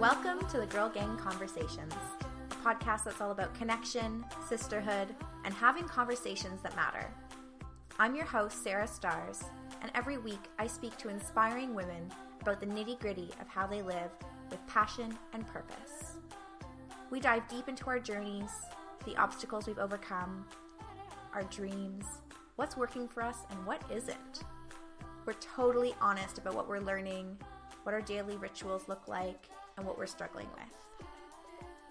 Welcome 0.00 0.46
to 0.50 0.58
the 0.58 0.66
Girl 0.66 0.88
Gang 0.88 1.16
Conversations, 1.16 1.92
a 2.52 2.54
podcast 2.54 3.02
that's 3.02 3.20
all 3.20 3.32
about 3.32 3.52
connection, 3.54 4.24
sisterhood, 4.48 5.12
and 5.44 5.52
having 5.52 5.88
conversations 5.88 6.62
that 6.62 6.76
matter. 6.76 7.12
I'm 7.98 8.14
your 8.14 8.24
host, 8.24 8.62
Sarah 8.62 8.86
Starrs, 8.86 9.42
and 9.82 9.90
every 9.96 10.16
week 10.16 10.38
I 10.56 10.68
speak 10.68 10.96
to 10.98 11.08
inspiring 11.08 11.74
women 11.74 12.12
about 12.40 12.60
the 12.60 12.66
nitty 12.66 13.00
gritty 13.00 13.30
of 13.40 13.48
how 13.48 13.66
they 13.66 13.82
live 13.82 14.12
with 14.50 14.64
passion 14.68 15.18
and 15.32 15.44
purpose. 15.48 16.18
We 17.10 17.18
dive 17.18 17.48
deep 17.48 17.68
into 17.68 17.88
our 17.88 17.98
journeys, 17.98 18.52
the 19.04 19.16
obstacles 19.16 19.66
we've 19.66 19.80
overcome, 19.80 20.46
our 21.34 21.42
dreams, 21.42 22.04
what's 22.54 22.76
working 22.76 23.08
for 23.08 23.24
us, 23.24 23.38
and 23.50 23.66
what 23.66 23.82
isn't. 23.92 24.44
We're 25.26 25.32
totally 25.40 25.96
honest 26.00 26.38
about 26.38 26.54
what 26.54 26.68
we're 26.68 26.78
learning, 26.78 27.36
what 27.82 27.96
our 27.96 28.00
daily 28.00 28.36
rituals 28.36 28.86
look 28.86 29.08
like, 29.08 29.48
and 29.78 29.86
what 29.86 29.96
we're 29.96 30.06
struggling 30.06 30.48
with. 30.54 31.08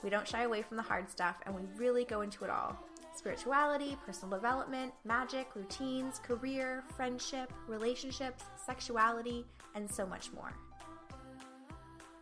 We 0.03 0.11
don't 0.11 0.27
shy 0.27 0.43
away 0.43 0.61
from 0.61 0.77
the 0.77 0.83
hard 0.83 1.09
stuff, 1.09 1.37
and 1.45 1.55
we 1.55 1.63
really 1.75 2.05
go 2.05 2.21
into 2.21 2.43
it 2.43 2.51
all 2.51 2.77
spirituality, 3.15 3.97
personal 4.05 4.37
development, 4.37 4.93
magic, 5.03 5.47
routines, 5.55 6.19
career, 6.19 6.83
friendship, 6.95 7.51
relationships, 7.67 8.43
sexuality, 8.63 9.43
and 9.73 9.89
so 9.89 10.05
much 10.05 10.31
more. 10.33 10.53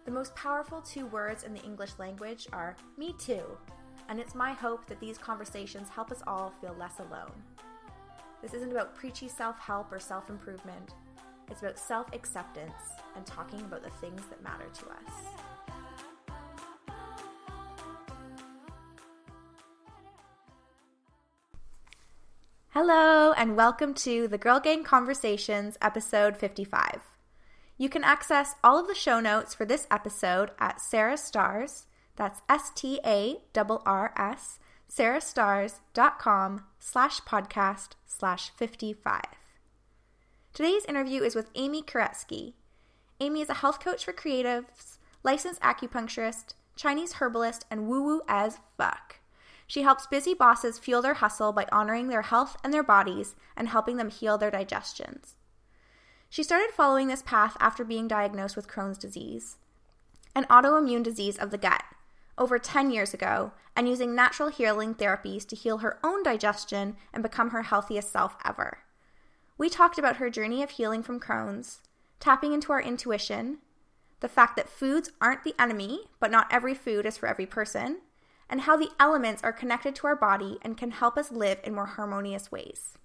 The 0.06 0.12
most 0.12 0.34
powerful 0.36 0.80
two 0.82 1.06
words 1.08 1.44
in 1.44 1.54
the 1.54 1.62
English 1.64 1.92
language 2.00 2.48
are 2.54 2.78
me 2.98 3.14
too, 3.20 3.44
and 4.08 4.22
it's 4.22 4.36
my 4.36 4.54
hope 4.54 4.86
that 4.88 5.02
these 5.02 5.18
conversations 5.18 5.90
help 5.90 6.12
us 6.12 6.24
all 6.26 6.54
feel 6.62 6.76
less 6.80 7.00
alone. 7.00 7.34
This 8.42 8.54
isn't 8.54 8.72
about 8.72 8.96
preachy 8.96 9.28
self 9.28 9.60
help 9.60 9.92
or 9.92 10.00
self 10.00 10.30
improvement, 10.30 10.94
it's 11.52 11.62
about 11.62 11.78
self 11.78 12.08
acceptance 12.14 12.74
and 13.16 13.26
talking 13.26 13.62
about 13.62 13.84
the 13.84 13.90
things 13.90 14.22
that 14.28 14.44
matter 14.44 14.68
to 14.74 14.86
us. 14.86 15.45
Hello, 22.78 23.32
and 23.32 23.56
welcome 23.56 23.94
to 23.94 24.28
the 24.28 24.38
Girl 24.38 24.60
Gang 24.60 24.84
Conversations, 24.84 25.78
episode 25.82 26.36
55. 26.36 27.00
You 27.78 27.88
can 27.88 28.04
access 28.04 28.56
all 28.66 28.78
of 28.78 28.90
the 28.90 28.94
show 28.94 29.22
notes 29.22 29.54
for 29.54 29.64
this 29.64 29.88
episode 29.90 30.52
at 30.60 30.82
Sarah 30.82 31.16
Starrs, 31.16 31.86
that's 32.18 32.42
S 32.50 32.74
T 32.76 33.00
A 33.06 33.38
R 33.58 33.82
R 33.86 34.14
S, 34.18 34.60
sarahstarrs.com 34.92 36.66
slash 36.78 37.22
podcast 37.22 37.92
slash 38.06 38.50
55. 38.58 39.22
Today's 40.54 40.84
interview 40.84 41.24
is 41.24 41.34
with 41.34 41.52
Amy 41.56 41.82
Koretsky. 41.82 42.56
Amy 43.22 43.40
is 43.40 43.50
a 43.50 43.54
health 43.54 43.80
coach 43.80 44.04
for 44.04 44.12
creatives, 44.12 44.98
licensed 45.24 45.62
acupuncturist, 45.62 46.56
Chinese 46.76 47.14
herbalist, 47.14 47.66
and 47.72 47.88
woo 47.88 48.04
woo 48.04 48.22
as 48.28 48.58
fuck. 48.78 49.20
She 49.68 49.82
helps 49.82 50.08
busy 50.08 50.34
bosses 50.34 50.78
fuel 50.78 51.02
their 51.02 51.16
hustle 51.16 51.52
by 51.52 51.68
honoring 51.72 52.08
their 52.08 52.24
health 52.24 52.58
and 52.64 52.74
their 52.74 52.84
bodies 52.84 53.36
and 53.56 53.70
helping 53.70 53.98
them 53.98 54.10
heal 54.10 54.38
their 54.38 54.52
digestions. 54.52 55.36
She 56.30 56.44
started 56.44 56.72
following 56.72 57.08
this 57.08 57.24
path 57.24 57.56
after 57.60 57.84
being 57.84 58.08
diagnosed 58.08 58.56
with 58.56 58.68
Crohn's 58.68 58.98
disease, 58.98 59.58
an 60.36 60.46
autoimmune 60.46 61.04
disease 61.04 61.38
of 61.38 61.50
the 61.50 61.58
gut, 61.58 61.84
over 62.38 62.60
10 62.60 62.92
years 62.92 63.14
ago, 63.14 63.54
and 63.76 63.88
using 63.88 64.14
natural 64.14 64.50
healing 64.50 64.94
therapies 64.94 65.48
to 65.48 65.56
heal 65.56 65.80
her 65.80 65.98
own 66.04 66.24
digestion 66.24 66.98
and 67.14 67.24
become 67.24 67.52
her 67.52 67.64
healthiest 67.64 68.12
self 68.12 68.36
ever. 68.44 68.80
We 69.58 69.70
talked 69.70 69.98
about 69.98 70.18
her 70.18 70.30
journey 70.30 70.62
of 70.62 70.72
healing 70.72 71.02
from 71.02 71.20
Crohn's, 71.20 71.80
tapping 72.20 72.54
into 72.54 72.72
our 72.72 72.82
intuition, 72.82 73.60
the 74.20 74.28
fact 74.28 74.56
that 74.58 74.70
foods 74.70 75.12
aren't 75.22 75.44
the 75.44 75.56
enemy, 75.60 76.02
but 76.20 76.32
not 76.32 76.48
every 76.52 76.74
food 76.74 77.06
is 77.06 77.18
for 77.18 77.28
every 77.28 77.46
person, 77.46 78.00
and 78.50 78.62
how 78.62 78.78
the 78.78 78.90
elements 79.00 79.44
are 79.44 79.54
connected 79.54 79.96
to 79.96 80.08
our 80.08 80.16
body 80.16 80.58
and 80.62 80.78
can 80.78 80.92
help 80.92 81.18
us 81.18 81.32
live 81.32 81.60
in 81.64 81.74
more 81.74 81.86
harmonious 81.86 82.52
ways. 82.52 82.98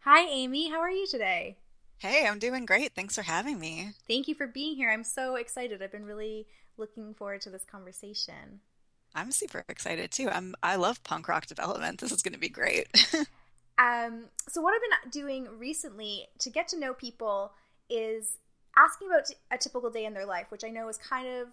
Hi, 0.00 0.26
Amy. 0.28 0.70
How 0.70 0.80
are 0.80 0.90
you 0.90 1.06
today? 1.06 1.58
Hey, 1.98 2.26
I'm 2.26 2.40
doing 2.40 2.66
great. 2.66 2.94
Thanks 2.94 3.14
for 3.14 3.22
having 3.22 3.60
me. 3.60 3.90
Thank 4.08 4.26
you 4.26 4.34
for 4.34 4.48
being 4.48 4.74
here. 4.74 4.90
I'm 4.90 5.04
so 5.04 5.36
excited. 5.36 5.80
I've 5.80 5.92
been 5.92 6.04
really 6.04 6.48
looking 6.76 7.14
forward 7.14 7.40
to 7.42 7.50
this 7.50 7.64
conversation. 7.64 8.60
I'm 9.14 9.30
super 9.30 9.64
excited 9.68 10.10
too. 10.10 10.28
I'm 10.28 10.54
I 10.62 10.76
love 10.76 11.04
punk 11.04 11.28
rock 11.28 11.46
development. 11.46 12.00
This 12.00 12.10
is 12.10 12.22
going 12.22 12.32
to 12.32 12.40
be 12.40 12.48
great. 12.48 12.88
um, 13.78 14.24
so 14.48 14.60
what 14.60 14.74
I've 14.74 15.02
been 15.02 15.10
doing 15.10 15.46
recently 15.58 16.26
to 16.40 16.50
get 16.50 16.66
to 16.68 16.78
know 16.78 16.94
people 16.94 17.52
is 17.88 18.38
asking 18.76 19.08
about 19.08 19.30
a 19.50 19.58
typical 19.58 19.90
day 19.90 20.04
in 20.04 20.14
their 20.14 20.26
life, 20.26 20.46
which 20.50 20.64
I 20.64 20.68
know 20.68 20.88
is 20.88 20.96
kind 20.96 21.28
of 21.28 21.48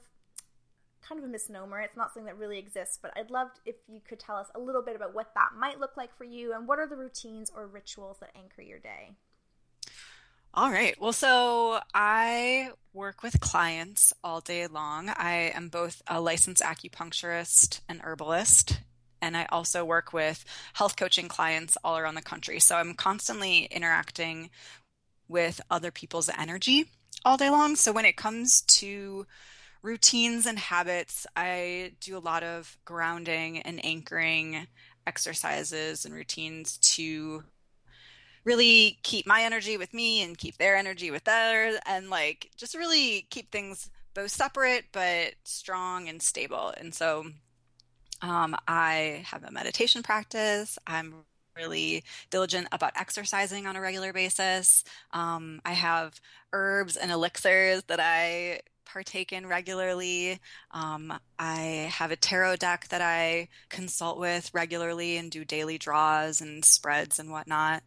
kind 1.02 1.20
of 1.20 1.26
a 1.26 1.32
misnomer. 1.32 1.80
It's 1.80 1.98
not 1.98 2.14
something 2.14 2.26
that 2.26 2.38
really 2.38 2.60
exists, 2.60 3.00
but 3.02 3.12
I'd 3.16 3.32
love 3.32 3.50
if 3.66 3.76
you 3.88 4.00
could 4.08 4.20
tell 4.20 4.36
us 4.36 4.48
a 4.54 4.60
little 4.60 4.82
bit 4.82 4.96
about 4.96 5.16
what 5.16 5.34
that 5.34 5.50
might 5.58 5.80
look 5.80 5.98
like 5.98 6.16
for 6.18 6.24
you 6.24 6.54
and 6.54 6.68
what 6.68 6.80
are 6.80 6.88
the 6.88 6.96
routines 6.96 7.52
or 7.56 7.68
rituals 7.68 8.18
that 8.20 8.32
anchor 8.36 8.62
your 8.62 8.80
day. 8.80 9.12
All 10.54 10.72
right. 10.72 11.00
Well, 11.00 11.14
so 11.14 11.80
I 11.94 12.72
work 12.94 13.22
with 13.22 13.40
clients 13.40 14.14
all 14.24 14.42
day 14.42 14.68
long. 14.68 15.10
I 15.10 15.52
am 15.54 15.70
both 15.70 16.02
a 16.08 16.20
licensed 16.20 16.64
acupuncturist 16.64 17.82
and 17.88 18.02
herbalist, 18.02 18.82
and 19.22 19.38
I 19.38 19.46
also 19.46 19.86
work 19.86 20.12
with 20.12 20.44
health 20.74 20.96
coaching 20.96 21.28
clients 21.28 21.78
all 21.84 21.98
around 21.98 22.16
the 22.16 22.22
country. 22.22 22.60
So 22.60 22.76
I'm 22.76 22.96
constantly 22.96 23.66
interacting 23.66 24.50
with 25.28 25.62
other 25.70 25.92
people's 25.92 26.30
energy 26.36 26.88
all 27.26 27.38
day 27.38 27.50
long. 27.50 27.76
So 27.76 27.92
when 27.92 28.06
it 28.06 28.16
comes 28.16 28.62
to 28.62 29.26
routines 29.82 30.46
and 30.46 30.60
habits, 30.60 31.26
I 31.36 31.94
do 32.02 32.18
a 32.18 32.20
lot 32.20 32.44
of 32.44 32.78
grounding 32.86 33.60
and 33.62 33.84
anchoring 33.86 34.68
exercises 35.08 36.06
and 36.06 36.14
routines 36.14 36.78
to 36.78 37.44
really 38.46 39.00
keep 39.04 39.28
my 39.28 39.42
energy 39.42 39.78
with 39.78 39.94
me 39.94 40.22
and 40.22 40.38
keep 40.38 40.58
their 40.58 40.76
energy 40.76 41.12
with 41.12 41.24
theirs 41.26 41.76
and 41.86 42.10
like 42.10 42.50
just 42.58 42.76
really 42.76 43.28
keep 43.30 43.52
things 43.52 43.90
both 44.14 44.32
separate 44.32 44.86
but 44.92 45.34
strong 45.44 46.08
and 46.10 46.22
stable. 46.22 46.74
And 46.78 46.94
so 46.94 47.26
um, 48.22 48.56
I 48.68 49.24
have 49.26 49.44
a 49.44 49.52
meditation 49.52 50.04
practice. 50.04 50.78
I'm 50.88 51.26
really 51.56 52.04
diligent 52.30 52.68
about 52.72 52.94
exercising 52.96 53.68
on 53.68 53.76
a 53.76 53.82
regular 53.82 54.14
basis. 54.14 54.84
Um, 55.12 55.62
I 55.66 55.74
have 55.74 56.20
herbs 56.54 56.96
and 56.96 57.12
elixirs 57.12 57.84
that 57.88 58.00
I 58.00 58.62
partake 58.86 59.32
in 59.32 59.46
regularly. 59.46 60.40
Um, 60.72 61.14
I 61.38 61.90
have 61.94 62.12
a 62.12 62.16
tarot 62.16 62.58
deck 62.58 62.88
that 62.90 63.02
I 63.02 63.50
consult 63.70 64.20
with 64.20 64.52
regularly 64.54 65.18
and 65.18 65.30
do 65.30 65.46
daily 65.46 65.78
draws 65.78 66.42
and 66.42 66.66
spreads 66.66 67.20
and 67.20 67.32
whatnot. 67.32 67.84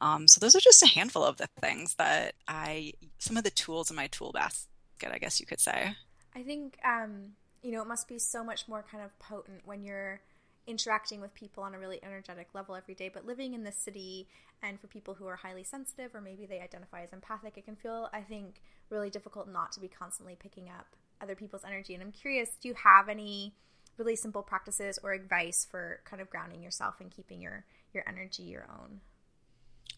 Um, 0.00 0.28
so 0.28 0.40
those 0.40 0.54
are 0.54 0.60
just 0.60 0.82
a 0.82 0.86
handful 0.86 1.24
of 1.24 1.36
the 1.36 1.48
things 1.60 1.94
that 1.96 2.34
I, 2.46 2.92
some 3.18 3.36
of 3.36 3.44
the 3.44 3.50
tools 3.50 3.90
in 3.90 3.96
my 3.96 4.06
tool 4.08 4.32
basket, 4.32 5.10
I 5.12 5.18
guess 5.18 5.40
you 5.40 5.46
could 5.46 5.60
say. 5.60 5.94
I 6.34 6.42
think, 6.42 6.78
um, 6.84 7.32
you 7.62 7.72
know, 7.72 7.82
it 7.82 7.88
must 7.88 8.08
be 8.08 8.18
so 8.18 8.44
much 8.44 8.68
more 8.68 8.84
kind 8.90 9.04
of 9.04 9.16
potent 9.18 9.62
when 9.64 9.82
you're 9.82 10.20
interacting 10.68 11.20
with 11.20 11.34
people 11.34 11.62
on 11.62 11.74
a 11.74 11.78
really 11.78 11.98
energetic 12.02 12.48
level 12.54 12.76
every 12.76 12.94
day. 12.94 13.10
But 13.12 13.26
living 13.26 13.54
in 13.54 13.64
the 13.64 13.72
city 13.72 14.28
and 14.62 14.78
for 14.78 14.86
people 14.86 15.14
who 15.14 15.26
are 15.26 15.36
highly 15.36 15.64
sensitive 15.64 16.14
or 16.14 16.20
maybe 16.20 16.46
they 16.46 16.60
identify 16.60 17.02
as 17.02 17.12
empathic, 17.12 17.56
it 17.56 17.64
can 17.64 17.76
feel, 17.76 18.08
I 18.12 18.20
think, 18.20 18.60
really 18.90 19.10
difficult 19.10 19.48
not 19.48 19.72
to 19.72 19.80
be 19.80 19.88
constantly 19.88 20.36
picking 20.38 20.68
up 20.68 20.86
other 21.20 21.34
people's 21.34 21.64
energy. 21.64 21.94
And 21.94 22.02
I'm 22.02 22.12
curious, 22.12 22.50
do 22.60 22.68
you 22.68 22.74
have 22.74 23.08
any 23.08 23.54
really 23.96 24.16
simple 24.16 24.42
practices 24.42 24.98
or 25.02 25.12
advice 25.12 25.66
for 25.68 26.00
kind 26.04 26.22
of 26.22 26.30
grounding 26.30 26.62
yourself 26.62 26.96
and 27.00 27.10
keeping 27.10 27.40
your 27.40 27.64
your 27.92 28.04
energy 28.08 28.44
your 28.44 28.66
own? 28.70 29.00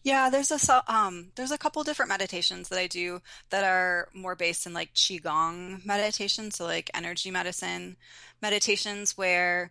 Yeah, 0.03 0.31
there's 0.31 0.51
a 0.51 0.83
um 0.91 1.31
there's 1.35 1.51
a 1.51 1.57
couple 1.57 1.83
different 1.83 2.09
meditations 2.09 2.69
that 2.69 2.79
I 2.79 2.87
do 2.87 3.21
that 3.51 3.63
are 3.63 4.09
more 4.13 4.35
based 4.35 4.65
in 4.65 4.73
like 4.73 4.93
qigong 4.95 5.85
meditation, 5.85 6.49
so 6.49 6.65
like 6.65 6.89
energy 6.93 7.29
medicine 7.29 7.97
meditations 8.41 9.15
where 9.17 9.69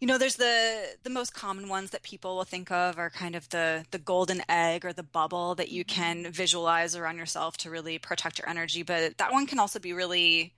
you 0.00 0.06
know 0.06 0.18
there's 0.18 0.36
the 0.36 0.96
the 1.02 1.10
most 1.10 1.34
common 1.34 1.68
ones 1.68 1.90
that 1.90 2.02
people 2.02 2.36
will 2.36 2.44
think 2.44 2.70
of 2.70 2.98
are 2.98 3.10
kind 3.10 3.36
of 3.36 3.48
the 3.50 3.84
the 3.90 3.98
golden 3.98 4.42
egg 4.48 4.84
or 4.84 4.92
the 4.92 5.02
bubble 5.02 5.54
that 5.54 5.70
you 5.70 5.84
mm-hmm. 5.84 6.00
can 6.00 6.32
visualize 6.32 6.96
around 6.96 7.18
yourself 7.18 7.56
to 7.58 7.70
really 7.70 7.98
protect 7.98 8.38
your 8.38 8.48
energy 8.48 8.82
but 8.82 9.16
that 9.18 9.32
one 9.32 9.46
can 9.46 9.58
also 9.58 9.78
be 9.78 9.92
really 9.92 10.54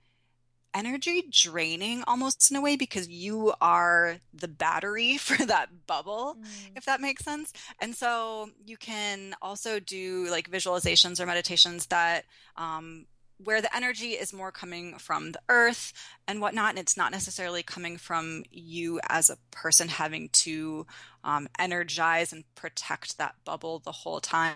energy 0.75 1.23
draining 1.29 2.03
almost 2.07 2.49
in 2.49 2.57
a 2.57 2.61
way 2.61 2.75
because 2.75 3.07
you 3.07 3.53
are 3.61 4.17
the 4.33 4.47
battery 4.47 5.17
for 5.19 5.45
that 5.45 5.69
bubble 5.85 6.35
mm. 6.39 6.69
if 6.75 6.85
that 6.85 7.01
makes 7.01 7.23
sense 7.23 7.53
and 7.79 7.95
so 7.95 8.49
you 8.65 8.77
can 8.77 9.35
also 9.41 9.79
do 9.79 10.27
like 10.31 10.49
visualizations 10.49 11.19
or 11.19 11.27
meditations 11.27 11.85
that 11.87 12.25
um, 12.57 13.05
where 13.43 13.61
the 13.61 13.75
energy 13.75 14.11
is 14.11 14.33
more 14.33 14.51
coming 14.51 14.97
from 14.97 15.31
the 15.31 15.41
earth 15.49 15.93
and 16.27 16.41
whatnot, 16.41 16.71
and 16.71 16.79
it's 16.79 16.97
not 16.97 17.11
necessarily 17.11 17.63
coming 17.63 17.97
from 17.97 18.43
you 18.51 18.99
as 19.09 19.29
a 19.29 19.37
person 19.51 19.87
having 19.87 20.29
to 20.29 20.85
um, 21.23 21.47
energize 21.59 22.33
and 22.33 22.43
protect 22.55 23.17
that 23.17 23.35
bubble 23.45 23.79
the 23.79 23.91
whole 23.91 24.19
time. 24.19 24.55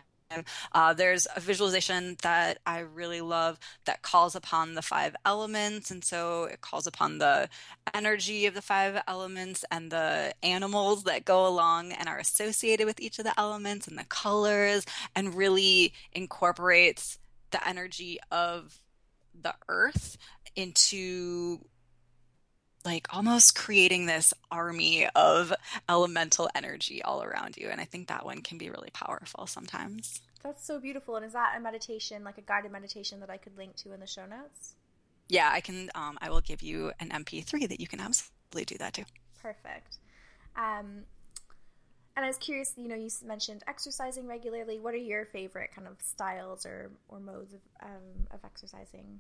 Uh, 0.74 0.94
there's 0.94 1.26
a 1.38 1.40
visualization 1.40 2.18
that 2.22 2.58
I 2.66 2.80
really 2.80 3.22
love 3.22 3.58
that 3.86 4.02
calls 4.02 4.36
upon 4.36 4.76
the 4.76 4.82
five 4.82 5.16
elements. 5.26 5.90
And 5.90 6.04
so 6.04 6.44
it 6.44 6.60
calls 6.60 6.86
upon 6.86 7.20
the 7.20 7.48
energy 7.94 8.46
of 8.46 8.54
the 8.54 8.62
five 8.62 9.02
elements 9.08 9.64
and 9.72 9.90
the 9.90 10.34
animals 10.44 11.06
that 11.06 11.24
go 11.24 11.48
along 11.48 11.94
and 11.94 12.10
are 12.10 12.18
associated 12.18 12.86
with 12.86 13.00
each 13.00 13.20
of 13.20 13.24
the 13.24 13.40
elements 13.40 13.88
and 13.88 13.98
the 13.98 14.04
colors, 14.04 14.86
and 15.16 15.34
really 15.34 15.94
incorporates 16.12 17.20
the 17.52 17.68
energy 17.68 18.20
of 18.32 18.82
the 19.40 19.54
earth 19.68 20.18
into 20.56 21.60
like 22.86 23.08
almost 23.14 23.56
creating 23.56 24.06
this 24.06 24.34
army 24.50 25.08
of 25.14 25.54
elemental 25.90 26.50
energy 26.56 27.04
all 27.04 27.22
around 27.22 27.58
you. 27.58 27.68
And 27.68 27.82
I 27.82 27.86
think 27.86 28.08
that 28.08 28.26
one 28.26 28.42
can 28.42 28.58
be 28.58 28.70
really 28.70 28.90
powerful 28.94 29.46
sometimes. 29.46 30.22
That's 30.44 30.66
so 30.66 30.80
beautiful. 30.80 31.18
And 31.18 31.26
is 31.26 31.34
that 31.34 31.56
a 31.58 31.60
meditation, 31.60 32.24
like 32.24 32.38
a 32.38 32.42
guided 32.42 32.72
meditation 32.72 33.20
that 33.20 33.30
I 33.30 33.38
could 33.38 33.58
link 33.58 33.76
to 33.78 33.94
in 33.94 34.00
the 34.00 34.08
show 34.08 34.26
notes? 34.26 34.76
Yeah, 35.28 35.50
I 35.52 35.60
can. 35.60 35.90
Um, 35.94 36.18
I 36.22 36.30
will 36.30 36.40
give 36.40 36.62
you 36.62 36.94
an 37.02 37.10
MP3 37.10 37.68
that 37.68 37.82
you 37.82 37.88
can 37.88 38.00
absolutely 38.00 38.64
do 38.64 38.78
that 38.78 38.94
too. 38.94 39.04
Perfect. 39.42 39.98
Um, 40.56 41.04
and 42.18 42.26
I 42.26 42.30
was 42.30 42.38
curious, 42.38 42.74
you 42.76 42.88
know, 42.88 42.96
you 42.96 43.10
mentioned 43.24 43.64
exercising 43.68 44.26
regularly. 44.28 44.80
What 44.80 44.96
are 44.96 44.98
your 44.98 45.26
favorite 45.26 45.70
kind 45.74 45.88
of 45.88 45.98
styles 46.02 46.66
or, 46.66 46.90
or 47.08 47.20
modes 47.20 47.54
of, 47.54 47.60
um, 47.84 48.28
of 48.32 48.40
exercising? 48.44 49.20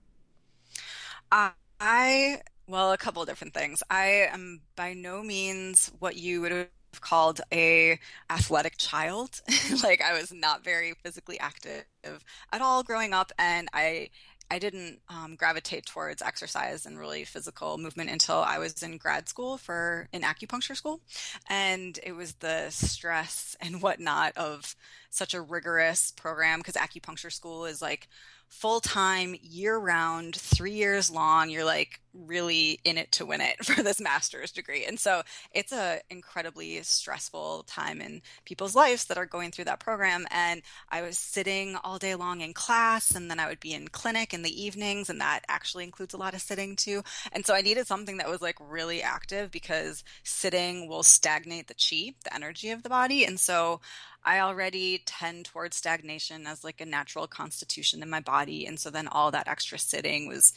Uh, 1.32 1.52
I 1.80 2.42
well, 2.68 2.92
a 2.92 2.98
couple 2.98 3.22
of 3.22 3.28
different 3.30 3.54
things. 3.54 3.84
I 3.92 4.28
am 4.34 4.62
by 4.76 4.94
no 4.94 5.22
means 5.22 5.92
what 6.00 6.18
you 6.18 6.42
would 6.42 6.52
have 6.52 6.68
called 7.00 7.40
a 7.54 8.00
athletic 8.32 8.78
child. 8.78 9.42
like 9.84 10.02
I 10.02 10.20
was 10.20 10.34
not 10.34 10.64
very 10.64 10.94
physically 11.04 11.40
active 11.40 11.86
at 12.04 12.62
all 12.62 12.82
growing 12.82 13.14
up, 13.14 13.32
and 13.38 13.70
I 13.74 14.10
I 14.50 14.60
didn't 14.60 15.00
um, 15.10 15.36
gravitate 15.36 15.86
towards 15.86 16.22
exercise 16.22 16.86
and 16.86 16.98
really 16.98 17.26
physical 17.26 17.78
movement 17.78 18.10
until 18.10 18.38
I 18.38 18.60
was 18.60 18.82
in 18.82 18.98
grad 18.98 19.28
school 19.28 19.58
for 19.58 20.08
an 20.14 20.22
acupuncture 20.22 20.76
school, 20.76 21.02
and 21.50 22.00
it 22.04 22.14
was 22.14 22.34
the 22.36 22.70
stress 22.70 23.58
and 23.60 23.82
whatnot 23.82 24.38
of 24.38 24.76
such 25.10 25.34
a 25.34 25.42
rigorous 25.42 26.12
program 26.12 26.60
because 26.60 26.76
acupuncture 26.76 27.32
school 27.32 27.66
is 27.66 27.82
like 27.82 28.08
full 28.50 28.80
time, 28.80 29.36
year 29.42 29.78
round, 29.78 30.36
three 30.36 30.74
years 30.74 31.12
long. 31.12 31.50
You're 31.50 31.66
like 31.66 32.02
really 32.14 32.80
in 32.84 32.98
it 32.98 33.12
to 33.12 33.26
win 33.26 33.42
it 33.42 33.58
for 33.66 33.84
this 33.84 34.02
master's 34.02 34.52
degree. 34.52 34.86
And 34.86 35.00
so 35.00 35.22
it's 35.52 35.72
a 35.72 36.00
incredibly 36.10 36.82
stressful 36.84 37.64
time 37.68 38.02
in 38.02 38.22
people's 38.46 38.76
lives 38.76 39.06
that 39.06 39.18
are 39.18 39.26
going 39.26 39.52
through 39.52 39.66
that 39.66 39.80
program. 39.80 40.26
And 40.32 40.62
I 40.90 41.02
was 41.02 41.18
sitting 41.18 41.76
all 41.84 41.98
day 41.98 42.16
long 42.16 42.42
in 42.42 42.54
class 42.54 43.12
and 43.12 43.30
then 43.30 43.40
I 43.40 43.48
would 43.48 43.60
be 43.60 43.74
in 43.74 43.88
clinic 43.90 44.34
in 44.34 44.42
the 44.42 44.64
evenings 44.64 45.10
and 45.10 45.22
that 45.22 45.42
actually 45.48 45.84
includes 45.84 46.14
a 46.14 46.18
lot 46.18 46.34
of 46.34 46.42
sitting 46.42 46.76
too. 46.76 47.04
And 47.32 47.46
so 47.46 47.54
I 47.54 47.62
needed 47.62 47.88
something 47.88 48.18
that 48.18 48.30
was 48.30 48.42
like 48.42 48.58
really 48.60 49.02
active 49.02 49.52
because 49.52 50.04
sitting 50.24 50.88
will 50.88 51.04
stagnate 51.04 51.68
the 51.68 51.76
chi, 51.76 52.14
the 52.24 52.34
energy 52.34 52.72
of 52.72 52.84
the 52.84 52.90
body. 52.90 53.26
And 53.26 53.40
so 53.40 53.82
I 54.24 54.40
already 54.40 55.04
tend 55.06 55.46
towards 55.46 55.78
stagnation 55.78 56.48
as 56.48 56.64
like 56.64 56.82
a 56.82 56.86
natural 56.86 57.28
constitution 57.28 58.04
in 58.04 58.10
my 58.10 58.20
body. 58.20 58.66
And 58.66 58.80
so 58.80 58.90
then 58.90 59.08
all 59.08 59.32
that 59.32 59.48
extra 59.48 59.80
sitting 59.80 60.28
was 60.28 60.54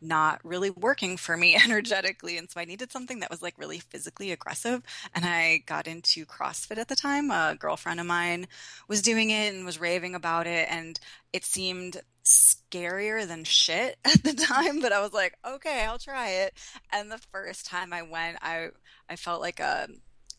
not 0.00 0.40
really 0.44 0.70
working 0.70 1.16
for 1.16 1.36
me 1.36 1.56
energetically. 1.64 2.36
And 2.36 2.50
so 2.50 2.60
I 2.60 2.64
needed 2.64 2.92
something 2.92 3.20
that 3.20 3.30
was 3.30 3.42
like 3.42 3.58
really 3.58 3.78
physically 3.78 4.32
aggressive. 4.32 4.82
And 5.14 5.24
I 5.24 5.62
got 5.66 5.86
into 5.86 6.26
CrossFit 6.26 6.78
at 6.78 6.88
the 6.88 6.96
time. 6.96 7.30
A 7.30 7.56
girlfriend 7.58 8.00
of 8.00 8.06
mine 8.06 8.46
was 8.88 9.02
doing 9.02 9.30
it 9.30 9.54
and 9.54 9.64
was 9.64 9.80
raving 9.80 10.14
about 10.14 10.46
it. 10.46 10.68
And 10.70 10.98
it 11.32 11.44
seemed 11.44 12.00
scarier 12.24 13.26
than 13.26 13.44
shit 13.44 13.98
at 14.04 14.22
the 14.22 14.34
time, 14.34 14.80
but 14.80 14.92
I 14.92 15.00
was 15.00 15.12
like, 15.12 15.36
okay, 15.46 15.84
I'll 15.84 15.98
try 15.98 16.30
it. 16.30 16.54
And 16.92 17.10
the 17.10 17.20
first 17.32 17.66
time 17.66 17.92
I 17.92 18.02
went, 18.02 18.38
I, 18.40 18.68
I 19.08 19.16
felt 19.16 19.40
like 19.40 19.60
a, 19.60 19.88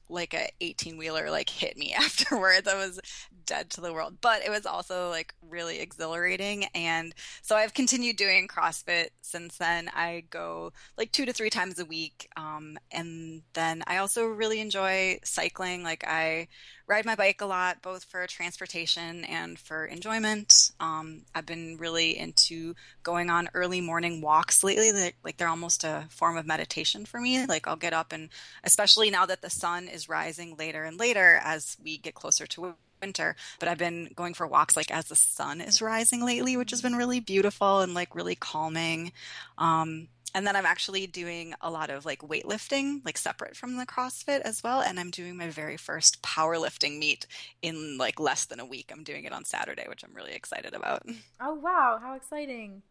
like 0.10 0.34
a 0.34 0.50
18 0.62 0.98
wheeler 0.98 1.30
like 1.30 1.50
hit 1.50 1.78
me 1.78 1.94
afterwards. 1.98 2.68
I 2.68 2.76
was 2.76 3.00
dead 3.46 3.70
to 3.72 3.82
the 3.82 3.94
world, 3.94 4.18
but 4.22 4.44
it 4.46 4.50
was 4.50 4.66
also 4.66 5.10
like 5.10 5.34
really 5.50 5.80
exhilarating. 5.80 6.66
And 6.76 7.14
so 7.42 7.56
I've 7.56 7.74
continued 7.74 8.18
doing 8.18 8.48
CrossFit 8.48 9.10
since 9.22 9.58
then. 9.58 9.90
I 9.94 10.24
go 10.30 10.72
like 10.98 11.12
two 11.12 11.26
to 11.26 11.34
three 11.34 11.50
times 11.50 11.80
a 11.80 11.86
week. 11.86 12.30
Um, 12.36 12.78
and 12.92 13.42
then 13.54 13.84
I 13.88 13.98
also 13.98 14.26
really 14.26 14.60
enjoy 14.60 15.20
cycling. 15.24 15.84
Like 15.84 16.04
I 16.08 16.48
ride 16.88 17.06
my 17.06 17.16
bike 17.16 17.42
a 17.42 17.46
lot, 17.46 17.82
both 17.82 18.04
for 18.04 18.28
transportation 18.28 19.26
and 19.26 19.58
for 19.58 19.86
enjoyment. 19.86 20.72
Um, 20.80 21.24
I've 21.34 21.46
been 21.46 21.78
really 21.80 22.18
into 22.18 22.76
going 23.04 23.30
on 23.30 23.50
early 23.54 23.82
morning 23.82 24.22
walks 24.22 24.64
lately. 24.64 24.92
Like, 24.92 25.16
like 25.24 25.38
they're 25.38 25.48
almost 25.48 25.84
a 25.84 26.06
form 26.10 26.38
of 26.38 26.46
meditation 26.46 27.06
for 27.06 27.20
me. 27.20 27.46
Like 27.46 27.68
I'll 27.68 27.76
get 27.76 27.94
up 27.94 28.12
and, 28.12 28.30
especially 28.64 29.10
now 29.10 29.26
that 29.26 29.42
the 29.42 29.50
sun 29.50 29.88
is 29.88 30.10
rising 30.10 30.56
later 30.58 30.84
and 30.84 31.00
later 31.00 31.40
as 31.44 31.78
we 31.84 31.98
get 31.98 32.14
closer 32.14 32.46
to 32.48 32.76
winter, 33.06 33.36
but 33.60 33.70
I've 33.70 33.78
been 33.78 34.10
going 34.16 34.34
for 34.34 34.48
walks 34.48 34.76
like 34.76 34.90
as 34.90 35.06
the 35.06 35.16
sun 35.16 35.62
is 35.62 35.82
rising 35.82 36.26
lately, 36.26 36.58
which 36.58 36.72
has 36.72 36.82
been 36.82 36.96
really 36.96 37.20
beautiful 37.20 37.82
and 37.82 37.94
like 37.94 38.16
really 38.16 38.36
calming. 38.36 39.12
Um, 39.60 40.08
and 40.34 40.46
then 40.46 40.56
I'm 40.56 40.66
actually 40.66 41.06
doing 41.08 41.54
a 41.62 41.70
lot 41.70 41.92
of 41.92 42.04
like 42.04 42.20
weightlifting, 42.20 43.06
like 43.06 43.18
separate 43.18 43.56
from 43.56 43.78
the 43.78 43.86
CrossFit 43.86 44.42
as 44.42 44.64
well. 44.64 44.82
And 44.82 45.00
I'm 45.00 45.12
doing 45.12 45.38
my 45.38 45.50
very 45.50 45.78
first 45.78 46.22
powerlifting 46.24 46.98
meet 46.98 47.28
in 47.62 47.98
like 47.98 48.20
less 48.20 48.46
than 48.46 48.60
a 48.60 48.66
week. 48.66 48.92
I'm 48.92 49.04
doing 49.04 49.26
it 49.26 49.32
on 49.32 49.46
Saturday, 49.46 49.86
which 49.88 50.04
I'm 50.04 50.16
really 50.16 50.34
excited 50.34 50.74
about. 50.74 51.04
Oh, 51.40 51.54
wow. 51.54 52.00
How 52.02 52.16
exciting! 52.16 52.82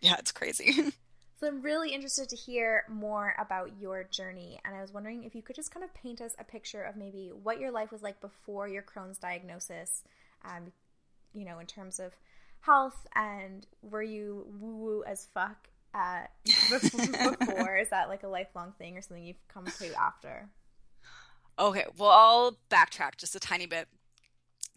Yeah, 0.00 0.16
it's 0.18 0.32
crazy. 0.32 0.92
So 1.44 1.48
I'm 1.48 1.60
really 1.60 1.92
interested 1.92 2.30
to 2.30 2.36
hear 2.36 2.84
more 2.88 3.34
about 3.38 3.72
your 3.78 4.02
journey. 4.04 4.58
And 4.64 4.74
I 4.74 4.80
was 4.80 4.94
wondering 4.94 5.24
if 5.24 5.34
you 5.34 5.42
could 5.42 5.54
just 5.54 5.70
kind 5.70 5.84
of 5.84 5.92
paint 5.92 6.22
us 6.22 6.34
a 6.38 6.44
picture 6.44 6.82
of 6.82 6.96
maybe 6.96 7.32
what 7.42 7.60
your 7.60 7.70
life 7.70 7.92
was 7.92 8.02
like 8.02 8.18
before 8.22 8.66
your 8.66 8.82
Crohn's 8.82 9.18
diagnosis, 9.18 10.04
um, 10.42 10.72
you 11.34 11.44
know, 11.44 11.58
in 11.58 11.66
terms 11.66 12.00
of 12.00 12.16
health 12.62 13.06
and 13.14 13.66
were 13.82 14.02
you 14.02 14.46
woo 14.58 14.76
woo 14.76 15.04
as 15.06 15.26
fuck 15.34 15.68
uh, 15.94 16.22
before? 16.70 17.76
Is 17.76 17.90
that 17.90 18.08
like 18.08 18.22
a 18.22 18.28
lifelong 18.28 18.72
thing 18.78 18.96
or 18.96 19.02
something 19.02 19.22
you've 19.22 19.46
come 19.48 19.66
to 19.66 19.94
after? 20.00 20.48
Okay, 21.58 21.84
well, 21.98 22.08
I'll 22.08 22.56
backtrack 22.70 23.18
just 23.18 23.36
a 23.36 23.40
tiny 23.40 23.66
bit 23.66 23.86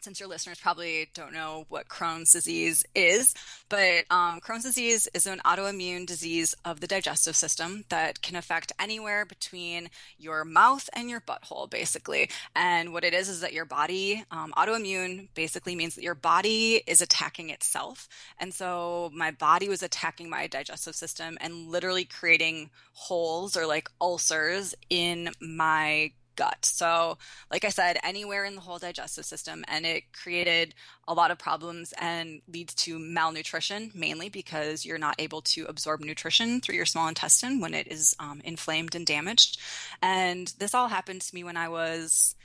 since 0.07 0.21
your 0.21 0.29
listeners 0.29 0.57
probably 0.57 1.09
don't 1.13 1.33
know 1.33 1.65
what 1.67 1.89
Crohn's 1.89 2.31
disease 2.31 2.85
is, 2.95 3.33
but 3.67 4.05
um, 4.09 4.39
Crohn's 4.39 4.63
disease 4.63 5.09
is 5.13 5.27
an 5.27 5.41
autoimmune 5.43 6.05
disease 6.05 6.55
of 6.63 6.79
the 6.79 6.87
digestive 6.87 7.35
system 7.35 7.83
that 7.89 8.21
can 8.21 8.37
affect 8.37 8.71
anywhere 8.79 9.25
between 9.25 9.89
your 10.17 10.45
mouth 10.45 10.89
and 10.93 11.09
your 11.09 11.19
butthole, 11.19 11.69
basically. 11.69 12.29
And 12.55 12.93
what 12.93 13.03
it 13.03 13.13
is 13.13 13.27
is 13.27 13.41
that 13.41 13.51
your 13.51 13.65
body, 13.65 14.23
um, 14.31 14.53
autoimmune 14.55 15.27
basically 15.33 15.75
means 15.75 15.95
that 15.95 16.05
your 16.05 16.15
body 16.15 16.81
is 16.87 17.01
attacking 17.01 17.49
itself. 17.49 18.07
And 18.39 18.53
so 18.53 19.11
my 19.13 19.31
body 19.31 19.67
was 19.67 19.83
attacking 19.83 20.29
my 20.29 20.47
digestive 20.47 20.95
system 20.95 21.37
and 21.41 21.67
literally 21.67 22.05
creating 22.05 22.69
holes 22.93 23.57
or 23.57 23.65
like 23.67 23.89
ulcers 23.99 24.73
in 24.89 25.31
my 25.41 26.11
gut. 26.37 26.65
So, 26.65 27.17
like 27.51 27.65
I 27.65 27.69
said, 27.69 27.97
anywhere 28.03 28.45
in 28.45 28.55
the 28.55 28.61
whole 28.61 28.77
digestive 28.77 29.25
system, 29.25 29.65
and 29.67 29.85
it 29.85 30.13
created 30.13 30.73
a 31.07 31.13
lot 31.13 31.31
of 31.31 31.37
problems 31.37 31.93
and 31.99 32.41
leads 32.47 32.73
to 32.75 32.97
malnutrition, 32.97 33.91
mainly 33.93 34.29
because 34.29 34.85
you're 34.85 34.97
not 34.97 35.15
able 35.19 35.41
to 35.41 35.65
absorb 35.65 35.99
nutrition 35.99 36.61
through 36.61 36.75
your 36.75 36.85
small 36.85 37.09
intestine 37.09 37.59
when 37.59 37.73
it 37.73 37.87
is 37.87 38.15
um, 38.19 38.41
inflamed 38.45 38.95
and 38.95 39.05
damaged. 39.05 39.59
And 40.01 40.53
this 40.59 40.73
all 40.73 40.87
happened 40.87 41.21
to 41.21 41.35
me 41.35 41.43
when 41.43 41.57
I 41.57 41.67
was. 41.67 42.35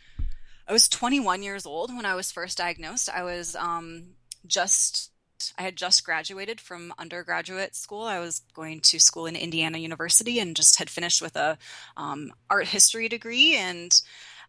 I 0.67 0.73
was 0.73 0.89
21 0.89 1.43
years 1.43 1.67
old 1.67 1.95
when 1.95 2.07
I 2.07 2.15
was 2.15 2.33
first 2.33 2.59
diagnosed. 2.59 3.11
I 3.11 3.25
was 3.25 3.57
um, 3.57 4.15
just 4.47 5.12
I 5.59 5.63
had 5.63 5.77
just 5.77 6.05
graduated 6.05 6.61
from 6.61 6.93
undergraduate 6.99 7.75
school. 7.75 8.03
I 8.03 8.19
was 8.19 8.43
going 8.55 8.81
to 8.83 8.99
school 8.99 9.27
in 9.27 9.37
Indiana 9.37 9.79
University 9.79 10.39
and 10.39 10.57
just 10.57 10.77
had 10.77 10.91
finished 10.91 11.23
with 11.23 11.37
a 11.37 11.59
um, 11.97 12.33
art 12.51 12.67
history 12.67 13.09
degree. 13.09 13.57
And 13.57 13.99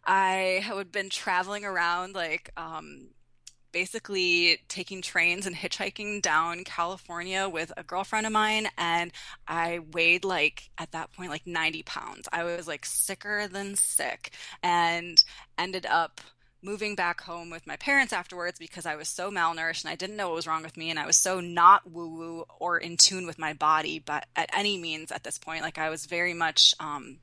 I 0.04 0.62
had 0.62 0.92
been 0.92 1.10
traveling 1.10 1.64
around 1.64 2.14
like 2.14 2.50
um, 2.56 3.08
basically 3.72 4.58
taking 4.68 5.02
trains 5.02 5.46
and 5.46 5.56
hitchhiking 5.56 6.22
down 6.22 6.62
California 6.62 7.48
with 7.48 7.72
a 7.76 7.82
girlfriend 7.82 8.24
of 8.24 8.32
mine. 8.32 8.68
And 8.78 9.10
I 9.48 9.80
weighed 9.92 10.24
like, 10.24 10.70
at 10.78 10.92
that 10.92 11.12
point, 11.12 11.30
like 11.30 11.46
90 11.46 11.82
pounds. 11.82 12.28
I 12.32 12.44
was 12.44 12.68
like 12.68 12.86
sicker 12.86 13.48
than 13.48 13.74
sick 13.74 14.30
and 14.62 15.22
ended 15.58 15.86
up 15.86 16.20
moving 16.64 16.94
back 16.94 17.20
home 17.20 17.50
with 17.50 17.66
my 17.66 17.76
parents 17.76 18.12
afterwards 18.12 18.58
because 18.58 18.86
I 18.86 18.96
was 18.96 19.08
so 19.08 19.30
malnourished 19.30 19.84
and 19.84 19.92
I 19.92 19.96
didn't 19.96 20.16
know 20.16 20.28
what 20.28 20.36
was 20.36 20.46
wrong 20.46 20.62
with 20.62 20.78
me 20.78 20.88
and 20.88 20.98
I 20.98 21.06
was 21.06 21.16
so 21.16 21.38
not 21.38 21.90
woo 21.90 22.08
woo 22.08 22.44
or 22.58 22.78
in 22.78 22.96
tune 22.96 23.26
with 23.26 23.38
my 23.38 23.52
body, 23.52 23.98
but 23.98 24.26
at 24.34 24.48
any 24.52 24.78
means 24.78 25.12
at 25.12 25.24
this 25.24 25.38
point, 25.38 25.62
like 25.62 25.78
I 25.78 25.90
was 25.90 26.06
very 26.06 26.32
much 26.32 26.74
um, 26.80 27.18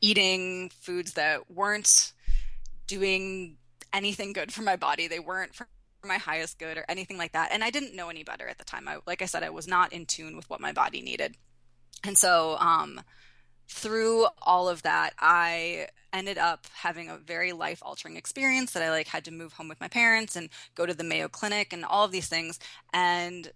eating 0.00 0.70
foods 0.80 1.12
that 1.12 1.48
weren't 1.48 2.12
doing 2.88 3.56
anything 3.92 4.32
good 4.32 4.52
for 4.52 4.62
my 4.62 4.76
body. 4.76 5.06
They 5.06 5.20
weren't 5.20 5.54
for 5.54 5.68
my 6.04 6.18
highest 6.18 6.58
good 6.58 6.76
or 6.76 6.84
anything 6.88 7.16
like 7.16 7.32
that. 7.32 7.50
And 7.52 7.62
I 7.62 7.70
didn't 7.70 7.94
know 7.94 8.10
any 8.10 8.24
better 8.24 8.48
at 8.48 8.58
the 8.58 8.64
time. 8.64 8.88
I, 8.88 8.98
like 9.06 9.22
I 9.22 9.26
said, 9.26 9.44
I 9.44 9.50
was 9.50 9.68
not 9.68 9.92
in 9.92 10.06
tune 10.06 10.36
with 10.36 10.50
what 10.50 10.60
my 10.60 10.72
body 10.72 11.00
needed. 11.00 11.36
And 12.02 12.18
so, 12.18 12.56
um, 12.58 13.00
through 13.68 14.26
all 14.42 14.68
of 14.68 14.82
that, 14.82 15.14
I 15.18 15.88
ended 16.12 16.38
up 16.38 16.66
having 16.72 17.08
a 17.08 17.16
very 17.16 17.52
life 17.52 17.82
altering 17.82 18.16
experience 18.16 18.72
that 18.72 18.82
I 18.82 18.90
like 18.90 19.08
had 19.08 19.24
to 19.24 19.32
move 19.32 19.54
home 19.54 19.68
with 19.68 19.80
my 19.80 19.88
parents 19.88 20.36
and 20.36 20.48
go 20.74 20.86
to 20.86 20.94
the 20.94 21.04
Mayo 21.04 21.28
Clinic 21.28 21.72
and 21.72 21.84
all 21.84 22.04
of 22.04 22.12
these 22.12 22.28
things 22.28 22.60
and 22.92 23.50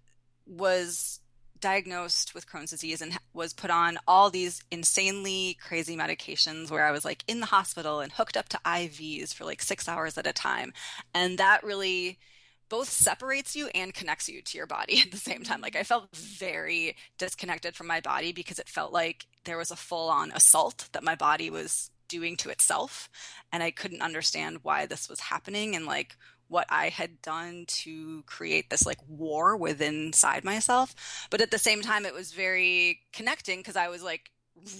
was 0.45 1.21
diagnosed 1.61 2.33
with 2.33 2.47
Crohn's 2.47 2.71
disease 2.71 3.01
and 3.01 3.17
was 3.33 3.53
put 3.53 3.69
on 3.69 3.97
all 4.07 4.29
these 4.29 4.63
insanely 4.71 5.57
crazy 5.61 5.95
medications 5.95 6.71
where 6.71 6.85
I 6.85 6.91
was 6.91 7.05
like 7.05 7.23
in 7.27 7.39
the 7.39 7.45
hospital 7.45 7.99
and 7.99 8.11
hooked 8.11 8.37
up 8.37 8.49
to 8.49 8.59
IVs 8.65 9.33
for 9.33 9.45
like 9.45 9.61
6 9.61 9.87
hours 9.87 10.17
at 10.17 10.27
a 10.27 10.33
time 10.33 10.73
and 11.13 11.37
that 11.37 11.63
really 11.63 12.17
both 12.69 12.89
separates 12.89 13.55
you 13.55 13.67
and 13.75 13.93
connects 13.93 14.29
you 14.29 14.41
to 14.41 14.57
your 14.57 14.67
body 14.67 15.01
at 15.05 15.11
the 15.11 15.17
same 15.17 15.43
time. 15.43 15.61
Like 15.61 15.75
I 15.75 15.83
felt 15.83 16.15
very 16.15 16.95
disconnected 17.17 17.75
from 17.75 17.87
my 17.87 17.99
body 17.99 18.31
because 18.31 18.59
it 18.59 18.69
felt 18.69 18.93
like 18.93 19.25
there 19.45 19.57
was 19.57 19.71
a 19.71 19.75
full 19.75 20.09
on 20.09 20.31
assault 20.31 20.89
that 20.91 21.03
my 21.03 21.15
body 21.15 21.49
was 21.49 21.91
doing 22.07 22.35
to 22.37 22.49
itself. 22.49 23.09
And 23.51 23.63
I 23.63 23.71
couldn't 23.71 24.01
understand 24.01 24.59
why 24.63 24.85
this 24.85 25.09
was 25.09 25.19
happening 25.19 25.75
and 25.75 25.85
like 25.85 26.17
what 26.47 26.65
I 26.69 26.89
had 26.89 27.21
done 27.21 27.65
to 27.67 28.23
create 28.23 28.69
this 28.69 28.85
like 28.85 28.97
war 29.07 29.55
within 29.55 30.07
inside 30.07 30.43
myself. 30.43 30.93
But 31.29 31.41
at 31.41 31.51
the 31.51 31.59
same 31.59 31.81
time, 31.81 32.05
it 32.05 32.13
was 32.13 32.33
very 32.33 32.99
connecting 33.13 33.59
because 33.59 33.75
I 33.75 33.87
was 33.87 34.03
like 34.03 34.31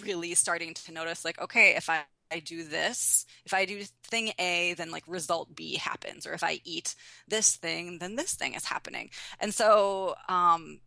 really 0.04 0.34
starting 0.36 0.74
to 0.74 0.92
notice 0.92 1.24
like, 1.24 1.40
okay, 1.40 1.76
if 1.76 1.90
I 1.90 2.02
I 2.32 2.40
do 2.40 2.64
this, 2.64 3.26
if 3.44 3.56
I 3.56 3.66
do 3.66 3.82
thing 4.04 4.34
A, 4.38 4.76
then 4.76 4.92
like 4.92 5.04
result 5.08 5.56
B 5.56 5.78
happens. 5.78 6.28
Or 6.28 6.34
if 6.34 6.44
I 6.44 6.60
eat 6.64 6.94
this 7.28 7.56
thing, 7.56 7.98
then 7.98 8.16
this 8.16 8.36
thing 8.36 8.54
is 8.54 8.66
happening. 8.66 9.10
And 9.40 9.52
so 9.52 10.14
um, 10.28 10.80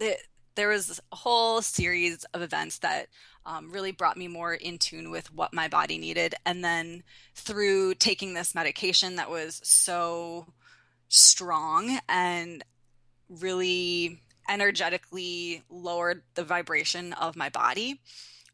the, 0.00 0.16
there 0.54 0.68
was 0.68 1.00
a 1.12 1.16
whole 1.16 1.62
series 1.62 2.24
of 2.34 2.42
events 2.42 2.78
that 2.78 3.08
um, 3.46 3.70
really 3.70 3.92
brought 3.92 4.16
me 4.16 4.28
more 4.28 4.54
in 4.54 4.78
tune 4.78 5.10
with 5.10 5.32
what 5.34 5.52
my 5.52 5.68
body 5.68 5.98
needed. 5.98 6.34
And 6.46 6.64
then 6.64 7.02
through 7.34 7.94
taking 7.94 8.34
this 8.34 8.54
medication 8.54 9.16
that 9.16 9.30
was 9.30 9.60
so 9.64 10.46
strong 11.08 11.98
and 12.08 12.64
really 13.28 14.20
energetically 14.48 15.62
lowered 15.70 16.22
the 16.34 16.44
vibration 16.44 17.12
of 17.14 17.36
my 17.36 17.48
body, 17.48 18.00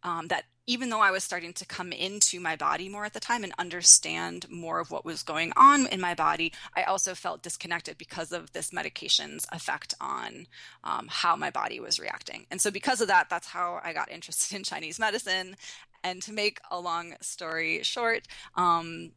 um, 0.02 0.28
that 0.28 0.44
even 0.70 0.88
though 0.88 1.00
I 1.00 1.10
was 1.10 1.24
starting 1.24 1.52
to 1.54 1.66
come 1.66 1.90
into 1.90 2.38
my 2.38 2.54
body 2.54 2.88
more 2.88 3.04
at 3.04 3.12
the 3.12 3.18
time 3.18 3.42
and 3.42 3.52
understand 3.58 4.48
more 4.48 4.78
of 4.78 4.92
what 4.92 5.04
was 5.04 5.24
going 5.24 5.52
on 5.56 5.88
in 5.88 6.00
my 6.00 6.14
body, 6.14 6.52
I 6.76 6.84
also 6.84 7.16
felt 7.16 7.42
disconnected 7.42 7.98
because 7.98 8.30
of 8.30 8.52
this 8.52 8.72
medication's 8.72 9.48
effect 9.50 9.94
on 10.00 10.46
um, 10.84 11.08
how 11.10 11.34
my 11.34 11.50
body 11.50 11.80
was 11.80 11.98
reacting. 11.98 12.46
And 12.52 12.60
so, 12.60 12.70
because 12.70 13.00
of 13.00 13.08
that, 13.08 13.28
that's 13.28 13.48
how 13.48 13.80
I 13.82 13.92
got 13.92 14.12
interested 14.12 14.54
in 14.54 14.62
Chinese 14.62 15.00
medicine. 15.00 15.56
And 16.04 16.22
to 16.22 16.32
make 16.32 16.60
a 16.70 16.78
long 16.78 17.14
story 17.20 17.82
short, 17.82 18.28
um, 18.54 19.10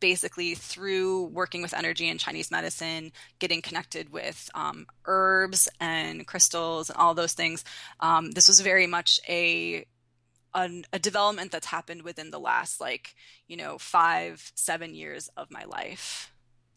basically 0.00 0.56
through 0.56 1.26
working 1.26 1.62
with 1.62 1.72
energy 1.72 2.08
and 2.08 2.18
Chinese 2.18 2.50
medicine, 2.50 3.12
getting 3.38 3.62
connected 3.62 4.12
with 4.12 4.50
um, 4.52 4.84
herbs 5.06 5.68
and 5.78 6.26
crystals 6.26 6.90
and 6.90 6.98
all 6.98 7.14
those 7.14 7.34
things. 7.34 7.64
Um, 8.00 8.32
this 8.32 8.48
was 8.48 8.58
very 8.60 8.88
much 8.88 9.20
a 9.28 9.86
a, 10.54 10.82
a 10.92 10.98
development 10.98 11.52
that's 11.52 11.66
happened 11.66 12.02
within 12.02 12.30
the 12.30 12.40
last 12.40 12.80
like 12.80 13.14
you 13.48 13.56
know 13.56 13.78
five 13.78 14.52
seven 14.54 14.94
years 14.94 15.28
of 15.36 15.50
my 15.50 15.64
life. 15.64 16.32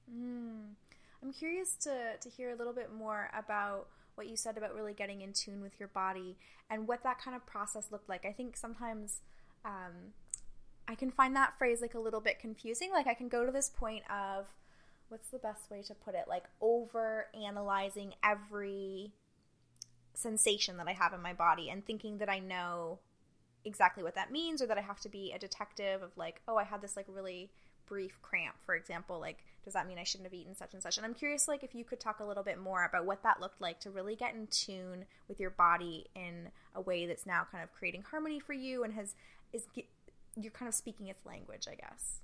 Mm. 0.10 0.76
i'm 1.24 1.34
curious 1.34 1.76
to 1.78 2.18
to 2.22 2.30
hear 2.30 2.52
a 2.52 2.56
little 2.56 2.74
bit 2.74 2.94
more 2.94 3.32
about 3.38 3.88
what 4.14 4.30
you 4.30 4.38
said 4.38 4.56
about 4.56 4.76
really 4.76 4.94
getting 4.94 5.22
in 5.22 5.34
tune 5.34 5.62
with 5.62 5.80
your 5.80 5.90
body 5.90 6.38
and 6.70 6.88
what 6.88 7.04
that 7.04 7.20
kind 7.20 7.36
of 7.36 7.46
process 7.46 7.92
looked 7.92 8.08
like. 8.08 8.24
I 8.24 8.32
think 8.32 8.56
sometimes 8.56 9.20
um, 9.66 10.14
i 10.88 10.96
can 10.96 11.12
find 11.12 11.36
that 11.36 11.58
phrase 11.58 11.82
like 11.82 11.96
a 11.96 12.00
little 12.00 12.22
bit 12.22 12.40
confusing. 12.40 12.92
Like 12.92 13.08
i 13.08 13.14
can 13.14 13.28
go 13.28 13.46
to 13.46 13.52
this 13.52 13.70
point 13.70 14.04
of 14.10 14.48
what's 15.10 15.30
the 15.30 15.40
best 15.40 15.70
way 15.70 15.82
to 15.84 15.94
put 15.94 16.16
it? 16.16 16.26
Like 16.28 16.46
over 16.62 17.28
analyzing 17.34 18.14
every 18.24 19.12
sensation 20.18 20.78
that 20.78 20.88
i 20.88 20.94
have 20.94 21.14
in 21.14 21.22
my 21.22 21.34
body 21.34 21.70
and 21.70 21.86
thinking 21.86 22.18
that 22.18 22.30
i 22.30 22.40
know 22.40 23.00
exactly 23.66 24.04
what 24.04 24.16
that 24.16 24.32
means 24.32 24.62
or 24.62 24.68
that 24.68 24.78
I 24.78 24.82
have 24.82 25.00
to 25.02 25.10
be 25.10 25.34
a 25.36 25.40
detective 25.40 26.02
of 26.02 26.16
like, 26.16 26.42
oh, 26.48 26.56
I 26.56 26.64
had 26.64 26.82
this 26.82 26.96
like 26.96 27.08
really 27.10 27.50
brief 27.88 28.20
cramp, 28.22 28.56
for 28.66 28.76
example, 28.76 29.20
like 29.20 29.44
does 29.64 29.74
that 29.74 29.88
mean 29.88 29.98
I 29.98 30.04
shouldn't 30.04 30.28
have 30.28 30.34
eaten 30.34 30.56
such 30.56 30.74
and 30.74 30.82
such? 30.82 30.98
And 30.98 31.06
I'm 31.06 31.14
curious 31.14 31.48
like 31.48 31.64
if 31.64 31.74
you 31.74 31.84
could 31.84 32.00
talk 32.00 32.20
a 32.20 32.24
little 32.24 32.44
bit 32.44 32.60
more 32.60 32.86
about 32.86 33.06
what 33.06 33.24
that 33.24 33.42
looked 33.42 33.62
like 33.62 33.80
to 33.82 33.90
really 33.90 34.16
get 34.16 34.36
in 34.36 34.48
tune 34.48 35.06
with 35.28 35.40
your 35.40 35.50
body 35.50 36.06
in 36.16 36.50
a 36.76 36.82
way 36.82 37.06
that's 37.08 37.26
now 37.26 37.48
kind 37.52 37.64
of 37.64 37.72
creating 37.74 38.04
harmony 38.04 38.40
for 38.40 38.54
you 38.54 38.84
and 38.84 38.94
has 38.94 39.16
is 39.54 39.66
you're 40.36 40.52
kind 40.52 40.68
of 40.68 40.76
speaking 40.76 41.08
its 41.08 41.26
language, 41.26 41.68
I 41.70 41.76
guess. 41.76 42.20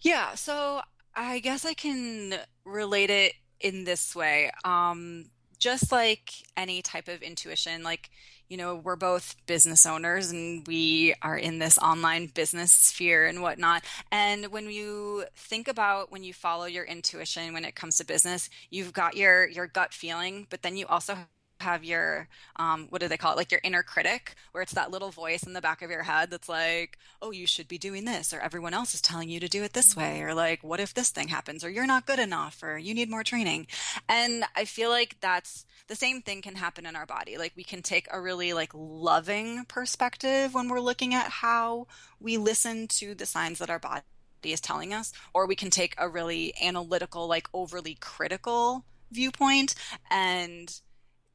Yeah, 0.00 0.34
so 0.34 0.80
I 1.14 1.38
guess 1.38 1.64
I 1.64 1.74
can 1.74 2.34
relate 2.64 3.10
it 3.10 3.34
in 3.60 3.84
this 3.84 4.14
way. 4.14 4.50
Um 4.64 5.26
just 5.58 5.90
like 5.90 6.32
any 6.56 6.82
type 6.82 7.08
of 7.08 7.22
intuition, 7.22 7.82
like 7.82 8.10
you 8.48 8.56
know, 8.56 8.76
we're 8.76 8.96
both 8.96 9.36
business 9.46 9.86
owners 9.86 10.30
and 10.30 10.66
we 10.66 11.14
are 11.22 11.36
in 11.36 11.58
this 11.58 11.78
online 11.78 12.26
business 12.26 12.72
sphere 12.72 13.26
and 13.26 13.42
whatnot. 13.42 13.84
And 14.12 14.46
when 14.48 14.70
you 14.70 15.24
think 15.34 15.68
about 15.68 16.10
when 16.12 16.24
you 16.24 16.32
follow 16.32 16.66
your 16.66 16.84
intuition 16.84 17.52
when 17.52 17.64
it 17.64 17.74
comes 17.74 17.96
to 17.98 18.04
business, 18.04 18.48
you've 18.70 18.92
got 18.92 19.16
your 19.16 19.48
your 19.48 19.66
gut 19.66 19.92
feeling, 19.92 20.46
but 20.50 20.62
then 20.62 20.76
you 20.76 20.86
also 20.86 21.16
have 21.66 21.84
your 21.84 22.28
um, 22.56 22.86
what 22.90 23.00
do 23.00 23.08
they 23.08 23.16
call 23.16 23.32
it? 23.32 23.36
Like 23.36 23.50
your 23.50 23.60
inner 23.62 23.82
critic 23.82 24.34
where 24.52 24.62
it's 24.62 24.72
that 24.72 24.90
little 24.90 25.10
voice 25.10 25.42
in 25.42 25.52
the 25.52 25.60
back 25.60 25.82
of 25.82 25.90
your 25.90 26.04
head 26.04 26.30
that's 26.30 26.48
like 26.48 26.98
oh 27.20 27.32
you 27.32 27.46
should 27.46 27.68
be 27.68 27.78
doing 27.78 28.04
this 28.04 28.32
or 28.32 28.40
everyone 28.40 28.74
else 28.74 28.94
is 28.94 29.00
telling 29.00 29.28
you 29.28 29.40
to 29.40 29.48
do 29.48 29.62
it 29.62 29.72
this 29.72 29.96
way 29.96 30.22
or 30.22 30.32
like 30.32 30.62
what 30.62 30.80
if 30.80 30.94
this 30.94 31.10
thing 31.10 31.28
happens? 31.28 31.64
or 31.64 31.70
you're 31.70 31.86
not 31.86 32.06
good 32.06 32.18
enough 32.18 32.62
or 32.62 32.78
you 32.78 32.94
need 32.94 33.10
more 33.10 33.24
training. 33.24 33.66
And 34.08 34.44
i 34.54 34.64
feel 34.64 34.90
like 34.90 35.16
that's 35.20 35.64
the 35.88 35.94
same 35.94 36.22
thing 36.22 36.42
can 36.42 36.56
happen 36.56 36.86
in 36.86 36.96
our 36.96 37.06
body. 37.06 37.38
Like 37.38 37.52
we 37.56 37.64
can 37.64 37.82
take 37.82 38.06
a 38.10 38.20
really 38.20 38.52
like 38.52 38.72
loving 38.74 39.64
perspective 39.66 40.54
when 40.54 40.68
we're 40.68 40.80
looking 40.80 41.14
at 41.14 41.28
how 41.28 41.86
we 42.20 42.36
listen 42.36 42.88
to 42.88 43.14
the 43.14 43.26
signs 43.26 43.58
that 43.58 43.70
our 43.70 43.78
body 43.78 44.02
is 44.42 44.60
telling 44.60 44.92
us 44.92 45.12
or 45.34 45.46
we 45.46 45.56
can 45.56 45.70
take 45.70 45.94
a 45.98 46.08
really 46.08 46.54
analytical 46.62 47.26
like 47.26 47.48
overly 47.52 47.96
critical 48.00 48.84
viewpoint 49.10 49.74
and 50.10 50.80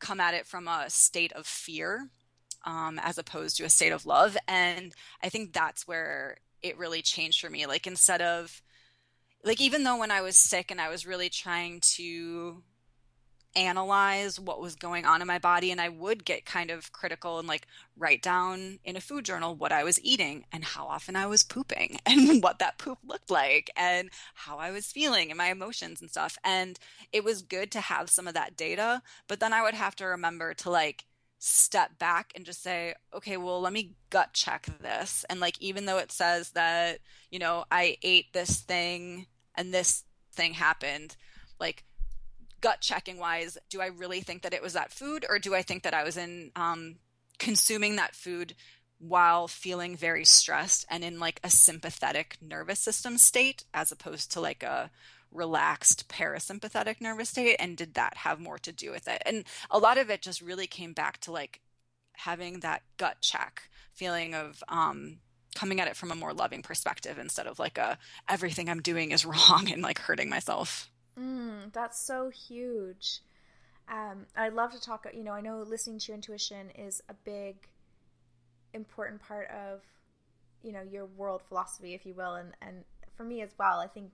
come 0.02 0.20
at 0.20 0.34
it 0.34 0.46
from 0.46 0.68
a 0.68 0.90
state 0.90 1.32
of 1.34 1.46
fear 1.46 2.10
um, 2.66 3.00
as 3.02 3.18
opposed 3.18 3.58
to 3.58 3.64
a 3.64 3.70
state 3.70 3.92
of 3.92 4.06
love. 4.06 4.36
And 4.48 4.94
I 5.24 5.30
think 5.30 5.54
that's 5.54 5.88
where 5.88 6.38
it 6.62 6.78
really 6.78 7.02
changed 7.02 7.40
for 7.40 7.50
me. 7.50 7.66
Like, 7.66 7.88
instead 7.88 8.22
of, 8.22 8.62
like, 9.44 9.62
even 9.62 9.84
though 9.84 9.98
when 9.98 10.12
I 10.12 10.22
was 10.22 10.38
sick 10.38 10.72
and 10.72 10.82
I 10.82 10.90
was 10.90 11.08
really 11.08 11.30
trying 11.30 11.80
to 11.96 12.62
analyze 13.56 14.40
what 14.40 14.62
was 14.62 14.76
going 14.76 15.06
on 15.06 15.22
in 15.22 15.28
my 15.28 15.40
body 15.40 15.72
and 15.72 15.82
I 15.82 15.90
would 15.90 16.24
get 16.24 16.46
kind 16.46 16.72
of 16.72 16.92
critical 16.92 17.40
and 17.40 17.48
like 17.48 17.68
write 17.98 18.22
down 18.22 18.80
in 18.86 18.96
a 18.96 19.02
food 19.02 19.26
journal 19.26 19.56
what 19.56 19.72
I 19.72 19.84
was 19.84 20.00
eating 20.04 20.46
and 20.52 20.64
how 20.64 20.86
often 20.86 21.16
I 21.16 21.26
was 21.26 21.44
pooping 21.44 22.00
and 22.06 22.42
what 22.42 22.60
that 22.60 22.78
poop 22.78 23.00
looked 23.06 23.30
like 23.30 23.70
and 23.76 24.10
how 24.34 24.58
I 24.58 24.72
was 24.72 24.86
feeling 24.92 25.32
and 25.32 25.38
my 25.38 25.50
emotions 25.50 26.02
and 26.02 26.10
stuff. 26.10 26.38
And 26.44 26.80
it 27.12 27.24
was 27.24 27.42
good 27.42 27.72
to 27.72 27.82
have 27.82 28.10
some 28.10 28.28
of 28.28 28.34
that 28.34 28.56
data 28.56 29.02
but 29.28 29.40
then 29.40 29.54
I 29.54 29.64
would 29.64 29.74
have 29.74 29.96
to 29.98 30.06
remember 30.06 30.54
to 30.56 30.70
like 30.70 31.06
step 31.40 31.98
back 31.98 32.32
and 32.36 32.46
just 32.46 32.62
say 32.62 32.94
okay 33.14 33.36
well 33.36 33.60
let 33.60 33.74
me 33.74 33.96
gut 34.10 34.34
check 34.34 34.68
this. 34.80 35.26
And 35.30 35.40
like 35.40 35.60
even 35.60 35.86
though 35.86 35.98
it 35.98 36.12
says 36.12 36.52
that 36.52 37.00
you 37.30 37.40
know 37.40 37.66
I 37.72 37.98
ate 38.02 38.32
this 38.32 38.62
thing 38.62 39.26
and 39.56 39.74
this 39.74 40.04
thing 40.34 40.54
happened 40.54 41.18
like 41.60 41.84
gut 42.62 42.82
checking 42.82 43.18
wise, 43.18 43.58
do 43.70 43.82
I 43.82 43.88
really 43.88 44.22
think 44.22 44.44
that 44.44 44.54
it 44.54 44.62
was 44.62 44.74
that 44.74 44.92
food, 44.92 45.26
or 45.28 45.40
do 45.40 45.54
I 45.54 45.62
think 45.62 45.84
that 45.84 45.94
I 45.94 46.04
was 46.04 46.18
in 46.18 46.52
um, 46.56 46.96
consuming 47.40 47.96
that 47.96 48.16
food 48.16 48.56
while 49.00 49.48
feeling 49.48 49.98
very 49.98 50.24
stressed 50.24 50.86
and 50.90 51.04
in 51.04 51.20
like 51.20 51.40
a 51.44 51.50
sympathetic 51.50 52.38
nervous 52.42 52.80
system 52.80 53.18
state, 53.18 53.66
as 53.74 53.92
opposed 53.92 54.32
to 54.32 54.42
like 54.42 54.64
a 54.64 54.92
relaxed 55.32 56.08
parasympathetic 56.08 57.02
nervous 57.02 57.30
state? 57.30 57.56
And 57.60 57.76
did 57.76 57.96
that 57.96 58.18
have 58.18 58.40
more 58.40 58.60
to 58.60 58.72
do 58.72 58.92
with 58.92 59.08
it? 59.08 59.22
And 59.26 59.44
a 59.70 59.80
lot 59.80 59.98
of 59.98 60.10
it 60.10 60.22
just 60.22 60.42
really 60.42 60.68
came 60.68 60.94
back 60.94 61.20
to 61.22 61.32
like 61.32 61.62
having 62.14 62.60
that 62.60 62.84
gut 62.98 63.18
check 63.22 63.70
feeling 63.94 64.36
of 64.36 64.64
um, 64.70 65.18
coming 65.56 65.80
at 65.80 65.88
it 65.88 65.96
from 65.96 66.12
a 66.12 66.16
more 66.16 66.34
loving 66.34 66.62
perspective 66.62 67.18
instead 67.18 67.48
of 67.48 67.60
like 67.60 67.78
a 67.78 67.98
everything 68.30 68.70
I'm 68.70 68.82
doing 68.82 69.12
is 69.12 69.26
wrong 69.26 69.70
and 69.72 69.82
like 69.82 70.00
hurting 70.00 70.30
myself. 70.30 70.91
Mm, 71.20 71.74
that's 71.74 72.06
so 72.06 72.30
huge. 72.30 73.20
Um, 73.90 74.26
I'd 74.36 74.54
love 74.54 74.72
to 74.72 74.82
talk. 74.82 75.06
You 75.14 75.24
know, 75.24 75.34
I 75.34 75.42
know 75.42 75.62
listening 75.62 76.00
to 76.00 76.08
your 76.08 76.16
intuition 76.16 76.70
is 76.72 77.02
a 77.10 77.14
big, 77.14 77.68
important 78.74 79.22
part 79.22 79.50
of, 79.50 79.82
you 80.64 80.72
know, 80.72 80.82
your 80.82 81.06
world 81.06 81.42
philosophy, 81.42 81.94
if 81.94 82.06
you 82.06 82.14
will, 82.14 82.36
and 82.36 82.54
and 82.62 82.84
for 83.16 83.24
me 83.24 83.42
as 83.42 83.54
well. 83.58 83.80
I 83.80 83.88
think 83.88 84.14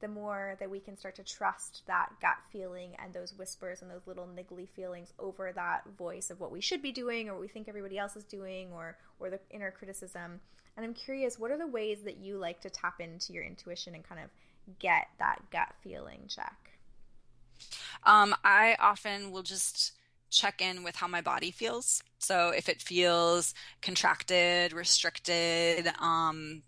the 0.00 0.08
more 0.08 0.56
that 0.60 0.70
we 0.70 0.78
can 0.78 0.96
start 0.96 1.14
to 1.16 1.24
trust 1.24 1.82
that 1.86 2.10
gut 2.20 2.36
feeling 2.52 2.94
and 3.02 3.14
those 3.14 3.32
whispers 3.38 3.80
and 3.80 3.90
those 3.90 4.06
little 4.06 4.26
niggly 4.26 4.68
feelings 4.68 5.14
over 5.18 5.52
that 5.52 5.84
voice 5.96 6.28
of 6.28 6.38
what 6.38 6.52
we 6.52 6.60
should 6.60 6.82
be 6.82 6.92
doing 6.92 7.28
or 7.28 7.32
what 7.32 7.40
we 7.40 7.48
think 7.48 7.66
everybody 7.66 7.96
else 7.96 8.14
is 8.14 8.24
doing 8.24 8.70
or 8.72 8.98
or 9.18 9.30
the 9.30 9.40
inner 9.50 9.70
criticism. 9.70 10.40
And 10.76 10.84
I'm 10.84 10.92
curious, 10.92 11.38
what 11.38 11.50
are 11.50 11.56
the 11.56 11.66
ways 11.66 12.02
that 12.04 12.18
you 12.18 12.36
like 12.36 12.60
to 12.60 12.68
tap 12.68 13.00
into 13.00 13.32
your 13.32 13.44
intuition 13.44 13.94
and 13.94 14.04
kind 14.06 14.20
of 14.22 14.28
get 14.78 15.08
that 15.18 15.42
gut 15.50 15.72
feeling 15.82 16.22
check? 16.28 16.56
Um, 18.04 18.34
I 18.44 18.76
often 18.80 19.30
will 19.30 19.42
just 19.42 19.92
check 20.30 20.60
in 20.60 20.82
with 20.82 20.96
how 20.96 21.08
my 21.08 21.20
body 21.20 21.50
feels. 21.50 22.02
So 22.18 22.50
if 22.50 22.68
it 22.68 22.82
feels 22.82 23.54
contracted, 23.82 24.72
restricted, 24.72 25.88
um, 26.00 26.62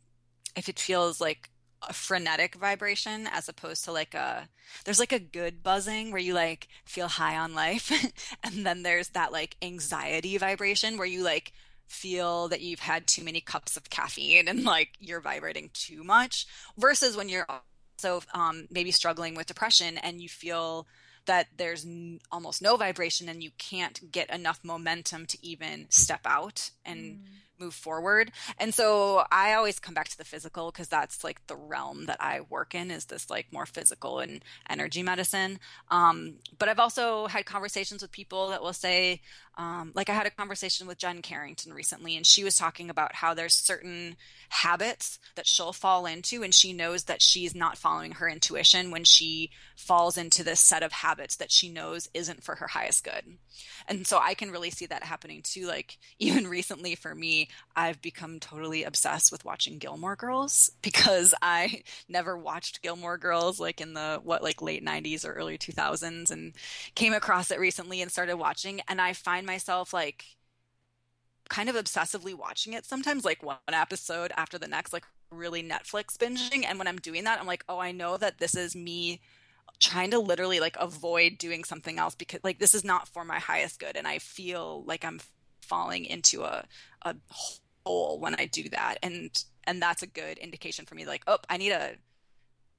if 0.56 0.68
it 0.68 0.78
feels 0.78 1.20
like 1.20 1.50
a 1.88 1.92
frenetic 1.92 2.56
vibration 2.56 3.28
as 3.32 3.48
opposed 3.48 3.84
to 3.84 3.92
like 3.92 4.12
a 4.12 4.48
there's 4.84 4.98
like 4.98 5.12
a 5.12 5.20
good 5.20 5.62
buzzing 5.62 6.10
where 6.10 6.20
you 6.20 6.34
like 6.34 6.66
feel 6.84 7.06
high 7.06 7.36
on 7.36 7.54
life 7.54 7.92
and 8.42 8.66
then 8.66 8.82
there's 8.82 9.10
that 9.10 9.30
like 9.30 9.56
anxiety 9.62 10.36
vibration 10.38 10.98
where 10.98 11.06
you 11.06 11.22
like 11.22 11.52
feel 11.86 12.48
that 12.48 12.60
you've 12.60 12.80
had 12.80 13.06
too 13.06 13.22
many 13.22 13.40
cups 13.40 13.76
of 13.76 13.90
caffeine 13.90 14.48
and 14.48 14.64
like 14.64 14.90
you're 14.98 15.20
vibrating 15.20 15.70
too 15.72 16.02
much 16.02 16.46
versus 16.76 17.16
when 17.16 17.28
you're 17.28 17.46
also 17.98 18.22
um, 18.34 18.66
maybe 18.70 18.90
struggling 18.90 19.34
with 19.34 19.46
depression 19.46 19.98
and 19.98 20.20
you 20.20 20.28
feel 20.28 20.86
that 21.26 21.48
there's 21.56 21.84
n- 21.84 22.20
almost 22.32 22.62
no 22.62 22.76
vibration 22.76 23.28
and 23.28 23.42
you 23.42 23.50
can't 23.58 24.10
get 24.10 24.30
enough 24.30 24.60
momentum 24.62 25.26
to 25.26 25.38
even 25.42 25.86
step 25.90 26.20
out 26.24 26.70
and 26.84 26.98
mm 26.98 27.18
move 27.58 27.74
forward. 27.74 28.32
And 28.58 28.72
so 28.74 29.24
I 29.30 29.54
always 29.54 29.78
come 29.78 29.94
back 29.94 30.08
to 30.08 30.18
the 30.18 30.24
physical 30.24 30.70
because 30.70 30.88
that's 30.88 31.24
like 31.24 31.46
the 31.46 31.56
realm 31.56 32.06
that 32.06 32.20
I 32.20 32.40
work 32.48 32.74
in 32.74 32.90
is 32.90 33.06
this 33.06 33.30
like 33.30 33.52
more 33.52 33.66
physical 33.66 34.20
and 34.20 34.44
energy 34.68 35.02
medicine. 35.02 35.58
Um, 35.90 36.34
but 36.58 36.68
I've 36.68 36.78
also 36.78 37.26
had 37.26 37.46
conversations 37.46 38.02
with 38.02 38.12
people 38.12 38.48
that 38.48 38.62
will 38.62 38.72
say, 38.72 39.20
um, 39.56 39.90
like 39.94 40.08
I 40.08 40.14
had 40.14 40.26
a 40.26 40.30
conversation 40.30 40.86
with 40.86 40.98
Jen 40.98 41.20
Carrington 41.20 41.74
recently, 41.74 42.16
and 42.16 42.24
she 42.24 42.44
was 42.44 42.54
talking 42.54 42.90
about 42.90 43.16
how 43.16 43.34
there's 43.34 43.54
certain 43.54 44.16
habits 44.50 45.18
that 45.34 45.48
she'll 45.48 45.72
fall 45.72 46.06
into, 46.06 46.44
and 46.44 46.54
she 46.54 46.72
knows 46.72 47.04
that 47.04 47.20
she's 47.20 47.56
not 47.56 47.76
following 47.76 48.12
her 48.12 48.28
intuition 48.28 48.92
when 48.92 49.02
she 49.02 49.50
falls 49.74 50.16
into 50.16 50.44
this 50.44 50.60
set 50.60 50.84
of 50.84 50.92
habits 50.92 51.36
that 51.36 51.50
she 51.50 51.68
knows 51.68 52.08
isn't 52.14 52.44
for 52.44 52.54
her 52.54 52.68
highest 52.68 53.02
good. 53.02 53.38
And 53.88 54.06
so 54.06 54.18
I 54.18 54.34
can 54.34 54.52
really 54.52 54.70
see 54.70 54.86
that 54.86 55.02
happening 55.02 55.42
too. 55.42 55.66
Like 55.66 55.98
even 56.18 56.46
recently 56.46 56.94
for 56.94 57.14
me, 57.14 57.47
I've 57.76 58.00
become 58.02 58.40
totally 58.40 58.84
obsessed 58.84 59.32
with 59.32 59.44
watching 59.44 59.78
Gilmore 59.78 60.16
Girls 60.16 60.70
because 60.82 61.34
I 61.42 61.82
never 62.08 62.36
watched 62.36 62.82
Gilmore 62.82 63.18
Girls 63.18 63.60
like 63.60 63.80
in 63.80 63.94
the 63.94 64.20
what 64.22 64.42
like 64.42 64.62
late 64.62 64.84
90s 64.84 65.24
or 65.24 65.32
early 65.32 65.58
2000s 65.58 66.30
and 66.30 66.54
came 66.94 67.12
across 67.14 67.50
it 67.50 67.60
recently 67.60 68.02
and 68.02 68.10
started 68.10 68.36
watching, 68.36 68.80
and 68.88 69.00
I 69.00 69.12
find 69.12 69.46
myself 69.46 69.92
like 69.92 70.24
kind 71.48 71.68
of 71.68 71.76
obsessively 71.76 72.34
watching 72.34 72.74
it 72.74 72.84
sometimes, 72.84 73.24
like 73.24 73.42
one 73.42 73.58
episode 73.72 74.32
after 74.36 74.58
the 74.58 74.68
next, 74.68 74.92
like 74.92 75.04
really 75.30 75.62
Netflix 75.62 76.16
binging. 76.16 76.64
And 76.66 76.78
when 76.78 76.88
I'm 76.88 76.98
doing 76.98 77.24
that, 77.24 77.40
I'm 77.40 77.46
like, 77.46 77.64
oh, 77.68 77.78
I 77.78 77.92
know 77.92 78.16
that 78.16 78.38
this 78.38 78.54
is 78.54 78.76
me 78.76 79.20
trying 79.80 80.10
to 80.10 80.18
literally 80.18 80.60
like 80.60 80.76
avoid 80.78 81.38
doing 81.38 81.64
something 81.64 81.98
else 81.98 82.14
because 82.14 82.40
like 82.42 82.58
this 82.58 82.74
is 82.74 82.84
not 82.84 83.08
for 83.08 83.24
my 83.24 83.38
highest 83.38 83.80
good. 83.80 83.96
And 83.96 84.06
I 84.06 84.18
feel 84.18 84.82
like 84.86 85.04
I'm 85.04 85.20
falling 85.68 86.04
into 86.04 86.42
a, 86.42 86.64
a 87.02 87.14
hole 87.84 88.18
when 88.18 88.34
I 88.34 88.46
do 88.46 88.68
that. 88.70 88.96
And, 89.02 89.30
and 89.64 89.80
that's 89.80 90.02
a 90.02 90.06
good 90.06 90.38
indication 90.38 90.86
for 90.86 90.94
me, 90.94 91.06
like, 91.06 91.22
oh, 91.26 91.38
I 91.48 91.56
need 91.56 91.70
to 91.70 91.92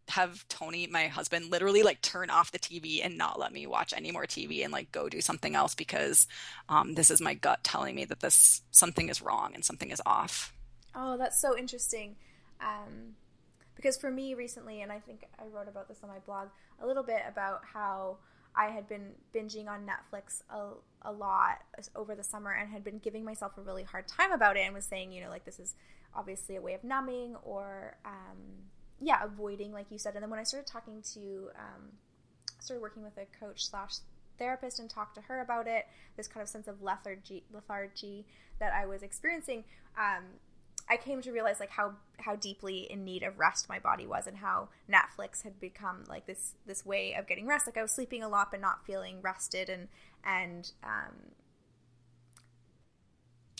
have 0.10 0.48
Tony, 0.50 0.88
my 0.88 1.08
husband, 1.08 1.52
literally 1.52 1.84
like 1.84 2.02
turn 2.02 2.30
off 2.30 2.52
the 2.52 2.60
TV 2.60 3.04
and 3.04 3.18
not 3.18 3.40
let 3.40 3.54
me 3.54 3.68
watch 3.68 3.94
any 3.96 4.12
more 4.12 4.26
TV 4.26 4.64
and 4.64 4.74
like 4.74 4.92
go 4.92 5.08
do 5.08 5.22
something 5.22 5.56
else 5.56 5.76
because 5.76 6.28
um, 6.68 6.96
this 6.96 7.12
is 7.12 7.22
my 7.22 7.34
gut 7.34 7.64
telling 7.64 7.96
me 7.96 8.06
that 8.06 8.20
this 8.20 8.62
something 8.72 9.10
is 9.10 9.22
wrong 9.22 9.52
and 9.54 9.64
something 9.64 9.92
is 9.92 10.02
off. 10.06 10.54
Oh, 10.96 11.18
that's 11.18 11.40
so 11.40 11.58
interesting. 11.58 12.16
Um, 12.60 13.16
because 13.76 13.98
for 13.98 14.12
me 14.12 14.34
recently, 14.34 14.82
and 14.82 14.92
I 14.92 15.00
think 15.00 15.26
I 15.40 15.46
wrote 15.46 15.70
about 15.70 15.88
this 15.88 16.00
on 16.04 16.10
my 16.10 16.20
blog 16.20 16.50
a 16.82 16.88
little 16.88 17.04
bit 17.04 17.22
about 17.28 17.62
how 17.74 18.18
I 18.56 18.72
had 18.72 18.88
been 18.88 19.12
binging 19.34 19.68
on 19.68 19.88
Netflix 19.88 20.42
a, 20.50 20.72
a 21.02 21.12
lot 21.12 21.60
over 21.96 22.16
the 22.16 22.24
summer 22.24 22.52
and 22.52 22.70
had 22.70 22.84
been 22.84 23.00
giving 23.00 23.24
myself 23.24 23.58
a 23.58 23.62
really 23.62 23.84
hard 23.84 24.08
time 24.08 24.32
about 24.32 24.58
it 24.58 24.62
and 24.62 24.74
was 24.74 24.86
saying, 24.86 25.12
you 25.12 25.24
know, 25.24 25.30
like 25.30 25.46
this 25.46 25.60
is 25.60 25.76
obviously 26.16 26.56
a 26.56 26.62
way 26.62 26.74
of 26.74 26.84
numbing 26.84 27.36
or 27.44 27.98
um, 28.06 28.38
yeah, 29.00 29.24
avoiding, 29.24 29.72
like 29.72 29.88
you 29.90 29.98
said. 29.98 30.16
And 30.16 30.24
then 30.24 30.30
when 30.30 30.40
I 30.40 30.44
started 30.44 30.68
talking 30.68 31.02
to, 31.14 31.50
um, 31.56 31.92
started 32.60 32.82
working 32.82 33.04
with 33.04 33.18
a 33.18 33.26
coach 33.40 33.68
slash 33.68 33.96
therapist 34.38 34.80
and 34.80 34.90
talked 34.90 35.16
to 35.16 35.22
her 35.22 35.42
about 35.42 35.68
it, 35.68 35.86
this 36.18 36.28
kind 36.28 36.42
of 36.42 36.50
sense 36.50 36.68
of 36.68 36.82
lethargy, 36.82 37.44
lethargy 37.54 38.26
that 38.60 38.74
I 38.74 38.86
was 38.86 39.04
experiencing, 39.04 39.64
um, 39.98 40.24
I 40.90 40.98
came 40.98 41.22
to 41.22 41.32
realize 41.32 41.60
like 41.60 41.70
how 41.70 41.94
how 42.20 42.36
deeply 42.36 42.80
in 42.90 43.04
need 43.04 43.24
of 43.24 43.38
rest 43.38 43.70
my 43.70 43.80
body 43.80 44.08
was, 44.08 44.28
and 44.28 44.38
how 44.38 44.70
Netflix 44.92 45.44
had 45.44 45.60
become 45.60 46.04
like 46.08 46.26
this 46.26 46.54
this 46.66 46.86
way 46.86 47.14
of 47.14 47.28
getting 47.28 47.46
rest. 47.46 47.68
Like 47.68 47.78
I 47.78 47.82
was 47.82 47.92
sleeping 47.92 48.24
a 48.24 48.30
lot 48.30 48.50
but 48.52 48.60
not 48.60 48.86
feeling 48.86 49.22
rested, 49.22 49.70
and 49.70 49.88
and 50.24 50.72
um, 50.84 51.34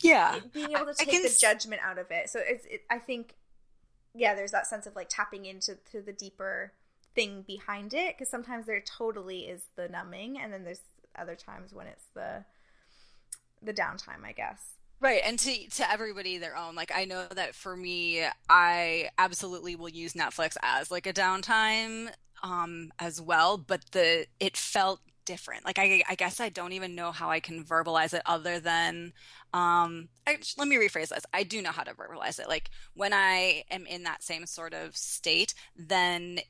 yeah, 0.02 0.40
being 0.52 0.72
able 0.72 0.86
to 0.86 0.94
take 0.94 1.22
the 1.22 1.36
judgment 1.40 1.80
out 1.84 1.98
of 1.98 2.06
it. 2.10 2.30
So 2.30 2.40
it's 2.42 2.66
it, 2.66 2.82
I 2.90 2.98
think 2.98 3.34
yeah, 4.14 4.34
there's 4.34 4.50
that 4.50 4.66
sense 4.66 4.86
of 4.86 4.96
like 4.96 5.08
tapping 5.08 5.46
into 5.46 5.76
to 5.92 6.02
the 6.02 6.12
deeper 6.12 6.72
thing 7.14 7.42
behind 7.46 7.94
it 7.94 8.16
because 8.16 8.28
sometimes 8.28 8.66
there 8.66 8.80
totally 8.80 9.40
is 9.40 9.62
the 9.76 9.88
numbing, 9.88 10.38
and 10.38 10.52
then 10.52 10.64
there's 10.64 10.80
other 11.16 11.36
times 11.36 11.72
when 11.72 11.86
it's 11.86 12.06
the 12.14 12.44
the 13.62 13.74
downtime, 13.74 14.24
I 14.24 14.32
guess. 14.32 14.79
Right, 15.00 15.22
and 15.24 15.38
to 15.38 15.68
to 15.70 15.90
everybody 15.90 16.36
their 16.38 16.56
own. 16.56 16.74
Like 16.74 16.92
I 16.94 17.06
know 17.06 17.26
that 17.34 17.54
for 17.54 17.76
me, 17.76 18.22
I 18.48 19.08
absolutely 19.16 19.74
will 19.74 19.88
use 19.88 20.12
Netflix 20.12 20.56
as 20.62 20.90
like 20.90 21.06
a 21.06 21.12
downtime 21.12 22.10
um 22.42 22.92
as 22.98 23.20
well, 23.20 23.56
but 23.56 23.80
the 23.92 24.26
it 24.38 24.56
felt 24.56 25.00
different. 25.24 25.64
Like 25.64 25.78
I, 25.78 26.02
I 26.08 26.16
guess 26.16 26.40
I 26.40 26.48
don't 26.48 26.72
even 26.72 26.94
know 26.94 27.12
how 27.12 27.30
I 27.30 27.40
can 27.40 27.64
verbalize 27.64 28.12
it 28.14 28.22
other 28.26 28.58
than, 28.58 29.12
um, 29.52 30.08
I, 30.26 30.38
let 30.58 30.66
me 30.66 30.76
rephrase 30.76 31.10
this. 31.10 31.24
I 31.32 31.44
do 31.44 31.62
know 31.62 31.70
how 31.70 31.84
to 31.84 31.94
verbalize 31.94 32.40
it. 32.40 32.48
Like 32.48 32.70
when 32.94 33.12
I 33.12 33.62
am 33.70 33.86
in 33.86 34.02
that 34.04 34.24
same 34.24 34.46
sort 34.46 34.74
of 34.74 34.96
state, 34.96 35.54
then 35.76 36.40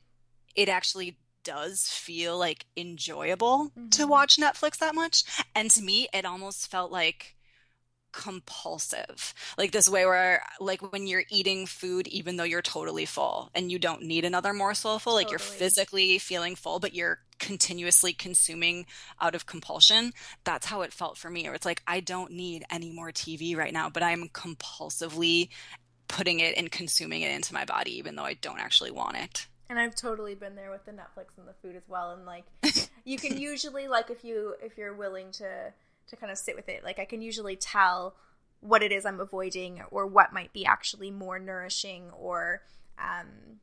it 0.55 0.67
actually 0.67 1.17
does 1.43 1.89
feel 1.89 2.39
like 2.39 2.65
enjoyable 2.75 3.71
mm-hmm. 3.77 3.89
to 3.89 4.07
watch 4.07 4.37
Netflix 4.37 4.77
that 4.77 4.95
much. 4.95 5.23
And 5.55 5.69
to 5.71 5.81
me, 5.83 6.07
it 6.13 6.25
almost 6.25 6.69
felt 6.69 6.91
like 6.91 7.35
compulsive 8.11 9.33
like 9.57 9.71
this 9.71 9.89
way 9.89 10.05
where 10.05 10.43
like 10.59 10.91
when 10.91 11.07
you're 11.07 11.23
eating 11.29 11.65
food 11.65 12.07
even 12.07 12.35
though 12.35 12.43
you're 12.43 12.61
totally 12.61 13.05
full 13.05 13.49
and 13.55 13.71
you 13.71 13.79
don't 13.79 14.01
need 14.01 14.25
another 14.25 14.53
morsel 14.53 14.99
full 14.99 15.13
totally. 15.13 15.23
like 15.23 15.31
you're 15.31 15.39
physically 15.39 16.17
feeling 16.17 16.55
full 16.55 16.79
but 16.79 16.93
you're 16.93 17.19
continuously 17.39 18.13
consuming 18.13 18.85
out 19.19 19.35
of 19.35 19.45
compulsion 19.45 20.13
that's 20.43 20.67
how 20.67 20.81
it 20.81 20.93
felt 20.93 21.17
for 21.17 21.29
me 21.29 21.47
or 21.47 21.53
it's 21.53 21.65
like 21.65 21.81
i 21.87 21.99
don't 21.99 22.31
need 22.31 22.63
any 22.69 22.91
more 22.91 23.11
tv 23.11 23.55
right 23.55 23.73
now 23.73 23.89
but 23.89 24.03
i'm 24.03 24.27
compulsively 24.29 25.49
putting 26.07 26.39
it 26.39 26.55
and 26.57 26.71
consuming 26.71 27.21
it 27.21 27.31
into 27.31 27.53
my 27.53 27.65
body 27.65 27.97
even 27.97 28.15
though 28.15 28.25
i 28.25 28.33
don't 28.35 28.59
actually 28.59 28.91
want 28.91 29.15
it 29.15 29.47
and 29.71 29.79
I've 29.79 29.95
totally 29.95 30.35
been 30.35 30.55
there 30.55 30.69
with 30.69 30.83
the 30.83 30.91
Netflix 30.91 31.37
and 31.37 31.47
the 31.47 31.53
food 31.61 31.77
as 31.77 31.87
well. 31.87 32.11
And 32.11 32.25
like, 32.25 32.43
you 33.05 33.17
can 33.17 33.37
usually 33.39 33.87
like 33.87 34.09
if 34.09 34.21
you 34.21 34.53
if 34.61 34.77
you're 34.77 34.93
willing 34.93 35.31
to 35.31 35.71
to 36.07 36.15
kind 36.15 36.31
of 36.31 36.37
sit 36.37 36.55
with 36.55 36.69
it. 36.69 36.83
Like 36.83 36.99
I 36.99 37.05
can 37.05 37.21
usually 37.21 37.55
tell 37.55 38.15
what 38.59 38.83
it 38.83 38.91
is 38.91 39.05
I'm 39.05 39.19
avoiding 39.19 39.81
or 39.89 40.05
what 40.05 40.33
might 40.33 40.53
be 40.53 40.65
actually 40.65 41.09
more 41.11 41.39
nourishing 41.39 42.11
or 42.11 42.61
um, 42.99 43.59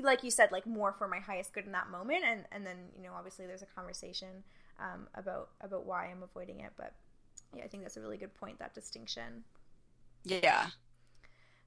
like 0.00 0.24
you 0.24 0.30
said, 0.30 0.50
like 0.50 0.66
more 0.66 0.92
for 0.92 1.06
my 1.06 1.18
highest 1.18 1.52
good 1.52 1.66
in 1.66 1.72
that 1.72 1.90
moment. 1.90 2.24
And, 2.24 2.44
and 2.50 2.66
then, 2.66 2.76
you 2.96 3.02
know, 3.02 3.12
obviously 3.16 3.46
there's 3.46 3.62
a 3.62 3.66
conversation 3.66 4.42
um, 4.80 5.06
about, 5.14 5.50
about 5.60 5.86
why 5.86 6.06
I'm 6.06 6.22
avoiding 6.22 6.60
it. 6.60 6.72
But 6.76 6.94
yeah, 7.54 7.64
I 7.64 7.68
think 7.68 7.82
that's 7.82 7.96
a 7.96 8.00
really 8.00 8.16
good 8.16 8.34
point, 8.34 8.58
that 8.58 8.74
distinction. 8.74 9.44
Yeah. 10.24 10.66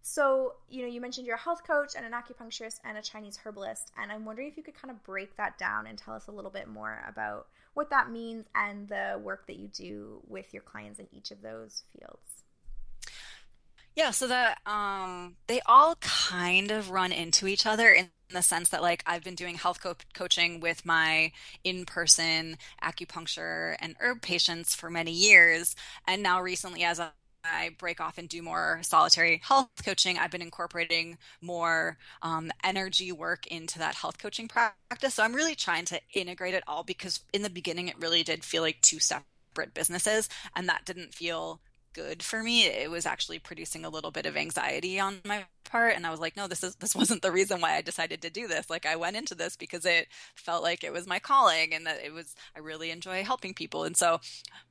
So, 0.08 0.54
you 0.70 0.84
know, 0.84 0.88
you 0.88 1.02
mentioned 1.02 1.26
you're 1.26 1.36
a 1.36 1.40
health 1.40 1.64
coach 1.66 1.94
and 1.98 2.06
an 2.06 2.12
acupuncturist 2.12 2.80
and 2.86 2.96
a 2.96 3.02
Chinese 3.02 3.40
herbalist. 3.44 3.92
And 4.00 4.12
I'm 4.12 4.24
wondering 4.24 4.48
if 4.48 4.56
you 4.56 4.62
could 4.62 4.80
kind 4.80 4.92
of 4.92 5.04
break 5.04 5.36
that 5.38 5.58
down 5.58 5.88
and 5.88 5.98
tell 5.98 6.14
us 6.14 6.28
a 6.28 6.32
little 6.32 6.52
bit 6.52 6.68
more 6.68 7.04
about 7.10 7.48
what 7.74 7.90
that 7.90 8.12
means 8.12 8.46
and 8.54 8.88
the 8.88 9.20
work 9.20 9.48
that 9.48 9.56
you 9.56 9.68
do 9.68 10.22
with 10.28 10.54
your 10.54 10.62
clients 10.62 11.00
in 11.00 11.08
each 11.12 11.32
of 11.32 11.42
those 11.42 11.82
fields. 11.92 12.44
Yeah, 13.96 14.12
so 14.12 14.28
that 14.28 14.60
um, 14.68 15.38
they 15.48 15.60
all 15.66 15.96
kind 16.02 16.70
of 16.70 16.92
run 16.92 17.12
into 17.12 17.48
each 17.48 17.66
other 17.66 17.90
in 17.90 18.12
the 18.30 18.44
sense 18.44 18.70
that 18.70 18.84
like 18.84 19.02
I've 19.08 19.24
been 19.24 19.34
doing 19.34 19.56
health 19.56 19.82
co- 19.82 19.96
coaching 20.14 20.60
with 20.60 20.86
my 20.86 21.32
in-person 21.64 22.58
acupuncture 22.84 23.76
and 23.80 23.96
herb 24.00 24.22
patients 24.22 24.76
for 24.76 24.92
many 24.92 25.12
years, 25.12 25.76
and 26.06 26.22
now 26.22 26.40
recently 26.44 26.84
as 26.84 27.00
a 27.00 27.14
I 27.46 27.70
break 27.78 28.00
off 28.00 28.18
and 28.18 28.28
do 28.28 28.42
more 28.42 28.80
solitary 28.82 29.42
health 29.44 29.70
coaching, 29.84 30.18
I've 30.18 30.32
been 30.32 30.42
incorporating 30.42 31.18
more 31.42 31.98
um, 32.22 32.52
energy 32.64 33.12
work 33.12 33.48
into 33.48 33.80
that 33.80 33.96
health 33.96 34.18
coaching 34.18 34.48
practice. 34.48 35.16
So 35.16 35.24
I'm 35.24 35.34
really 35.34 35.56
trying 35.56 35.86
to 35.86 36.00
integrate 36.14 36.54
it 36.54 36.64
all 36.68 36.84
because 36.84 37.22
in 37.34 37.42
the 37.42 37.50
beginning, 37.50 37.88
it 37.88 38.00
really 38.00 38.24
did 38.24 38.44
feel 38.44 38.62
like 38.62 38.82
two 38.82 39.00
separate 39.00 39.74
businesses, 39.74 40.30
and 40.56 40.68
that 40.70 40.86
didn't 40.86 41.14
feel 41.14 41.62
good 41.96 42.22
for 42.22 42.44
me. 42.44 42.66
It 42.66 42.92
was 42.92 43.06
actually 43.06 43.40
producing 43.40 43.86
a 43.86 43.90
little 43.90 44.12
bit 44.12 44.26
of 44.26 44.36
anxiety 44.36 45.00
on 45.00 45.22
my 45.26 45.46
part 45.64 45.96
and 45.96 46.06
I 46.06 46.12
was 46.12 46.20
like, 46.20 46.36
no, 46.36 46.48
this 46.48 46.64
is 46.64 46.76
this 46.76 46.96
wasn't 46.96 47.22
the 47.22 47.32
reason 47.32 47.62
why 47.62 47.76
I 47.76 47.82
decided 47.82 48.22
to 48.22 48.30
do 48.30 48.48
this. 48.48 48.70
Like 48.70 48.86
I 48.86 48.98
went 48.98 49.16
into 49.16 49.34
this 49.34 49.56
because 49.56 49.86
it 49.86 50.08
felt 50.36 50.62
like 50.62 50.84
it 50.84 50.92
was 50.92 51.08
my 51.08 51.20
calling 51.20 51.74
and 51.74 51.86
that 51.88 52.04
it 52.04 52.14
was 52.14 52.36
I 52.56 52.60
really 52.60 52.92
enjoy 52.92 53.24
helping 53.24 53.54
people. 53.54 53.86
And 53.86 53.96
so 53.96 54.20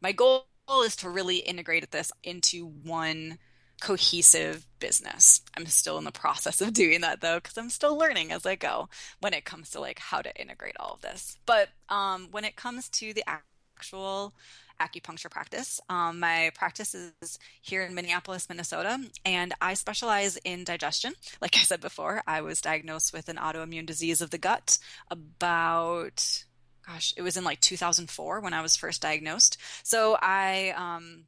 my 0.02 0.12
goal 0.12 0.46
is 0.68 0.96
to 0.96 1.10
really 1.10 1.38
integrate 1.38 1.90
this 1.90 2.12
into 2.22 2.66
one 2.66 3.38
cohesive 3.80 4.66
business. 4.78 5.42
I'm 5.56 5.66
still 5.66 5.98
in 5.98 6.04
the 6.04 6.12
process 6.12 6.60
of 6.60 6.72
doing 6.72 7.00
that 7.02 7.20
though 7.20 7.36
because 7.36 7.58
I'm 7.58 7.70
still 7.70 7.96
learning 7.96 8.32
as 8.32 8.46
I 8.46 8.54
go 8.54 8.88
when 9.20 9.34
it 9.34 9.44
comes 9.44 9.70
to 9.70 9.80
like 9.80 9.98
how 9.98 10.22
to 10.22 10.34
integrate 10.40 10.76
all 10.78 10.94
of 10.94 11.00
this. 11.00 11.36
But 11.44 11.68
um 11.88 12.28
when 12.30 12.44
it 12.44 12.56
comes 12.56 12.88
to 12.90 13.12
the 13.12 13.24
actual 13.26 14.32
acupuncture 14.80 15.30
practice. 15.30 15.80
Um, 15.88 16.20
my 16.20 16.50
practice 16.54 16.94
is 16.94 17.38
here 17.62 17.82
in 17.82 17.94
Minneapolis, 17.94 18.48
Minnesota, 18.48 18.98
and 19.24 19.54
I 19.60 19.74
specialize 19.74 20.36
in 20.38 20.64
digestion. 20.64 21.14
Like 21.40 21.56
I 21.56 21.60
said 21.60 21.80
before, 21.80 22.22
I 22.26 22.40
was 22.40 22.60
diagnosed 22.60 23.12
with 23.12 23.28
an 23.28 23.36
autoimmune 23.36 23.86
disease 23.86 24.20
of 24.20 24.30
the 24.30 24.38
gut 24.38 24.78
about, 25.10 26.44
gosh, 26.86 27.14
it 27.16 27.22
was 27.22 27.36
in 27.36 27.44
like 27.44 27.60
2004 27.60 28.40
when 28.40 28.52
I 28.52 28.62
was 28.62 28.76
first 28.76 29.02
diagnosed. 29.02 29.56
So 29.82 30.16
I, 30.20 30.74
um, 30.76 31.24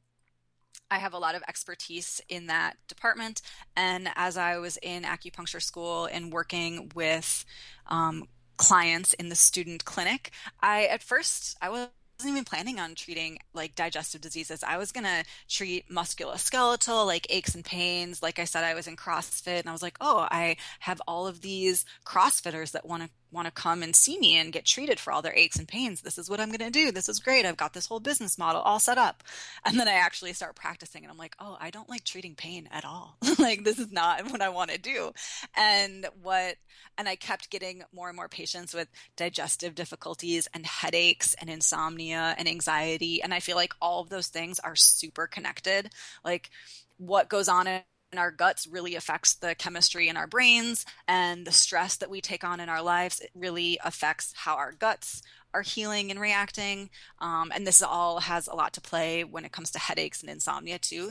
I 0.91 0.99
have 0.99 1.15
a 1.15 1.19
lot 1.19 1.35
of 1.35 1.43
expertise 1.49 2.21
in 2.29 2.47
that 2.47 2.77
department. 2.89 3.43
And 3.77 4.09
as 4.15 4.37
I 4.37 4.59
was 4.59 4.79
in 4.83 5.03
acupuncture 5.03 5.63
school 5.63 6.07
and 6.07 6.33
working 6.33 6.91
with 6.95 7.45
um, 7.89 8.25
clients 8.57 9.13
in 9.15 9.29
the 9.29 9.35
student 9.35 9.85
clinic, 9.85 10.31
I 10.61 10.87
at 10.87 11.03
first 11.03 11.57
I 11.61 11.69
was 11.71 11.89
wasn't 12.19 12.33
even 12.33 12.45
planning 12.45 12.81
on 12.81 12.95
treating 12.95 13.39
like 13.53 13.75
digestive 13.75 14.21
diseases. 14.21 14.63
I 14.63 14.79
was 14.79 14.93
gonna 14.93 15.25
treat 15.49 15.89
musculoskeletal, 15.91 17.07
like 17.07 17.27
aches 17.31 17.55
and 17.55 17.65
pains. 17.65 18.23
Like 18.23 18.39
I 18.39 18.45
said, 18.45 18.65
I 18.65 18.75
was 18.75 18.87
in 18.87 18.97
CrossFit, 18.97 19.61
and 19.61 19.69
I 19.69 19.73
was 19.73 19.83
like, 19.83 19.97
oh, 20.01 20.27
I 20.31 20.57
have 20.81 21.03
all 21.07 21.27
of 21.27 21.43
these 21.43 21.85
CrossFitters 22.05 22.73
that 22.73 22.87
want 22.87 23.03
to 23.03 23.11
want 23.31 23.47
to 23.47 23.51
come 23.53 23.83
and 23.83 23.95
see 23.95 24.19
me 24.19 24.37
and 24.37 24.53
get 24.53 24.65
treated 24.65 25.01
for 25.01 25.13
all 25.13 25.23
their 25.23 25.35
aches 25.35 25.59
and 25.59 25.67
pains. 25.67 26.01
This 26.01 26.19
is 26.19 26.31
what 26.31 26.41
I'm 26.41 26.49
going 26.49 26.59
to 26.59 26.71
do. 26.71 26.93
This 26.93 27.09
is 27.09 27.19
great. 27.19 27.45
I've 27.45 27.57
got 27.57 27.73
this 27.73 27.87
whole 27.87 28.01
business 28.01 28.39
model 28.39 28.63
all 28.63 28.79
set 28.79 28.99
up. 28.99 29.23
And 29.65 29.79
then 29.79 29.89
I 29.89 29.95
actually 29.95 30.33
start 30.33 30.55
practicing 30.57 31.03
and 31.03 31.11
I'm 31.11 31.19
like, 31.19 31.37
oh, 31.39 31.57
I 31.61 31.71
don't 31.71 31.89
like 31.89 32.05
treating 32.05 32.35
pain 32.35 32.69
at 32.71 32.85
all. 32.85 33.17
like, 33.39 33.65
this 33.65 33.79
is 33.79 33.91
not 33.91 34.31
what 34.31 34.41
I 34.43 34.49
want 34.49 34.71
to 34.71 34.79
do. 34.79 35.13
And 35.57 36.07
what, 36.23 36.57
and 36.99 37.09
I 37.09 37.17
kept 37.17 37.51
getting 37.51 37.83
more 37.93 38.09
and 38.09 38.17
more 38.17 38.29
patients 38.29 38.73
with 38.73 38.89
digestive 39.17 39.75
difficulties 39.75 40.49
and 40.55 40.65
headaches 40.65 41.35
and 41.41 41.51
insomnia 41.51 42.35
and 42.39 42.49
anxiety. 42.49 43.23
And 43.23 43.35
I 43.35 43.41
feel 43.41 43.57
like 43.57 43.75
all 43.81 44.01
of 44.01 44.09
those 44.09 44.29
things 44.29 44.59
are 44.61 44.77
super 44.77 45.27
connected. 45.27 45.91
Like, 46.25 46.51
what 46.99 47.29
goes 47.29 47.49
on 47.49 47.67
in 47.67 47.83
in 48.13 48.19
our 48.19 48.31
guts 48.31 48.67
really 48.67 48.95
affects 48.95 49.35
the 49.35 49.55
chemistry 49.55 50.09
in 50.09 50.17
our 50.17 50.27
brains 50.27 50.87
and 51.09 51.47
the 51.47 51.53
stress 51.53 51.97
that 51.97 52.11
we 52.11 52.21
take 52.21 52.45
on 52.45 52.61
in 52.61 52.69
our 52.69 52.83
lives 52.83 53.21
it 53.21 53.31
really 53.35 53.79
affects 53.85 54.33
how 54.37 54.55
our 54.57 54.73
guts 54.73 55.23
are 55.57 55.63
healing 55.63 56.11
and 56.11 56.21
reacting 56.21 56.91
um, 57.21 57.51
and 57.55 57.67
this 57.67 57.83
all 57.83 58.21
has 58.21 58.47
a 58.47 58.55
lot 58.55 58.75
to 58.75 58.81
play 58.81 59.25
when 59.25 59.45
it 59.45 59.53
comes 59.53 59.71
to 59.71 59.79
headaches 59.79 60.21
and 60.21 60.31
insomnia 60.31 60.79
too. 60.79 61.11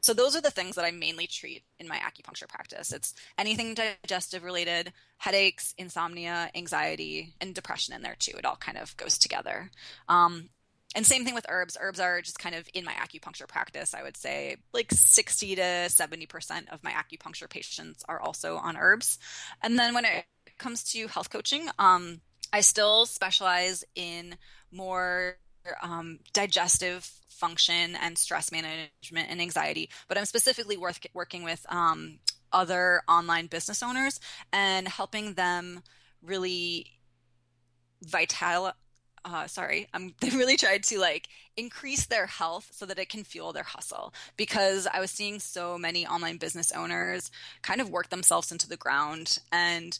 So 0.00 0.12
those 0.14 0.36
are 0.36 0.40
the 0.40 0.50
things 0.50 0.76
that 0.76 0.84
i 0.84 0.92
mainly 0.92 1.26
treat 1.26 1.64
in 1.80 1.88
my 1.88 1.96
acupuncture 1.96 2.48
practice. 2.48 2.92
It's 2.92 3.14
anything 3.38 3.74
digestive 3.74 4.44
related 4.44 4.92
headaches 5.18 5.74
insomnia 5.78 6.50
anxiety 6.54 7.34
and 7.40 7.54
depression 7.54 7.94
in 7.94 8.02
there 8.02 8.16
too. 8.18 8.36
It 8.36 8.44
all 8.44 8.56
kind 8.56 8.78
of 8.78 8.96
goes 8.96 9.18
together. 9.18 9.70
Um, 10.08 10.50
and 10.94 11.04
same 11.04 11.24
thing 11.24 11.34
with 11.34 11.46
herbs. 11.48 11.76
Herbs 11.80 12.00
are 12.00 12.22
just 12.22 12.38
kind 12.38 12.54
of 12.54 12.68
in 12.72 12.84
my 12.84 12.92
acupuncture 12.92 13.48
practice. 13.48 13.92
I 13.94 14.02
would 14.02 14.16
say 14.16 14.56
like 14.72 14.90
60 14.90 15.56
to 15.56 15.62
70% 15.62 16.68
of 16.70 16.82
my 16.82 16.92
acupuncture 16.92 17.48
patients 17.48 18.04
are 18.08 18.20
also 18.20 18.56
on 18.56 18.76
herbs. 18.76 19.18
And 19.62 19.78
then 19.78 19.94
when 19.94 20.04
it 20.04 20.24
comes 20.58 20.84
to 20.92 21.06
health 21.08 21.30
coaching, 21.30 21.68
um, 21.78 22.20
I 22.52 22.60
still 22.60 23.06
specialize 23.06 23.84
in 23.94 24.36
more 24.70 25.36
um, 25.82 26.20
digestive 26.32 27.10
function 27.28 27.96
and 27.96 28.16
stress 28.16 28.50
management 28.50 29.28
and 29.28 29.40
anxiety, 29.40 29.90
but 30.08 30.16
I'm 30.16 30.24
specifically 30.24 30.76
worth, 30.76 31.00
working 31.12 31.42
with 31.44 31.66
um, 31.68 32.18
other 32.52 33.02
online 33.08 33.46
business 33.46 33.82
owners 33.82 34.20
and 34.52 34.88
helping 34.88 35.34
them 35.34 35.82
really 36.22 36.98
vital 38.02 38.72
uh, 39.26 39.46
sorry, 39.46 39.88
um, 39.92 40.14
they 40.20 40.30
really 40.30 40.56
tried 40.56 40.84
to 40.84 40.98
like 40.98 41.28
increase 41.56 42.06
their 42.06 42.26
health 42.26 42.68
so 42.72 42.86
that 42.86 42.98
it 42.98 43.08
can 43.08 43.24
fuel 43.24 43.52
their 43.52 43.62
hustle. 43.62 44.14
Because 44.36 44.86
I 44.86 45.00
was 45.00 45.10
seeing 45.10 45.40
so 45.40 45.76
many 45.76 46.06
online 46.06 46.38
business 46.38 46.72
owners 46.72 47.30
kind 47.62 47.80
of 47.80 47.90
work 47.90 48.08
themselves 48.08 48.52
into 48.52 48.68
the 48.68 48.76
ground, 48.76 49.38
and 49.52 49.98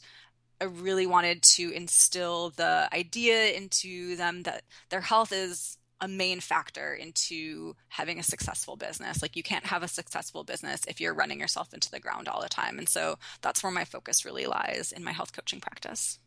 I 0.59 0.65
really 0.65 1.05
wanted 1.05 1.43
to 1.43 1.71
instill 1.71 2.51
the 2.51 2.89
idea 2.91 3.51
into 3.51 4.15
them 4.15 4.43
that 4.43 4.63
their 4.89 5.01
health 5.01 5.31
is 5.31 5.77
a 5.99 6.07
main 6.07 6.39
factor 6.39 6.93
into 6.93 7.75
having 7.89 8.19
a 8.19 8.23
successful 8.23 8.75
business. 8.75 9.21
Like 9.21 9.35
you 9.35 9.43
can't 9.43 9.65
have 9.65 9.83
a 9.83 9.87
successful 9.87 10.43
business 10.43 10.81
if 10.87 11.01
you're 11.01 11.13
running 11.13 11.39
yourself 11.39 11.73
into 11.73 11.89
the 11.89 11.99
ground 11.99 12.27
all 12.27 12.41
the 12.41 12.49
time. 12.49 12.77
And 12.77 12.87
so 12.87 13.17
that's 13.41 13.63
where 13.63 13.71
my 13.71 13.83
focus 13.83 14.25
really 14.25 14.45
lies 14.45 14.91
in 14.95 15.03
my 15.03 15.11
health 15.11 15.33
coaching 15.33 15.59
practice. 15.59 16.19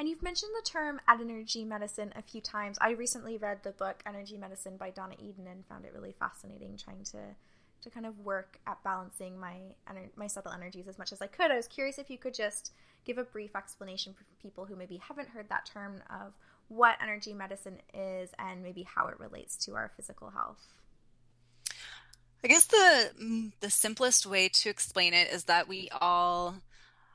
And 0.00 0.08
you've 0.08 0.22
mentioned 0.22 0.52
the 0.56 0.66
term 0.66 0.98
energy 1.06 1.62
medicine 1.62 2.10
a 2.16 2.22
few 2.22 2.40
times. 2.40 2.78
I 2.80 2.92
recently 2.92 3.36
read 3.36 3.62
the 3.62 3.72
book 3.72 4.02
Energy 4.06 4.38
Medicine 4.38 4.78
by 4.78 4.88
Donna 4.88 5.14
Eden 5.18 5.46
and 5.46 5.62
found 5.66 5.84
it 5.84 5.92
really 5.94 6.14
fascinating 6.18 6.78
trying 6.82 7.04
to 7.12 7.18
to 7.82 7.90
kind 7.90 8.06
of 8.06 8.18
work 8.20 8.58
at 8.66 8.82
balancing 8.82 9.38
my 9.38 9.58
my 10.16 10.26
subtle 10.26 10.52
energies 10.52 10.88
as 10.88 10.96
much 10.96 11.12
as 11.12 11.20
I 11.20 11.26
could. 11.26 11.50
I 11.50 11.56
was 11.56 11.68
curious 11.68 11.98
if 11.98 12.08
you 12.08 12.16
could 12.16 12.32
just 12.32 12.72
give 13.04 13.18
a 13.18 13.24
brief 13.24 13.54
explanation 13.54 14.14
for 14.14 14.24
people 14.40 14.64
who 14.64 14.74
maybe 14.74 14.96
haven't 15.06 15.28
heard 15.28 15.50
that 15.50 15.66
term 15.66 16.00
of 16.08 16.32
what 16.68 16.96
energy 17.02 17.34
medicine 17.34 17.76
is 17.92 18.30
and 18.38 18.62
maybe 18.62 18.84
how 18.84 19.06
it 19.08 19.20
relates 19.20 19.54
to 19.66 19.74
our 19.74 19.92
physical 19.96 20.30
health. 20.30 20.66
I 22.42 22.48
guess 22.48 22.64
the 22.64 23.10
mm, 23.22 23.52
the 23.60 23.68
simplest 23.68 24.24
way 24.24 24.48
to 24.48 24.70
explain 24.70 25.12
it 25.12 25.28
is 25.28 25.44
that 25.44 25.68
we 25.68 25.90
all 26.00 26.54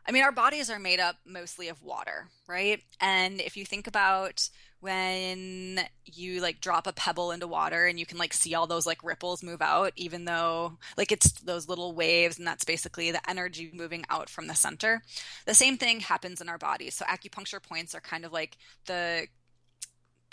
I 0.07 0.11
mean, 0.11 0.23
our 0.23 0.31
bodies 0.31 0.69
are 0.69 0.79
made 0.79 0.99
up 0.99 1.15
mostly 1.25 1.67
of 1.67 1.81
water, 1.81 2.27
right? 2.47 2.81
And 3.01 3.41
if 3.41 3.57
you 3.57 3.65
think 3.65 3.87
about 3.87 4.49
when 4.79 5.79
you 6.05 6.41
like 6.41 6.61
drop 6.61 6.85
a 6.85 6.93
pebble 6.93 7.31
into 7.31 7.47
water 7.47 7.87
and 7.87 7.99
you 7.99 8.05
can 8.05 8.19
like 8.19 8.33
see 8.33 8.53
all 8.53 8.67
those 8.67 8.85
like 8.85 9.03
ripples 9.03 9.41
move 9.41 9.61
out, 9.61 9.93
even 9.95 10.25
though 10.25 10.77
like 10.95 11.11
it's 11.11 11.31
those 11.41 11.67
little 11.67 11.95
waves 11.95 12.37
and 12.37 12.45
that's 12.45 12.63
basically 12.63 13.09
the 13.09 13.29
energy 13.29 13.71
moving 13.73 14.05
out 14.11 14.29
from 14.29 14.45
the 14.45 14.53
center. 14.53 15.01
The 15.47 15.55
same 15.55 15.77
thing 15.77 16.01
happens 16.01 16.39
in 16.39 16.49
our 16.49 16.59
bodies. 16.59 16.93
So 16.93 17.05
acupuncture 17.05 17.61
points 17.61 17.95
are 17.95 18.01
kind 18.01 18.25
of 18.25 18.31
like 18.31 18.57
the 18.85 19.27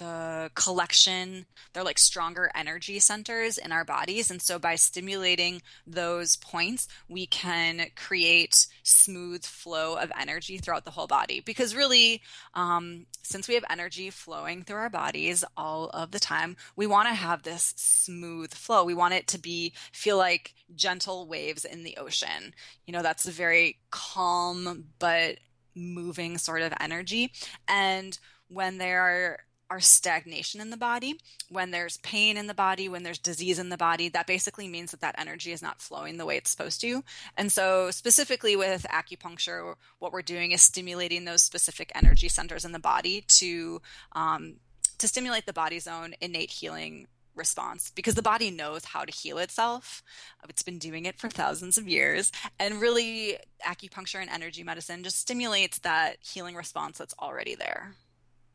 the 0.02 0.50
collection 0.54 1.46
they're 1.72 1.84
like 1.84 1.98
stronger 1.98 2.50
energy 2.54 2.98
centers 2.98 3.56
in 3.56 3.70
our 3.70 3.84
bodies. 3.84 4.30
And 4.30 4.42
so 4.42 4.58
by 4.58 4.74
stimulating 4.74 5.62
those 5.86 6.36
points 6.36 6.88
we 7.08 7.26
can 7.26 7.86
create 7.94 8.66
smooth 8.82 9.44
flow 9.44 9.96
of 9.96 10.10
energy 10.18 10.58
throughout 10.58 10.84
the 10.84 10.90
whole 10.90 11.06
body. 11.06 11.40
Because 11.40 11.76
really 11.76 12.20
um, 12.54 13.06
since 13.22 13.46
we 13.46 13.54
have 13.54 13.64
energy 13.70 14.10
flowing 14.10 14.64
through 14.64 14.76
our 14.76 14.90
bodies 14.90 15.44
all 15.56 15.88
of 15.90 16.10
the 16.10 16.18
time 16.18 16.56
we 16.74 16.86
want 16.86 17.08
to 17.08 17.14
have 17.14 17.44
this 17.44 17.72
smooth 17.76 18.52
flow. 18.52 18.84
We 18.84 18.94
want 18.94 19.14
it 19.14 19.28
to 19.28 19.38
be 19.38 19.72
feel 19.92 20.16
like 20.16 20.54
gentle 20.74 21.28
waves 21.28 21.64
in 21.64 21.84
the 21.84 21.96
ocean. 21.96 22.54
You 22.86 22.92
know 22.92 23.02
that's 23.02 23.28
a 23.28 23.30
very 23.30 23.78
calm 23.90 24.86
but 24.98 25.38
moving 25.76 26.38
sort 26.38 26.62
of 26.62 26.72
energy. 26.80 27.32
And 27.68 28.18
when 28.48 28.78
there 28.78 29.00
are 29.00 29.38
are 29.72 29.80
stagnation 29.80 30.60
in 30.60 30.68
the 30.68 30.76
body, 30.76 31.18
when 31.48 31.70
there's 31.70 31.96
pain 31.98 32.36
in 32.36 32.46
the 32.46 32.52
body, 32.52 32.90
when 32.90 33.04
there's 33.04 33.18
disease 33.18 33.58
in 33.58 33.70
the 33.70 33.78
body, 33.78 34.10
that 34.10 34.26
basically 34.26 34.68
means 34.68 34.90
that 34.90 35.00
that 35.00 35.14
energy 35.16 35.50
is 35.50 35.62
not 35.62 35.80
flowing 35.80 36.18
the 36.18 36.26
way 36.26 36.36
it's 36.36 36.50
supposed 36.50 36.82
to. 36.82 37.02
And 37.38 37.50
so, 37.50 37.90
specifically 37.90 38.54
with 38.54 38.84
acupuncture, 38.90 39.76
what 39.98 40.12
we're 40.12 40.20
doing 40.20 40.52
is 40.52 40.60
stimulating 40.60 41.24
those 41.24 41.42
specific 41.42 41.90
energy 41.94 42.28
centers 42.28 42.66
in 42.66 42.72
the 42.72 42.78
body 42.78 43.24
to 43.28 43.80
um, 44.12 44.56
to 44.98 45.08
stimulate 45.08 45.46
the 45.46 45.54
body's 45.54 45.86
own 45.86 46.14
innate 46.20 46.50
healing 46.50 47.06
response 47.34 47.90
because 47.94 48.14
the 48.14 48.20
body 48.20 48.50
knows 48.50 48.84
how 48.84 49.06
to 49.06 49.10
heal 49.10 49.38
itself. 49.38 50.02
It's 50.50 50.62
been 50.62 50.78
doing 50.78 51.06
it 51.06 51.18
for 51.18 51.30
thousands 51.30 51.78
of 51.78 51.88
years. 51.88 52.30
And 52.60 52.78
really, 52.78 53.38
acupuncture 53.66 54.20
and 54.20 54.28
energy 54.28 54.64
medicine 54.64 55.02
just 55.02 55.18
stimulates 55.18 55.78
that 55.78 56.18
healing 56.20 56.56
response 56.56 56.98
that's 56.98 57.14
already 57.18 57.54
there. 57.54 57.94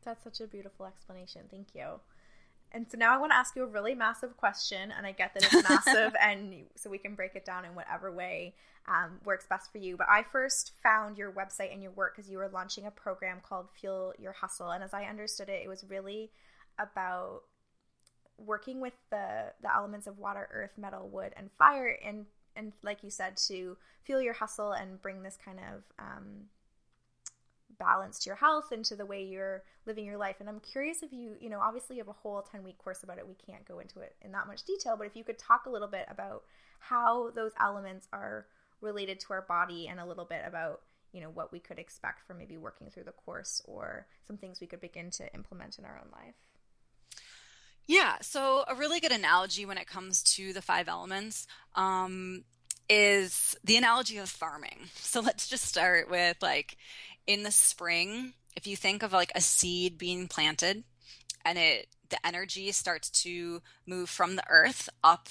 That's 0.08 0.24
such 0.24 0.40
a 0.40 0.46
beautiful 0.46 0.86
explanation. 0.86 1.42
Thank 1.50 1.74
you. 1.74 2.00
And 2.72 2.86
so 2.90 2.96
now 2.96 3.14
I 3.14 3.18
want 3.18 3.32
to 3.32 3.36
ask 3.36 3.54
you 3.54 3.62
a 3.62 3.66
really 3.66 3.94
massive 3.94 4.38
question, 4.38 4.90
and 4.90 5.06
I 5.06 5.12
get 5.12 5.34
that 5.34 5.44
it's 5.44 5.68
massive, 5.68 6.14
and 6.20 6.64
so 6.76 6.88
we 6.88 6.96
can 6.96 7.14
break 7.14 7.34
it 7.34 7.44
down 7.44 7.66
in 7.66 7.74
whatever 7.74 8.10
way 8.10 8.54
um, 8.86 9.20
works 9.22 9.44
best 9.46 9.70
for 9.70 9.76
you. 9.76 9.98
But 9.98 10.06
I 10.08 10.22
first 10.22 10.72
found 10.82 11.18
your 11.18 11.30
website 11.30 11.74
and 11.74 11.82
your 11.82 11.92
work 11.92 12.16
because 12.16 12.30
you 12.30 12.38
were 12.38 12.48
launching 12.48 12.86
a 12.86 12.90
program 12.90 13.38
called 13.46 13.68
Fuel 13.80 14.14
Your 14.18 14.32
Hustle, 14.32 14.70
and 14.70 14.82
as 14.82 14.94
I 14.94 15.04
understood 15.04 15.50
it, 15.50 15.62
it 15.62 15.68
was 15.68 15.84
really 15.84 16.30
about 16.78 17.42
working 18.38 18.80
with 18.80 18.94
the 19.10 19.52
the 19.62 19.74
elements 19.74 20.06
of 20.06 20.18
water, 20.18 20.48
earth, 20.50 20.72
metal, 20.78 21.06
wood, 21.06 21.34
and 21.36 21.50
fire, 21.58 21.98
and 22.02 22.24
and 22.56 22.72
like 22.82 23.02
you 23.02 23.10
said, 23.10 23.36
to 23.48 23.76
fuel 24.04 24.22
your 24.22 24.34
hustle 24.34 24.72
and 24.72 25.02
bring 25.02 25.22
this 25.22 25.36
kind 25.42 25.58
of 25.58 25.82
um, 25.98 26.48
balance 27.78 28.18
to 28.20 28.30
your 28.30 28.36
health 28.36 28.72
and 28.72 28.84
to 28.86 28.96
the 28.96 29.06
way 29.06 29.22
you're 29.22 29.62
living 29.86 30.04
your 30.04 30.16
life. 30.16 30.36
And 30.40 30.48
I'm 30.48 30.60
curious 30.60 31.02
if 31.02 31.12
you, 31.12 31.36
you 31.40 31.50
know, 31.50 31.60
obviously 31.60 31.96
you 31.96 32.02
have 32.02 32.08
a 32.08 32.12
whole 32.12 32.42
10 32.42 32.64
week 32.64 32.78
course 32.78 33.02
about 33.02 33.18
it. 33.18 33.28
We 33.28 33.34
can't 33.34 33.66
go 33.66 33.78
into 33.78 34.00
it 34.00 34.16
in 34.22 34.32
that 34.32 34.46
much 34.46 34.64
detail, 34.64 34.96
but 34.96 35.06
if 35.06 35.16
you 35.16 35.24
could 35.24 35.38
talk 35.38 35.66
a 35.66 35.70
little 35.70 35.88
bit 35.88 36.06
about 36.10 36.44
how 36.80 37.30
those 37.30 37.52
elements 37.60 38.08
are 38.12 38.46
related 38.80 39.20
to 39.20 39.32
our 39.32 39.42
body 39.42 39.88
and 39.88 40.00
a 40.00 40.06
little 40.06 40.24
bit 40.24 40.42
about, 40.46 40.80
you 41.12 41.20
know, 41.20 41.30
what 41.30 41.52
we 41.52 41.58
could 41.58 41.78
expect 41.78 42.26
from 42.26 42.38
maybe 42.38 42.56
working 42.56 42.90
through 42.90 43.04
the 43.04 43.12
course 43.12 43.62
or 43.64 44.06
some 44.26 44.36
things 44.36 44.60
we 44.60 44.66
could 44.66 44.80
begin 44.80 45.10
to 45.10 45.32
implement 45.34 45.78
in 45.78 45.84
our 45.84 46.00
own 46.02 46.10
life. 46.12 46.34
Yeah, 47.86 48.16
so 48.20 48.64
a 48.68 48.74
really 48.74 49.00
good 49.00 49.12
analogy 49.12 49.64
when 49.64 49.78
it 49.78 49.86
comes 49.86 50.22
to 50.34 50.52
the 50.52 50.60
five 50.60 50.88
elements 50.88 51.46
um, 51.74 52.44
is 52.90 53.56
the 53.64 53.76
analogy 53.76 54.18
of 54.18 54.28
farming. 54.28 54.78
So 54.96 55.20
let's 55.20 55.48
just 55.48 55.64
start 55.64 56.10
with 56.10 56.36
like 56.42 56.76
in 57.28 57.44
the 57.44 57.52
spring, 57.52 58.32
if 58.56 58.66
you 58.66 58.74
think 58.74 59.04
of 59.04 59.12
like 59.12 59.30
a 59.36 59.40
seed 59.40 59.98
being 59.98 60.26
planted 60.26 60.82
and 61.44 61.58
it 61.58 61.86
the 62.08 62.26
energy 62.26 62.72
starts 62.72 63.10
to 63.10 63.60
move 63.86 64.08
from 64.08 64.34
the 64.34 64.44
earth 64.48 64.88
up 65.04 65.28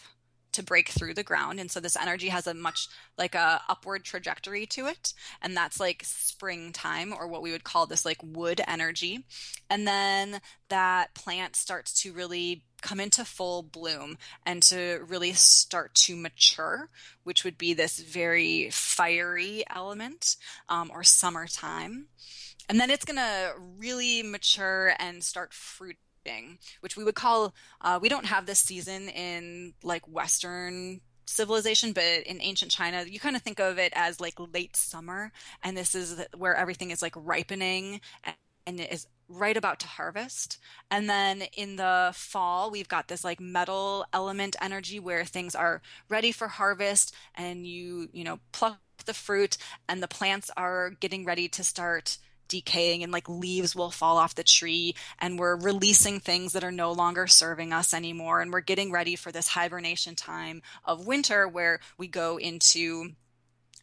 to 0.52 0.64
break 0.64 0.90
through 0.90 1.16
the 1.16 1.24
ground. 1.24 1.60
And 1.60 1.72
so 1.72 1.80
this 1.80 1.98
energy 1.98 2.30
has 2.30 2.46
a 2.46 2.54
much 2.54 2.88
like 3.18 3.34
a 3.34 3.62
upward 3.68 4.04
trajectory 4.04 4.68
to 4.68 4.86
it. 4.86 5.14
And 5.42 5.58
that's 5.58 5.80
like 5.80 6.04
springtime 6.06 7.14
or 7.14 7.28
what 7.28 7.42
we 7.42 7.52
would 7.52 7.64
call 7.64 7.88
this 7.88 8.06
like 8.06 8.18
wood 8.24 8.62
energy. 8.68 9.26
And 9.72 9.88
then 9.88 10.40
that 10.70 11.16
plant 11.16 11.56
starts 11.56 12.00
to 12.04 12.14
really 12.14 12.64
come 12.82 13.00
into 13.00 13.26
full 13.26 13.63
bloom 13.63 14.18
and 14.46 14.62
to 14.63 15.00
really 15.08 15.34
start 15.34 15.94
to 15.94 16.16
mature 16.16 16.90
which 17.24 17.44
would 17.44 17.58
be 17.58 17.74
this 17.74 18.00
very 18.00 18.70
fiery 18.72 19.63
element 19.74 20.36
um, 20.70 20.90
or 20.94 21.04
summertime 21.04 22.08
and 22.70 22.80
then 22.80 22.90
it's 22.90 23.06
going 23.06 23.18
to 23.18 23.54
really 23.78 24.24
mature 24.24 24.94
and 25.00 25.24
start 25.24 25.54
fruit 25.54 25.98
which 26.82 26.98
we 26.98 27.04
would 27.04 27.16
call, 27.16 27.54
uh, 27.82 28.00
we 28.02 28.10
don't 28.10 28.26
have 28.26 28.46
this 28.46 28.60
season 28.60 29.10
in 29.10 29.74
like 29.84 30.08
Western 30.08 31.02
civilization, 31.26 31.94
but 31.94 32.04
in 32.04 32.42
ancient 32.42 32.72
China, 32.72 33.04
you 33.08 33.20
kind 33.20 33.36
of 33.36 33.42
think 33.42 33.60
of 33.60 33.78
it 33.78 33.94
as 33.96 34.20
like 34.20 34.36
late 34.54 34.76
summer. 34.76 35.32
And 35.63 35.76
this 35.76 35.96
is 35.96 36.22
where 36.36 36.56
everything 36.56 36.92
is 36.92 37.02
like 37.02 37.13
ripening 37.16 38.02
and 38.66 38.80
it 38.80 38.92
is 38.92 39.08
right 39.30 39.58
about 39.58 39.80
to 39.80 39.88
harvest. 39.88 40.58
And 40.90 41.10
then 41.10 41.44
in 41.56 41.76
the 41.76 42.12
fall, 42.13 42.72
we've 42.72 42.88
got 42.88 43.08
this 43.08 43.24
like 43.24 43.40
metal 43.40 44.06
element 44.13 44.56
energy 44.62 45.00
where 45.00 45.26
things 45.26 45.56
are 45.56 45.82
ready 46.10 46.32
for 46.32 46.48
harvest 46.48 47.13
and 47.36 47.66
you, 47.66 48.10
you 48.13 48.24
know, 48.24 48.40
pluck 48.52 48.80
the 49.06 49.13
fruit 49.13 49.58
and 49.88 50.02
the 50.02 50.08
plants 50.08 50.50
are 50.58 50.92
getting 51.00 51.26
ready 51.26 51.48
to 51.50 51.63
start 51.63 52.18
decaying 52.48 53.04
and 53.04 53.12
like 53.12 53.28
leaves 53.28 53.76
will 53.76 53.92
fall 53.92 54.18
off 54.18 54.36
the 54.36 54.44
tree 54.44 54.96
and 55.20 55.38
we're 55.38 55.58
releasing 55.58 56.20
things 56.20 56.54
that 56.54 56.63
are 56.63 56.72
no 56.72 56.92
longer 56.92 57.28
serving 57.28 57.74
us 57.74 57.94
anymore 57.94 58.42
and 58.42 58.52
we're 58.52 58.62
getting 58.62 58.92
ready 58.92 59.16
for 59.16 59.32
this 59.32 59.50
hibernation 59.50 60.16
time 60.16 60.62
of 60.86 61.06
winter 61.06 61.48
where 61.48 61.80
we 61.98 62.08
go 62.08 62.38
into 62.38 63.10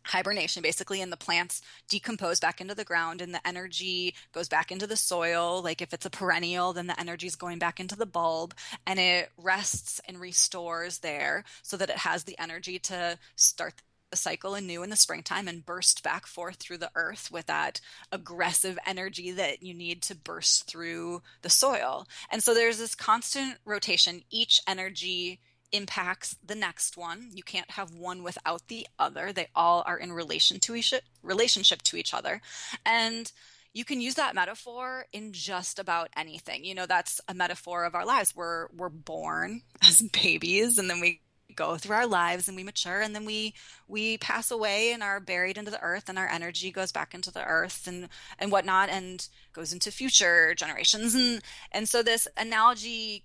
hibernation 0.05 0.63
basically 0.63 1.01
and 1.01 1.11
the 1.11 1.17
plants 1.17 1.63
decompose 1.89 2.41
back 2.41 2.61
into 2.61 2.75
the 2.75 2.85
ground 2.85 3.21
and 3.21 3.35
the 3.35 3.47
energy 3.47 4.15
goes 4.33 4.49
back 4.49 4.71
into 4.71 4.87
the 4.87 4.97
soil 4.97 5.63
like 5.63 5.81
if 5.81 5.93
it's 5.93 6.07
a 6.07 6.11
perennial 6.11 6.73
then 6.73 6.87
the 6.87 7.01
energy 7.01 7.27
is 7.27 7.37
going 7.37 7.59
back 7.59 7.81
into 7.81 7.97
the 7.97 8.07
bulb 8.07 8.55
and 8.87 8.99
it 8.99 9.31
rests 9.39 10.01
and 10.07 10.21
restores 10.21 10.99
there 10.99 11.45
so 11.63 11.77
that 11.77 11.91
it 11.91 11.99
has 11.99 12.25
the 12.25 12.39
energy 12.39 12.79
to 12.79 13.19
start 13.37 13.75
the 14.15 14.19
cycle 14.19 14.55
anew 14.55 14.85
in 14.85 14.91
the 14.91 14.97
springtime 14.97 15.49
and 15.49 15.67
burst 15.67 16.05
back 16.05 16.25
forth 16.25 16.55
through 16.55 16.79
the 16.79 16.91
earth 16.95 17.33
with 17.33 17.47
that 17.47 17.81
aggressive 18.13 18.79
energy 18.87 19.33
that 19.33 19.61
you 19.61 19.75
need 19.75 20.03
to 20.03 20.15
burst 20.15 20.69
through 20.69 21.21
the 21.43 21.51
soil. 21.51 22.07
And 22.31 22.41
so 22.41 22.55
there's 22.55 22.79
this 22.79 22.95
constant 22.95 23.57
rotation. 23.65 24.23
Each 24.31 24.61
energy 24.69 25.41
impacts 25.75 26.37
the 26.45 26.55
next 26.55 26.97
one. 26.97 27.31
You 27.35 27.43
can't 27.43 27.71
have 27.73 27.95
one 27.95 28.23
without 28.23 28.69
the 28.69 28.87
other. 28.99 29.33
They 29.33 29.49
all 29.55 29.83
are 29.87 29.99
in 29.99 30.13
relation 30.13 30.61
to 30.61 30.75
each 30.75 30.95
relationship 31.23 31.83
to 31.83 31.97
each 31.97 32.15
other. 32.15 32.41
And 32.87 33.31
you 33.73 33.85
can 33.85 34.01
use 34.01 34.15
that 34.15 34.37
metaphor 34.37 35.07
in 35.13 35.33
just 35.33 35.81
about 35.81 36.09
anything. 36.17 36.65
You 36.65 36.77
know, 36.77 36.87
that's 36.87 37.21
a 37.29 37.35
metaphor 37.35 37.85
of 37.85 37.95
our 37.95 38.07
lives. 38.07 38.35
We're 38.35 38.69
we're 38.75 38.89
born 38.89 39.63
as 39.83 40.01
babies 40.01 40.79
and 40.79 40.89
then 40.89 41.01
we 41.01 41.21
go 41.57 41.77
through 41.77 41.95
our 41.95 42.07
lives 42.07 42.49
and 42.49 42.57
we 42.57 42.65
mature 42.65 43.01
and 43.01 43.15
then 43.15 43.25
we 43.25 43.55
we 43.87 44.19
pass 44.19 44.51
away 44.51 44.93
and 44.93 45.03
are 45.03 45.21
buried 45.21 45.59
into 45.59 45.71
the 45.71 45.81
earth 45.83 46.09
and 46.09 46.19
our 46.19 46.29
energy 46.29 46.71
goes 46.71 46.91
back 46.91 47.15
into 47.15 47.31
the 47.31 47.45
earth 47.45 47.87
and 47.87 48.09
and 48.39 48.51
whatnot 48.51 48.89
and 48.89 49.29
goes 49.53 49.73
into 49.73 49.93
future 49.93 50.55
generations 50.55 51.15
and 51.15 51.43
and 51.71 51.89
so 51.89 52.03
this 52.03 52.27
analogy 52.37 53.25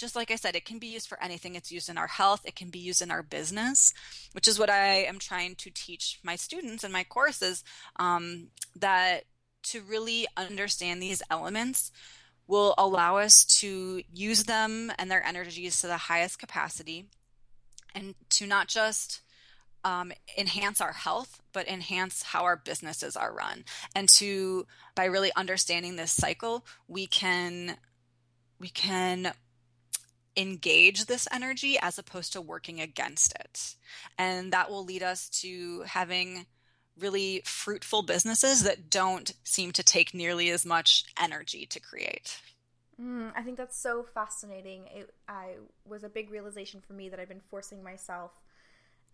just 0.00 0.16
like 0.16 0.30
I 0.30 0.36
said, 0.36 0.56
it 0.56 0.64
can 0.64 0.78
be 0.78 0.86
used 0.86 1.08
for 1.08 1.22
anything. 1.22 1.54
It's 1.54 1.70
used 1.70 1.88
in 1.88 1.98
our 1.98 2.06
health, 2.06 2.40
it 2.44 2.56
can 2.56 2.70
be 2.70 2.78
used 2.78 3.02
in 3.02 3.10
our 3.10 3.22
business, 3.22 3.92
which 4.32 4.48
is 4.48 4.58
what 4.58 4.70
I 4.70 5.04
am 5.04 5.18
trying 5.18 5.54
to 5.56 5.70
teach 5.70 6.18
my 6.24 6.36
students 6.36 6.82
in 6.82 6.90
my 6.90 7.04
courses 7.04 7.62
um, 7.96 8.48
that 8.74 9.24
to 9.64 9.82
really 9.82 10.26
understand 10.36 11.02
these 11.02 11.22
elements 11.30 11.92
will 12.46 12.74
allow 12.78 13.18
us 13.18 13.44
to 13.60 14.02
use 14.12 14.44
them 14.44 14.90
and 14.98 15.10
their 15.10 15.24
energies 15.24 15.80
to 15.80 15.86
the 15.86 15.96
highest 15.96 16.38
capacity 16.38 17.06
and 17.94 18.14
to 18.30 18.46
not 18.46 18.66
just 18.66 19.20
um, 19.84 20.12
enhance 20.36 20.80
our 20.80 20.92
health, 20.92 21.40
but 21.52 21.68
enhance 21.68 22.22
how 22.22 22.44
our 22.44 22.56
businesses 22.56 23.16
are 23.16 23.32
run. 23.32 23.64
And 23.94 24.08
to 24.16 24.66
by 24.94 25.04
really 25.04 25.30
understanding 25.36 25.96
this 25.96 26.10
cycle, 26.10 26.64
we 26.88 27.06
can 27.06 27.76
we 28.58 28.68
can 28.68 29.32
engage 30.36 31.06
this 31.06 31.26
energy 31.32 31.78
as 31.80 31.98
opposed 31.98 32.32
to 32.32 32.40
working 32.40 32.80
against 32.80 33.34
it. 33.34 33.74
And 34.18 34.52
that 34.52 34.70
will 34.70 34.84
lead 34.84 35.02
us 35.02 35.28
to 35.40 35.82
having 35.82 36.46
really 36.98 37.42
fruitful 37.44 38.02
businesses 38.02 38.62
that 38.62 38.90
don't 38.90 39.32
seem 39.44 39.72
to 39.72 39.82
take 39.82 40.14
nearly 40.14 40.50
as 40.50 40.66
much 40.66 41.04
energy 41.20 41.66
to 41.66 41.80
create. 41.80 42.40
Mm, 43.00 43.32
I 43.34 43.42
think 43.42 43.56
that's 43.56 43.78
so 43.78 44.04
fascinating. 44.14 44.84
It 44.94 45.14
I 45.26 45.54
was 45.86 46.04
a 46.04 46.08
big 46.08 46.30
realization 46.30 46.82
for 46.86 46.92
me 46.92 47.08
that 47.08 47.18
I've 47.18 47.28
been 47.28 47.40
forcing 47.50 47.82
myself 47.82 48.32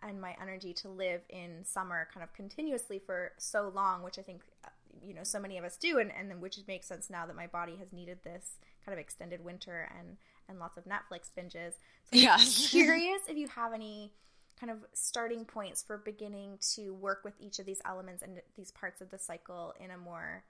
and 0.02 0.20
my 0.20 0.34
energy 0.42 0.74
to 0.74 0.88
live 0.88 1.22
in 1.28 1.64
summer 1.64 2.08
kind 2.12 2.24
of 2.24 2.32
continuously 2.34 3.00
for 3.04 3.32
so 3.38 3.70
long, 3.74 4.02
which 4.02 4.18
I 4.18 4.22
think 4.22 4.42
uh, 4.64 4.70
you 5.02 5.14
know 5.14 5.22
so 5.22 5.38
many 5.38 5.56
of 5.56 5.64
us 5.64 5.76
do, 5.76 5.98
and 5.98 6.10
and 6.10 6.40
which 6.40 6.58
makes 6.66 6.86
sense 6.86 7.08
now 7.08 7.26
that 7.26 7.36
my 7.36 7.46
body 7.46 7.76
has 7.76 7.92
needed 7.92 8.18
this 8.24 8.58
kind 8.84 8.92
of 8.92 8.98
extended 8.98 9.44
winter 9.44 9.88
and 9.96 10.16
and 10.48 10.58
lots 10.58 10.76
of 10.76 10.84
Netflix 10.84 11.30
binges. 11.36 11.74
So 12.10 12.18
yeah. 12.18 12.36
curious 12.36 13.22
if 13.28 13.36
you 13.36 13.48
have 13.48 13.72
any 13.72 14.12
kind 14.58 14.70
of 14.70 14.78
starting 14.94 15.44
points 15.44 15.82
for 15.82 15.98
beginning 15.98 16.58
to 16.74 16.94
work 16.94 17.22
with 17.24 17.34
each 17.38 17.58
of 17.58 17.66
these 17.66 17.80
elements 17.84 18.22
and 18.22 18.40
these 18.56 18.70
parts 18.70 19.00
of 19.00 19.10
the 19.10 19.18
cycle 19.18 19.74
in 19.78 19.90
a 19.90 19.98
more 19.98 20.44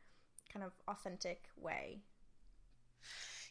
kind 0.53 0.65
of 0.65 0.73
authentic 0.89 1.45
way. 1.57 1.99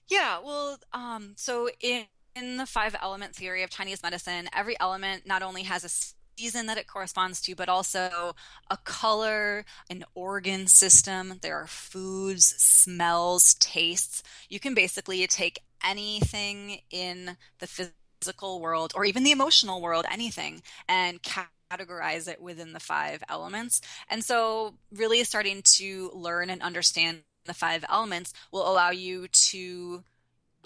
Yeah, 0.07 0.39
well, 0.43 0.77
um, 0.93 1.33
so 1.35 1.69
in 1.81 2.05
in 2.35 2.57
the 2.57 2.65
five 2.65 2.95
element 3.01 3.33
theory 3.33 3.63
of 3.63 3.69
Chinese 3.69 4.03
medicine, 4.03 4.49
every 4.53 4.79
element 4.79 5.25
not 5.25 5.41
only 5.41 5.63
has 5.63 5.83
a 5.83 5.89
season 6.37 6.65
that 6.67 6.77
it 6.77 6.87
corresponds 6.87 7.41
to, 7.41 7.55
but 7.55 7.69
also 7.69 8.35
a 8.69 8.77
color, 8.77 9.65
an 9.89 10.03
organ 10.13 10.67
system. 10.67 11.35
There 11.41 11.57
are 11.57 11.67
foods, 11.67 12.45
smells, 12.45 13.53
tastes. 13.55 14.23
You 14.49 14.59
can 14.59 14.73
basically 14.73 15.25
take 15.27 15.59
anything 15.83 16.81
in 16.89 17.37
the 17.59 17.67
physical 17.67 18.59
world 18.59 18.91
or 18.95 19.05
even 19.05 19.23
the 19.23 19.31
emotional 19.31 19.81
world, 19.81 20.05
anything, 20.11 20.61
and 20.87 21.21
categorize 21.21 22.27
it 22.27 22.41
within 22.41 22.73
the 22.73 22.79
five 22.79 23.23
elements. 23.29 23.81
And 24.09 24.23
so, 24.23 24.75
really 24.91 25.23
starting 25.23 25.61
to 25.63 26.11
learn 26.13 26.49
and 26.49 26.61
understand 26.61 27.21
the 27.45 27.53
five 27.53 27.85
elements 27.89 28.33
will 28.51 28.67
allow 28.67 28.89
you 28.89 29.27
to 29.27 30.03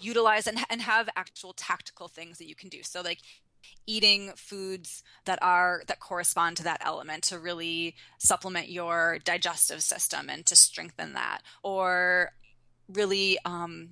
utilize 0.01 0.47
and, 0.47 0.60
and 0.69 0.82
have 0.82 1.10
actual 1.15 1.53
tactical 1.53 2.08
things 2.08 2.38
that 2.38 2.47
you 2.47 2.55
can 2.55 2.69
do. 2.69 2.84
So 2.84 3.01
like 3.01 3.19
eating 3.86 4.32
foods 4.36 5.04
that 5.26 5.39
are 5.41 5.84
that 5.88 6.00
correspond 6.00 6.58
to 6.58 6.63
that 6.63 6.82
element 6.84 7.24
to 7.24 7.39
really 7.39 7.95
supplement 8.17 8.69
your 8.69 9.17
digestive 9.24 9.82
system 9.82 10.30
and 10.30 10.45
to 10.45 10.56
strengthen 10.56 11.13
that 11.13 11.41
or 11.63 12.32
really 12.88 13.38
um, 13.45 13.89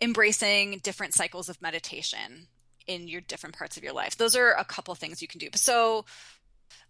embracing 0.00 0.80
different 0.82 1.14
cycles 1.14 1.48
of 1.48 1.60
meditation 1.62 2.48
in 2.86 3.08
your 3.08 3.20
different 3.20 3.56
parts 3.56 3.76
of 3.76 3.84
your 3.84 3.92
life. 3.92 4.16
Those 4.16 4.36
are 4.36 4.52
a 4.52 4.64
couple 4.64 4.94
things 4.94 5.22
you 5.22 5.28
can 5.28 5.38
do. 5.38 5.48
So, 5.54 6.04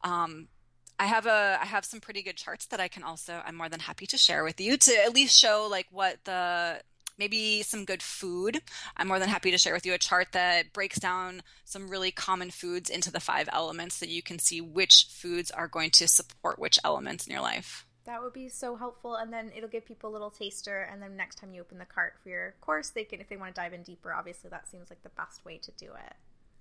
um, 0.02 0.48
I 0.98 1.06
have 1.06 1.26
a 1.26 1.58
I 1.60 1.66
have 1.66 1.84
some 1.84 2.00
pretty 2.00 2.22
good 2.22 2.36
charts 2.36 2.66
that 2.66 2.78
I 2.78 2.86
can 2.86 3.02
also 3.02 3.40
I'm 3.44 3.56
more 3.56 3.68
than 3.68 3.80
happy 3.80 4.06
to 4.06 4.16
share 4.16 4.44
with 4.44 4.60
you 4.60 4.76
to 4.76 5.04
at 5.04 5.12
least 5.12 5.36
show 5.36 5.66
like 5.68 5.86
what 5.90 6.18
the 6.24 6.80
maybe 7.18 7.62
some 7.62 7.84
good 7.84 8.02
food. 8.02 8.60
I'm 8.96 9.08
more 9.08 9.18
than 9.18 9.28
happy 9.28 9.50
to 9.50 9.58
share 9.58 9.74
with 9.74 9.86
you 9.86 9.94
a 9.94 9.98
chart 9.98 10.28
that 10.32 10.72
breaks 10.72 10.98
down 10.98 11.42
some 11.64 11.88
really 11.88 12.10
common 12.10 12.50
foods 12.50 12.90
into 12.90 13.10
the 13.12 13.20
five 13.20 13.48
elements 13.52 13.96
so 13.96 14.06
you 14.06 14.22
can 14.22 14.38
see 14.38 14.60
which 14.60 15.06
foods 15.10 15.50
are 15.50 15.68
going 15.68 15.90
to 15.90 16.08
support 16.08 16.58
which 16.58 16.78
elements 16.84 17.26
in 17.26 17.32
your 17.32 17.42
life. 17.42 17.86
That 18.04 18.20
would 18.20 18.32
be 18.32 18.48
so 18.48 18.74
helpful, 18.74 19.14
and 19.14 19.32
then 19.32 19.52
it'll 19.56 19.68
give 19.68 19.86
people 19.86 20.10
a 20.10 20.12
little 20.12 20.30
taster. 20.30 20.88
And 20.90 21.00
then 21.00 21.16
next 21.16 21.36
time 21.36 21.54
you 21.54 21.60
open 21.60 21.78
the 21.78 21.84
cart 21.84 22.14
for 22.22 22.30
your 22.30 22.54
course, 22.60 22.88
they 22.88 23.04
can, 23.04 23.20
if 23.20 23.28
they 23.28 23.36
want 23.36 23.54
to 23.54 23.60
dive 23.60 23.72
in 23.72 23.84
deeper, 23.84 24.12
obviously 24.12 24.50
that 24.50 24.68
seems 24.68 24.90
like 24.90 25.02
the 25.02 25.10
best 25.10 25.44
way 25.44 25.58
to 25.58 25.70
do 25.72 25.86
it. 25.86 26.14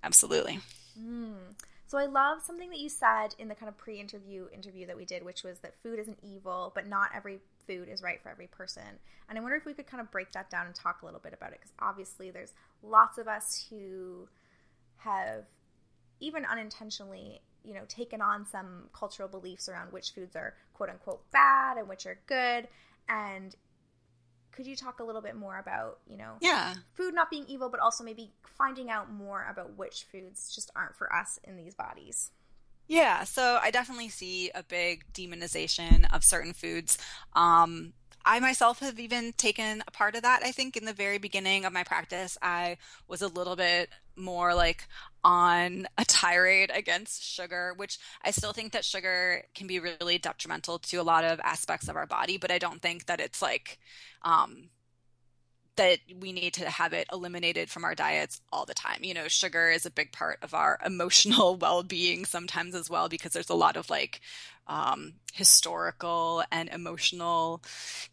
Absolutely. 0.03 0.59
Mm. 0.99 1.55
So 1.87 1.97
I 1.97 2.05
love 2.05 2.41
something 2.41 2.69
that 2.69 2.79
you 2.79 2.89
said 2.89 3.35
in 3.37 3.47
the 3.47 3.55
kind 3.55 3.67
of 3.67 3.77
pre-interview 3.77 4.47
interview 4.53 4.85
that 4.85 4.95
we 4.95 5.03
did, 5.03 5.25
which 5.25 5.43
was 5.43 5.59
that 5.59 5.75
food 5.81 5.99
isn't 5.99 6.19
evil, 6.23 6.71
but 6.73 6.87
not 6.87 7.09
every 7.13 7.39
food 7.67 7.87
is 7.89 8.01
right 8.01 8.21
for 8.21 8.29
every 8.29 8.47
person. 8.47 8.83
And 9.29 9.37
I 9.37 9.41
wonder 9.41 9.55
if 9.55 9.65
we 9.65 9.73
could 9.73 9.87
kind 9.87 10.01
of 10.01 10.11
break 10.11 10.31
that 10.33 10.49
down 10.49 10.65
and 10.65 10.75
talk 10.75 11.01
a 11.01 11.05
little 11.05 11.19
bit 11.19 11.33
about 11.33 11.51
it, 11.51 11.59
because 11.59 11.73
obviously 11.79 12.31
there's 12.31 12.53
lots 12.83 13.17
of 13.17 13.27
us 13.27 13.65
who 13.69 14.27
have 14.97 15.45
even 16.19 16.45
unintentionally 16.45 17.41
you 17.63 17.73
know 17.73 17.81
taken 17.87 18.21
on 18.21 18.45
some 18.45 18.89
cultural 18.93 19.27
beliefs 19.27 19.69
around 19.69 19.91
which 19.91 20.11
foods 20.11 20.35
are 20.35 20.53
quote 20.73 20.89
unquote 20.89 21.29
bad 21.31 21.77
and 21.77 21.87
which 21.87 22.05
are 22.05 22.19
good. 22.27 22.67
And 23.09 23.55
could 24.51 24.67
you 24.67 24.75
talk 24.75 24.99
a 24.99 25.03
little 25.03 25.21
bit 25.21 25.35
more 25.35 25.57
about 25.57 25.99
you 26.07 26.17
know 26.17 26.33
yeah. 26.41 26.73
food 26.93 27.13
not 27.13 27.29
being 27.29 27.45
evil 27.47 27.69
but 27.69 27.79
also 27.79 28.03
maybe 28.03 28.31
finding 28.45 28.89
out 28.89 29.11
more 29.11 29.47
about 29.49 29.77
which 29.77 30.05
foods 30.11 30.53
just 30.53 30.71
aren't 30.75 30.95
for 30.95 31.13
us 31.13 31.39
in 31.43 31.55
these 31.55 31.73
bodies 31.73 32.31
yeah 32.91 33.23
so 33.23 33.57
i 33.63 33.71
definitely 33.71 34.09
see 34.09 34.51
a 34.53 34.63
big 34.63 35.05
demonization 35.13 36.05
of 36.13 36.25
certain 36.25 36.51
foods 36.51 36.97
um 37.33 37.93
I 38.23 38.39
myself 38.39 38.81
have 38.81 38.99
even 38.99 39.33
taken 39.33 39.83
a 39.87 39.89
part 39.89 40.15
of 40.15 40.21
that. 40.21 40.43
I 40.43 40.51
think 40.51 40.77
in 40.77 40.85
the 40.85 40.93
very 40.93 41.17
beginning 41.17 41.65
of 41.65 41.73
my 41.73 41.83
practice, 41.83 42.37
I 42.39 42.77
was 43.07 43.23
a 43.23 43.27
little 43.27 43.55
bit 43.55 43.89
more 44.15 44.53
like 44.53 44.87
on 45.23 45.87
a 45.97 46.05
tirade 46.05 46.69
against 46.71 47.23
sugar, 47.23 47.73
which 47.77 47.97
I 48.23 48.29
still 48.29 48.53
think 48.53 48.73
that 48.73 48.85
sugar 48.85 49.43
can 49.55 49.65
be 49.65 49.79
really 49.79 50.19
detrimental 50.19 50.77
to 50.77 50.97
a 50.97 51.03
lot 51.03 51.23
of 51.23 51.39
aspects 51.39 51.87
of 51.87 51.95
our 51.95 52.05
body, 52.05 52.37
but 52.37 52.51
I 52.51 52.59
don't 52.59 52.79
think 52.79 53.07
that 53.07 53.19
it's 53.19 53.41
like, 53.41 53.79
um, 54.21 54.69
that 55.77 55.99
we 56.19 56.31
need 56.31 56.53
to 56.55 56.69
have 56.69 56.93
it 56.93 57.07
eliminated 57.11 57.69
from 57.69 57.83
our 57.83 57.95
diets 57.95 58.41
all 58.51 58.65
the 58.65 58.73
time. 58.73 58.99
You 59.03 59.13
know, 59.13 59.27
sugar 59.27 59.69
is 59.69 59.85
a 59.85 59.91
big 59.91 60.11
part 60.11 60.39
of 60.41 60.53
our 60.53 60.79
emotional 60.85 61.55
well 61.55 61.83
being 61.83 62.25
sometimes 62.25 62.75
as 62.75 62.89
well, 62.89 63.09
because 63.09 63.33
there's 63.33 63.49
a 63.49 63.55
lot 63.55 63.77
of 63.77 63.89
like 63.89 64.21
um, 64.67 65.13
historical 65.33 66.43
and 66.51 66.69
emotional 66.69 67.63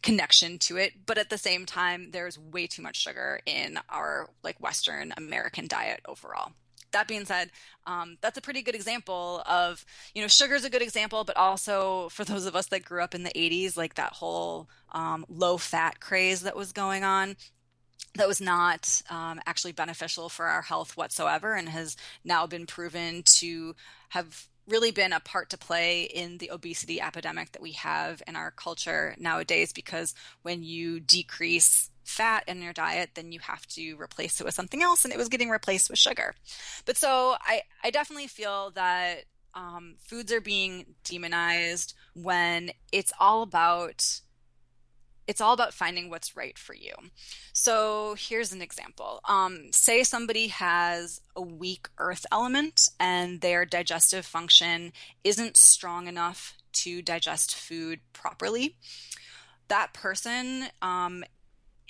connection 0.01 0.57
to 0.59 0.77
it. 0.77 0.93
But 1.05 1.17
at 1.17 1.29
the 1.29 1.37
same 1.37 1.65
time, 1.65 2.11
there's 2.11 2.39
way 2.39 2.67
too 2.67 2.81
much 2.81 2.97
sugar 2.97 3.41
in 3.45 3.79
our 3.89 4.29
like 4.43 4.59
Western 4.59 5.13
American 5.17 5.67
diet 5.67 6.01
overall 6.05 6.53
that 6.91 7.07
being 7.07 7.25
said, 7.25 7.51
um, 7.85 8.17
that's 8.21 8.37
a 8.37 8.41
pretty 8.41 8.61
good 8.61 8.75
example 8.75 9.43
of, 9.45 9.85
you 10.13 10.21
know, 10.21 10.27
sugar 10.27 10.55
is 10.55 10.65
a 10.65 10.69
good 10.69 10.81
example, 10.81 11.23
but 11.23 11.37
also 11.37 12.09
for 12.09 12.23
those 12.23 12.45
of 12.45 12.55
us 12.55 12.67
that 12.67 12.85
grew 12.85 13.01
up 13.01 13.15
in 13.15 13.23
the 13.23 13.31
80s, 13.31 13.77
like 13.77 13.95
that 13.95 14.13
whole 14.13 14.69
um, 14.91 15.25
low 15.29 15.57
fat 15.57 15.99
craze 15.99 16.41
that 16.41 16.55
was 16.55 16.71
going 16.71 17.03
on 17.03 17.35
that 18.15 18.27
was 18.27 18.41
not 18.41 19.01
um, 19.09 19.39
actually 19.45 19.71
beneficial 19.71 20.29
for 20.29 20.45
our 20.45 20.61
health 20.61 20.97
whatsoever 20.97 21.53
and 21.53 21.69
has 21.69 21.95
now 22.23 22.47
been 22.47 22.65
proven 22.65 23.21
to 23.23 23.75
have 24.09 24.47
really 24.67 24.91
been 24.91 25.13
a 25.13 25.19
part 25.19 25.49
to 25.49 25.57
play 25.57 26.03
in 26.03 26.37
the 26.37 26.51
obesity 26.51 27.01
epidemic 27.01 27.51
that 27.51 27.61
we 27.61 27.71
have 27.73 28.21
in 28.27 28.35
our 28.35 28.51
culture 28.51 29.15
nowadays 29.17 29.73
because 29.73 30.13
when 30.43 30.63
you 30.63 30.99
decrease 30.99 31.89
fat 32.03 32.43
in 32.47 32.61
your 32.61 32.73
diet 32.73 33.11
then 33.13 33.31
you 33.31 33.39
have 33.39 33.65
to 33.67 33.95
replace 33.95 34.39
it 34.39 34.43
with 34.43 34.53
something 34.53 34.81
else 34.81 35.05
and 35.05 35.13
it 35.13 35.17
was 35.17 35.29
getting 35.29 35.49
replaced 35.49 35.89
with 35.89 35.99
sugar. 35.99 36.33
But 36.85 36.97
so 36.97 37.35
i, 37.41 37.61
I 37.83 37.91
definitely 37.91 38.27
feel 38.27 38.71
that 38.71 39.25
um, 39.55 39.95
foods 39.99 40.31
are 40.31 40.41
being 40.41 40.85
demonized 41.03 41.95
when 42.13 42.71
it's 42.91 43.13
all 43.19 43.41
about 43.41 44.21
it's 45.29 45.41
all 45.41 45.53
about 45.53 45.75
finding 45.75 46.09
what's 46.09 46.35
right 46.35 46.57
for 46.57 46.73
you. 46.73 46.91
So 47.53 48.15
here's 48.17 48.51
an 48.51 48.63
example. 48.63 49.21
Um, 49.29 49.71
say 49.71 50.03
somebody 50.03 50.47
has 50.47 51.21
a 51.35 51.41
weak 51.41 51.87
earth 51.99 52.25
element 52.31 52.89
and 52.99 53.39
their 53.39 53.63
digestive 53.63 54.25
function 54.25 54.91
isn't 55.23 55.55
strong 55.55 56.07
enough 56.07 56.57
to 56.71 57.03
digest 57.03 57.53
food 57.53 57.99
properly. 58.11 58.75
That 59.67 59.93
person 59.93 60.63
um, 60.81 61.23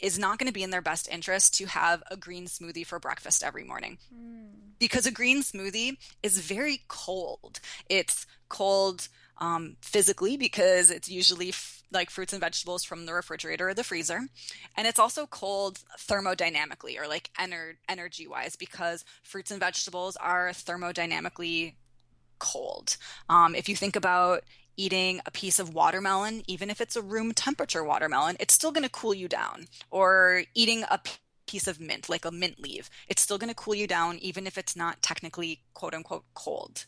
is 0.01 0.19
not 0.19 0.37
going 0.37 0.47
to 0.47 0.53
be 0.53 0.63
in 0.63 0.71
their 0.71 0.81
best 0.81 1.07
interest 1.09 1.55
to 1.59 1.65
have 1.67 2.03
a 2.11 2.17
green 2.17 2.45
smoothie 2.45 2.85
for 2.85 2.99
breakfast 2.99 3.41
every 3.41 3.63
morning. 3.63 3.99
Mm. 4.13 4.49
Because 4.79 5.05
a 5.05 5.11
green 5.11 5.43
smoothie 5.43 5.95
is 6.21 6.39
very 6.39 6.81
cold. 6.89 7.61
It's 7.89 8.27
cold 8.49 9.07
um, 9.39 9.77
physically 9.81 10.37
because 10.37 10.91
it's 10.91 11.09
usually 11.09 11.49
f- 11.49 11.83
like 11.91 12.09
fruits 12.09 12.33
and 12.33 12.41
vegetables 12.41 12.83
from 12.83 13.05
the 13.05 13.13
refrigerator 13.13 13.69
or 13.69 13.73
the 13.73 13.83
freezer. 13.83 14.21
And 14.77 14.87
it's 14.87 14.99
also 14.99 15.25
cold 15.25 15.79
thermodynamically 15.97 16.99
or 16.99 17.07
like 17.07 17.31
ener- 17.39 17.77
energy 17.87 18.27
wise 18.27 18.55
because 18.55 19.03
fruits 19.23 19.51
and 19.51 19.59
vegetables 19.59 20.15
are 20.17 20.49
thermodynamically 20.49 21.75
cold. 22.37 22.97
Um, 23.27 23.55
if 23.55 23.67
you 23.67 23.75
think 23.75 23.95
about 23.95 24.43
eating 24.77 25.19
a 25.25 25.31
piece 25.31 25.59
of 25.59 25.73
watermelon, 25.73 26.41
even 26.47 26.69
if 26.69 26.79
it's 26.79 26.95
a 26.95 27.01
room 27.01 27.33
temperature 27.33 27.83
watermelon, 27.83 28.37
it's 28.39 28.53
still 28.53 28.71
going 28.71 28.83
to 28.83 28.89
cool 28.89 29.13
you 29.13 29.27
down. 29.27 29.65
Or 29.91 30.43
eating 30.55 30.83
a 30.89 30.99
piece 31.49 31.67
of 31.67 31.79
mint, 31.79 32.09
like 32.09 32.25
a 32.25 32.31
mint 32.31 32.59
leaf. 32.61 32.89
It's 33.07 33.21
still 33.21 33.39
going 33.39 33.49
to 33.49 33.55
cool 33.55 33.73
you 33.73 33.87
down, 33.87 34.19
even 34.19 34.45
if 34.45 34.57
it's 34.57 34.75
not 34.75 35.01
technically 35.01 35.61
quote 35.73 35.95
unquote 35.95 36.25
cold. 36.35 36.85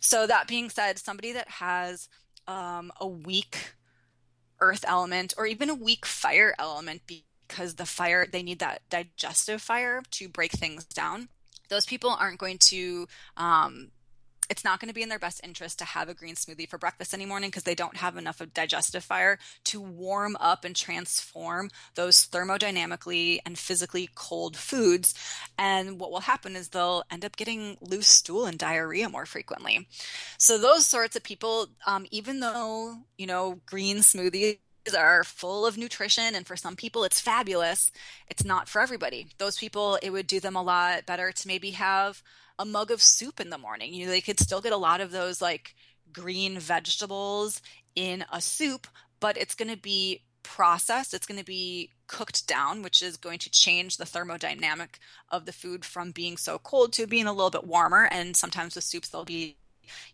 So, 0.00 0.26
that 0.26 0.48
being 0.48 0.68
said, 0.68 0.98
somebody 0.98 1.32
that 1.32 1.48
has 1.48 2.08
um, 2.48 2.90
a 3.00 3.06
weak 3.06 3.74
earth 4.60 4.84
element 4.86 5.32
or 5.38 5.46
even 5.46 5.70
a 5.70 5.74
weak 5.74 6.04
fire 6.04 6.54
element 6.58 7.02
because 7.06 7.76
the 7.76 7.86
fire, 7.86 8.26
they 8.26 8.42
need 8.42 8.58
that 8.58 8.82
digestive 8.90 9.62
fire 9.62 10.02
to 10.10 10.28
break 10.28 10.52
things 10.52 10.84
down. 10.84 11.28
Those 11.68 11.86
people 11.86 12.10
aren't 12.10 12.40
going 12.40 12.58
to 12.58 13.06
um, 13.36 13.92
it's 14.50 14.64
not 14.64 14.80
going 14.80 14.88
to 14.88 14.94
be 14.94 15.02
in 15.02 15.08
their 15.08 15.18
best 15.18 15.40
interest 15.44 15.78
to 15.78 15.84
have 15.84 16.08
a 16.08 16.14
green 16.14 16.34
smoothie 16.34 16.68
for 16.68 16.76
breakfast 16.76 17.14
any 17.14 17.24
morning 17.24 17.48
because 17.48 17.62
they 17.62 17.76
don't 17.76 17.96
have 17.96 18.16
enough 18.16 18.40
of 18.40 18.52
digestive 18.52 19.04
fire 19.04 19.38
to 19.64 19.80
warm 19.80 20.36
up 20.40 20.64
and 20.64 20.74
transform 20.74 21.70
those 21.94 22.26
thermodynamically 22.26 23.38
and 23.46 23.56
physically 23.56 24.10
cold 24.16 24.56
foods. 24.56 25.14
And 25.56 26.00
what 26.00 26.10
will 26.10 26.20
happen 26.20 26.56
is 26.56 26.68
they'll 26.68 27.04
end 27.12 27.24
up 27.24 27.36
getting 27.36 27.78
loose 27.80 28.08
stool 28.08 28.44
and 28.44 28.58
diarrhea 28.58 29.08
more 29.08 29.24
frequently. 29.24 29.86
So 30.36 30.58
those 30.58 30.84
sorts 30.84 31.14
of 31.14 31.22
people, 31.22 31.68
um, 31.86 32.06
even 32.10 32.40
though, 32.40 32.96
you 33.16 33.28
know, 33.28 33.60
green 33.66 33.98
smoothies 33.98 34.58
are 34.98 35.22
full 35.22 35.64
of 35.64 35.78
nutrition 35.78 36.34
and 36.34 36.46
for 36.46 36.56
some 36.56 36.74
people 36.74 37.04
it's 37.04 37.20
fabulous 37.20 37.92
it's 38.28 38.46
not 38.46 38.66
for 38.66 38.80
everybody 38.80 39.26
those 39.36 39.58
people 39.58 39.98
it 40.02 40.08
would 40.08 40.26
do 40.26 40.40
them 40.40 40.56
a 40.56 40.62
lot 40.62 41.04
better 41.04 41.30
to 41.30 41.46
maybe 41.46 41.72
have 41.72 42.22
a 42.60 42.64
mug 42.66 42.90
of 42.90 43.00
soup 43.00 43.40
in 43.40 43.48
the 43.48 43.56
morning. 43.56 43.94
You 43.94 44.04
know, 44.04 44.12
they 44.12 44.20
could 44.20 44.38
still 44.38 44.60
get 44.60 44.74
a 44.74 44.76
lot 44.76 45.00
of 45.00 45.10
those 45.10 45.40
like 45.40 45.74
green 46.12 46.58
vegetables 46.58 47.62
in 47.96 48.22
a 48.30 48.40
soup, 48.42 48.86
but 49.18 49.38
it's 49.38 49.54
going 49.54 49.70
to 49.70 49.80
be 49.80 50.20
processed. 50.42 51.14
It's 51.14 51.26
going 51.26 51.40
to 51.40 51.44
be 51.44 51.90
cooked 52.06 52.46
down, 52.46 52.82
which 52.82 53.02
is 53.02 53.16
going 53.16 53.38
to 53.38 53.50
change 53.50 53.96
the 53.96 54.04
thermodynamic 54.04 54.98
of 55.30 55.46
the 55.46 55.52
food 55.52 55.86
from 55.86 56.10
being 56.10 56.36
so 56.36 56.58
cold 56.58 56.92
to 56.92 57.06
being 57.06 57.26
a 57.26 57.32
little 57.32 57.50
bit 57.50 57.66
warmer. 57.66 58.08
And 58.10 58.36
sometimes 58.36 58.74
with 58.74 58.84
soups, 58.84 59.08
they'll 59.08 59.24
be 59.24 59.56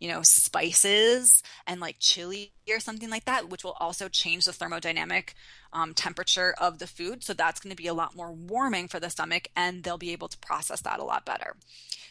you 0.00 0.08
know, 0.08 0.22
spices 0.22 1.42
and 1.66 1.80
like 1.80 1.96
chili 1.98 2.52
or 2.70 2.80
something 2.80 3.10
like 3.10 3.24
that, 3.24 3.48
which 3.48 3.64
will 3.64 3.76
also 3.80 4.08
change 4.08 4.44
the 4.44 4.52
thermodynamic 4.52 5.34
um, 5.72 5.94
temperature 5.94 6.54
of 6.58 6.78
the 6.78 6.86
food. 6.86 7.22
So 7.22 7.34
that's 7.34 7.60
going 7.60 7.70
to 7.70 7.82
be 7.82 7.88
a 7.88 7.94
lot 7.94 8.16
more 8.16 8.32
warming 8.32 8.88
for 8.88 9.00
the 9.00 9.10
stomach, 9.10 9.48
and 9.56 9.82
they'll 9.82 9.98
be 9.98 10.12
able 10.12 10.28
to 10.28 10.38
process 10.38 10.80
that 10.82 11.00
a 11.00 11.04
lot 11.04 11.24
better. 11.24 11.56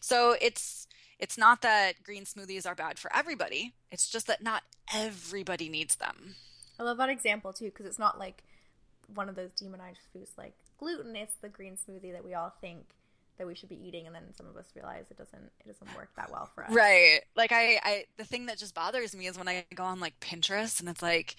So 0.01 0.35
it's 0.41 0.87
it's 1.17 1.37
not 1.37 1.61
that 1.61 2.03
green 2.03 2.25
smoothies 2.25 2.67
are 2.67 2.75
bad 2.75 2.99
for 2.99 3.13
everybody. 3.15 3.73
It's 3.91 4.09
just 4.09 4.27
that 4.27 4.43
not 4.43 4.63
everybody 4.93 5.69
needs 5.69 5.95
them. 5.95 6.35
I 6.79 6.83
love 6.83 6.97
that 6.97 7.09
example 7.09 7.53
too 7.53 7.65
because 7.65 7.85
it's 7.85 7.99
not 7.99 8.19
like 8.19 8.43
one 9.13 9.29
of 9.29 9.35
those 9.35 9.51
demonized 9.53 9.99
foods 10.11 10.31
like 10.37 10.53
gluten. 10.77 11.15
It's 11.15 11.35
the 11.41 11.49
green 11.49 11.77
smoothie 11.77 12.11
that 12.11 12.25
we 12.25 12.33
all 12.33 12.53
think 12.61 12.85
that 13.37 13.47
we 13.47 13.55
should 13.55 13.69
be 13.69 13.87
eating 13.87 14.05
and 14.05 14.15
then 14.15 14.23
some 14.35 14.47
of 14.47 14.55
us 14.55 14.65
realize 14.75 15.05
it 15.09 15.17
doesn't 15.17 15.51
it 15.59 15.67
doesn't 15.67 15.95
work 15.95 16.09
that 16.15 16.31
well 16.31 16.49
for 16.53 16.65
us. 16.65 16.71
Right. 16.71 17.21
Like 17.35 17.51
i 17.51 17.79
i 17.83 18.05
the 18.17 18.23
thing 18.23 18.45
that 18.47 18.57
just 18.57 18.75
bothers 18.75 19.15
me 19.15 19.27
is 19.27 19.37
when 19.37 19.47
i 19.47 19.65
go 19.73 19.83
on 19.83 19.99
like 19.99 20.19
pinterest 20.19 20.79
and 20.79 20.89
it's 20.89 21.01
like 21.01 21.35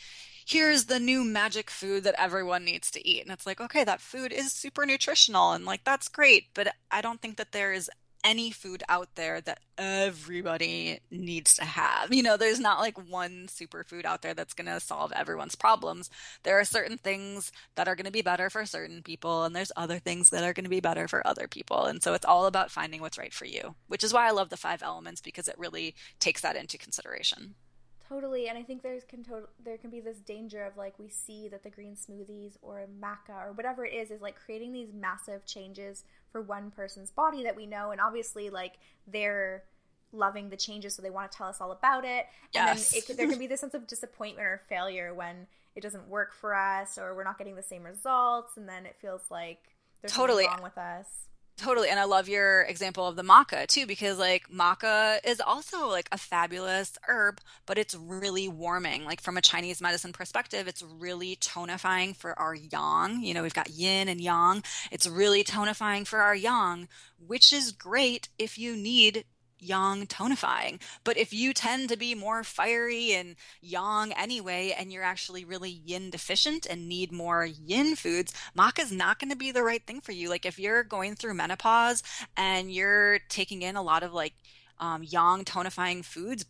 here's 0.47 0.85
the 0.85 1.01
new 1.01 1.25
magic 1.25 1.71
food 1.71 2.05
that 2.05 2.15
everyone 2.19 2.65
needs 2.65 2.91
to 2.93 3.09
eat. 3.09 3.23
And 3.23 3.33
it's 3.33 3.47
like 3.47 3.61
okay 3.61 3.85
that 3.85 4.01
food 4.01 4.33
is 4.33 4.53
super 4.53 4.87
nutritional 4.87 5.53
and 5.53 5.65
like 5.65 5.85
that's 5.85 6.09
great 6.09 6.47
but 6.55 6.75
i 6.91 7.01
don't 7.01 7.21
think 7.21 7.37
that 7.37 7.53
there 7.53 7.73
is 7.73 7.91
any 8.27 8.51
food 8.51 8.83
out 8.89 9.15
there 9.15 9.41
that 9.41 9.61
everybody 9.79 10.99
needs 11.13 11.55
to 11.55 11.65
have. 11.65 12.13
You 12.13 12.25
know, 12.25 12.37
there's 12.37 12.59
not 12.59 12.81
like 12.81 12.99
one 13.09 13.47
superfood 13.47 14.05
out 14.05 14.23
there 14.23 14.35
that's 14.35 14.53
going 14.53 14.67
to 14.67 14.81
solve 14.81 15.13
everyone's 15.13 15.55
problems. 15.55 16.11
There 16.43 16.59
are 16.59 16.65
certain 16.65 16.99
things 16.99 17.53
that 17.77 17.87
are 17.87 17.95
going 17.95 18.07
to 18.07 18.11
be 18.11 18.23
better 18.23 18.51
for 18.51 18.67
certain 18.67 19.03
people, 19.03 19.45
and 19.45 19.55
there's 19.55 19.71
other 19.77 20.01
things 20.01 20.31
that 20.31 20.43
are 20.43 20.53
going 20.53 20.65
to 20.65 20.71
be 20.71 20.81
better 20.81 21.07
for 21.07 21.25
other 21.25 21.47
people. 21.47 21.85
And 21.85 22.03
so 22.03 22.15
it's 22.15 22.27
all 22.27 22.47
about 22.47 22.73
finding 22.73 23.01
what's 23.01 23.17
right 23.17 23.33
for 23.33 23.45
you, 23.45 23.77
which 23.87 24.03
is 24.03 24.13
why 24.13 24.27
I 24.27 24.33
love 24.33 24.51
the 24.51 24.57
five 24.57 24.83
elements 24.83 25.21
because 25.21 25.47
it 25.47 25.59
really 25.59 25.95
takes 26.19 26.41
that 26.41 26.57
into 26.57 26.79
consideration. 26.79 27.55
Totally, 28.09 28.49
and 28.49 28.57
I 28.57 28.63
think 28.63 28.83
there's 28.83 29.03
can 29.03 29.25
to- 29.25 29.49
there 29.65 29.79
can 29.79 29.91
be 29.91 30.01
this 30.01 30.19
danger 30.19 30.65
of 30.65 30.77
like 30.77 30.97
we 30.97 31.09
see 31.09 31.49
that 31.49 31.65
the 31.65 31.71
green 31.71 31.97
smoothies 31.97 32.57
or 32.63 32.87
maca 33.01 33.45
or 33.45 33.53
whatever 33.53 33.85
it 33.85 33.95
is 33.95 34.13
is 34.13 34.21
like 34.21 34.37
creating 34.37 34.73
these 34.73 34.93
massive 34.93 35.45
changes 35.45 36.05
for 36.37 36.43
one 36.43 36.71
person's 36.71 37.11
body 37.11 37.45
that 37.45 37.57
we 37.57 37.65
know, 37.65 37.93
and 37.93 38.01
obviously 38.01 38.51
like 38.51 38.75
they're 39.07 39.65
loving 40.13 40.51
the 40.51 40.57
changes, 40.57 40.95
so 40.95 41.01
they 41.01 41.09
want 41.09 41.33
to 41.33 41.39
tell 41.39 41.47
us 41.47 41.63
all 41.63 41.73
about 41.73 42.05
it. 42.05 42.27
And 42.55 42.79
then 42.79 42.85
it, 42.93 43.17
there 43.17 43.27
can 43.27 43.39
be 43.39 43.47
this 43.47 43.61
sense 43.61 43.73
of 43.73 43.87
disappointment 43.87 44.47
or 44.47 44.61
failure 44.69 45.15
when 45.15 45.47
it 45.75 45.81
doesn't 45.81 46.09
work 46.09 46.35
for 46.35 46.55
us 46.55 46.99
or 46.99 47.15
we're 47.15 47.25
not 47.25 47.39
getting 47.39 47.57
the 47.57 47.63
same 47.63 47.85
results, 47.85 48.59
and 48.59 48.69
then 48.69 48.85
it 48.85 48.97
feels 49.01 49.23
like 49.31 49.61
there's 50.03 50.13
totally 50.13 50.45
something 50.45 50.63
wrong 50.63 50.63
with 50.63 50.77
us. 50.77 51.07
Totally. 51.57 51.89
And 51.89 51.99
I 51.99 52.05
love 52.05 52.29
your 52.29 52.63
example 52.63 53.07
of 53.07 53.17
the 53.17 53.23
maca 53.23 53.67
too, 53.67 53.87
because 53.87 54.19
like 54.19 54.51
maca 54.51 55.19
is 55.25 55.41
also 55.41 55.89
like 55.89 56.09
a 56.13 56.19
fabulous 56.19 56.99
herb, 57.09 57.41
but 57.65 57.79
it's 57.79 57.95
really 57.95 58.47
warming. 58.47 59.07
Like 59.07 59.23
from 59.23 59.39
a 59.39 59.41
Chinese 59.41 59.81
medicine 59.81 60.13
perspective, 60.13 60.69
it's 60.69 60.83
really 60.83 61.35
tonifying 61.37 62.15
for 62.15 62.39
our 62.39 62.55
yang. 62.55 63.23
You 63.23 63.33
know, 63.33 63.43
we've 63.43 63.55
got 63.55 63.71
yin 63.71 64.09
and 64.09 64.21
yang. 64.21 64.63
It's 64.91 65.07
really 65.07 65.43
tonifying 65.43 66.07
for 66.07 66.19
our 66.19 66.35
yang, 66.35 66.89
which 67.27 67.55
is 67.55 67.73
great 67.73 68.29
if 68.39 68.59
you 68.59 68.77
need 68.77 69.25
yang 69.59 70.07
tonifying. 70.07 70.81
But 71.05 71.17
if 71.17 71.33
you 71.33 71.53
tend 71.53 71.89
to 71.89 71.97
be 71.97 72.15
more 72.15 72.45
fiery 72.45 73.13
and 73.13 73.37
yang 73.61 74.13
anyway, 74.13 74.75
and 74.79 74.93
you're 74.93 75.03
actually 75.03 75.45
really 75.45 75.71
yin 75.71 76.11
deficient 76.11 76.67
and 76.67 76.89
need 76.89 77.13
more 77.13 77.45
yin 77.45 77.97
foods, 77.97 78.33
maca 78.57 78.81
is 78.81 78.93
not 78.93 79.19
going 79.19 79.31
to 79.31 79.37
be 79.37 79.53
the 79.53 79.63
right 79.63 79.85
thing 79.87 80.01
for 80.01 80.13
you. 80.13 80.29
Like 80.29 80.47
if 80.47 80.59
you're 80.59 80.83
going 80.83 81.15
through 81.15 81.35
menopause 81.35 82.03
and 82.37 82.73
you're 82.73 83.19
taking 83.29 83.63
in 83.63 83.77
a 83.77 83.83
lot 83.83 84.03
of 84.03 84.13
like 84.13 84.35
um, 84.79 85.03
yang 85.03 85.45
tonifying 85.45 86.05
foods, 86.05 86.45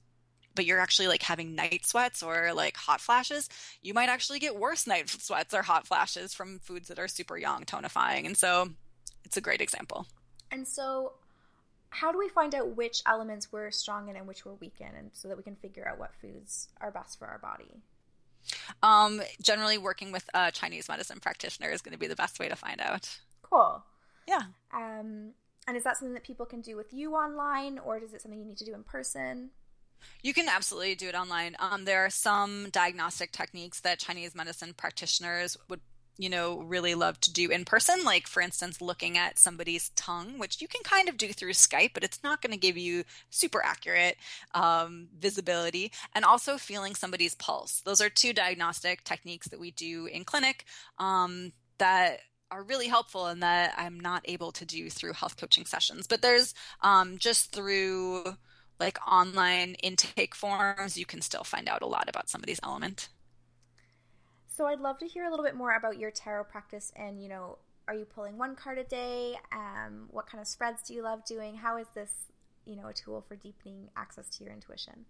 but 0.54 0.64
you're 0.64 0.80
actually 0.80 1.06
like 1.06 1.22
having 1.22 1.54
night 1.54 1.86
sweats 1.86 2.22
or 2.22 2.52
like 2.54 2.76
hot 2.76 3.00
flashes, 3.00 3.48
you 3.82 3.94
might 3.94 4.08
actually 4.08 4.38
get 4.38 4.56
worse 4.56 4.86
night 4.86 5.08
sweats 5.20 5.54
or 5.54 5.62
hot 5.62 5.86
flashes 5.86 6.34
from 6.34 6.58
foods 6.58 6.88
that 6.88 6.98
are 6.98 7.08
super 7.08 7.36
yang 7.36 7.64
tonifying. 7.64 8.26
And 8.26 8.36
so 8.36 8.70
it's 9.24 9.36
a 9.36 9.40
great 9.40 9.60
example. 9.60 10.06
And 10.50 10.66
so 10.66 11.12
how 11.90 12.12
do 12.12 12.18
we 12.18 12.28
find 12.28 12.54
out 12.54 12.76
which 12.76 13.02
elements 13.06 13.52
we're 13.52 13.70
strong 13.70 14.08
in 14.08 14.16
and 14.16 14.26
which 14.26 14.44
we're 14.44 14.54
weak 14.54 14.76
in, 14.80 14.94
and 14.96 15.10
so 15.12 15.28
that 15.28 15.36
we 15.36 15.42
can 15.42 15.56
figure 15.56 15.86
out 15.88 15.98
what 15.98 16.14
foods 16.20 16.68
are 16.80 16.90
best 16.90 17.18
for 17.18 17.26
our 17.26 17.38
body? 17.38 17.82
Um, 18.82 19.22
generally, 19.42 19.78
working 19.78 20.12
with 20.12 20.28
a 20.34 20.50
Chinese 20.52 20.88
medicine 20.88 21.20
practitioner 21.20 21.70
is 21.70 21.82
going 21.82 21.92
to 21.92 21.98
be 21.98 22.06
the 22.06 22.16
best 22.16 22.38
way 22.38 22.48
to 22.48 22.56
find 22.56 22.80
out. 22.80 23.18
Cool. 23.42 23.82
Yeah. 24.28 24.42
Um, 24.72 25.32
and 25.66 25.76
is 25.76 25.84
that 25.84 25.96
something 25.96 26.14
that 26.14 26.24
people 26.24 26.46
can 26.46 26.60
do 26.60 26.76
with 26.76 26.92
you 26.92 27.14
online, 27.14 27.78
or 27.78 27.98
is 27.98 28.12
it 28.12 28.22
something 28.22 28.38
you 28.38 28.46
need 28.46 28.58
to 28.58 28.64
do 28.64 28.74
in 28.74 28.84
person? 28.84 29.50
You 30.22 30.34
can 30.34 30.48
absolutely 30.48 30.94
do 30.94 31.08
it 31.08 31.14
online. 31.14 31.56
Um, 31.58 31.84
there 31.84 32.04
are 32.04 32.10
some 32.10 32.68
diagnostic 32.70 33.32
techniques 33.32 33.80
that 33.80 33.98
Chinese 33.98 34.34
medicine 34.34 34.74
practitioners 34.74 35.56
would 35.68 35.80
you 36.18 36.28
know, 36.28 36.60
really 36.62 36.94
love 36.94 37.20
to 37.20 37.32
do 37.32 37.50
in 37.50 37.64
person. 37.64 38.04
Like, 38.04 38.26
for 38.26 38.40
instance, 38.40 38.80
looking 38.80 39.18
at 39.18 39.38
somebody's 39.38 39.90
tongue, 39.90 40.38
which 40.38 40.60
you 40.60 40.68
can 40.68 40.82
kind 40.82 41.08
of 41.08 41.16
do 41.16 41.32
through 41.32 41.52
Skype, 41.52 41.90
but 41.94 42.04
it's 42.04 42.22
not 42.22 42.40
going 42.40 42.52
to 42.52 42.58
give 42.58 42.76
you 42.76 43.04
super 43.30 43.62
accurate 43.64 44.16
um, 44.54 45.08
visibility. 45.18 45.92
And 46.14 46.24
also 46.24 46.56
feeling 46.56 46.94
somebody's 46.94 47.34
pulse. 47.34 47.80
Those 47.84 48.00
are 48.00 48.08
two 48.08 48.32
diagnostic 48.32 49.04
techniques 49.04 49.48
that 49.48 49.60
we 49.60 49.70
do 49.70 50.06
in 50.06 50.24
clinic 50.24 50.64
um, 50.98 51.52
that 51.78 52.20
are 52.50 52.62
really 52.62 52.86
helpful 52.86 53.26
and 53.26 53.42
that 53.42 53.74
I'm 53.76 53.98
not 53.98 54.22
able 54.24 54.52
to 54.52 54.64
do 54.64 54.88
through 54.88 55.14
health 55.14 55.36
coaching 55.36 55.66
sessions. 55.66 56.06
But 56.06 56.22
there's 56.22 56.54
um, 56.80 57.18
just 57.18 57.52
through 57.52 58.36
like 58.78 58.98
online 59.10 59.74
intake 59.82 60.34
forms, 60.34 60.96
you 60.96 61.06
can 61.06 61.20
still 61.20 61.44
find 61.44 61.68
out 61.68 61.82
a 61.82 61.86
lot 61.86 62.08
about 62.08 62.28
somebody's 62.28 62.60
element. 62.62 63.08
So 64.56 64.64
I'd 64.64 64.80
love 64.80 64.96
to 65.00 65.06
hear 65.06 65.26
a 65.26 65.30
little 65.30 65.44
bit 65.44 65.54
more 65.54 65.76
about 65.76 65.98
your 65.98 66.10
tarot 66.10 66.44
practice 66.44 66.90
and, 66.96 67.22
you 67.22 67.28
know, 67.28 67.58
are 67.86 67.94
you 67.94 68.06
pulling 68.06 68.38
one 68.38 68.56
card 68.56 68.78
a 68.78 68.84
day? 68.84 69.34
Um, 69.52 70.08
what 70.10 70.26
kind 70.26 70.40
of 70.40 70.48
spreads 70.48 70.82
do 70.82 70.94
you 70.94 71.02
love 71.02 71.26
doing? 71.26 71.56
How 71.56 71.76
is 71.76 71.88
this, 71.94 72.08
you 72.64 72.74
know, 72.74 72.88
a 72.88 72.94
tool 72.94 73.22
for 73.28 73.36
deepening 73.36 73.90
access 73.98 74.30
to 74.30 74.44
your 74.44 74.54
intuition? 74.54 75.04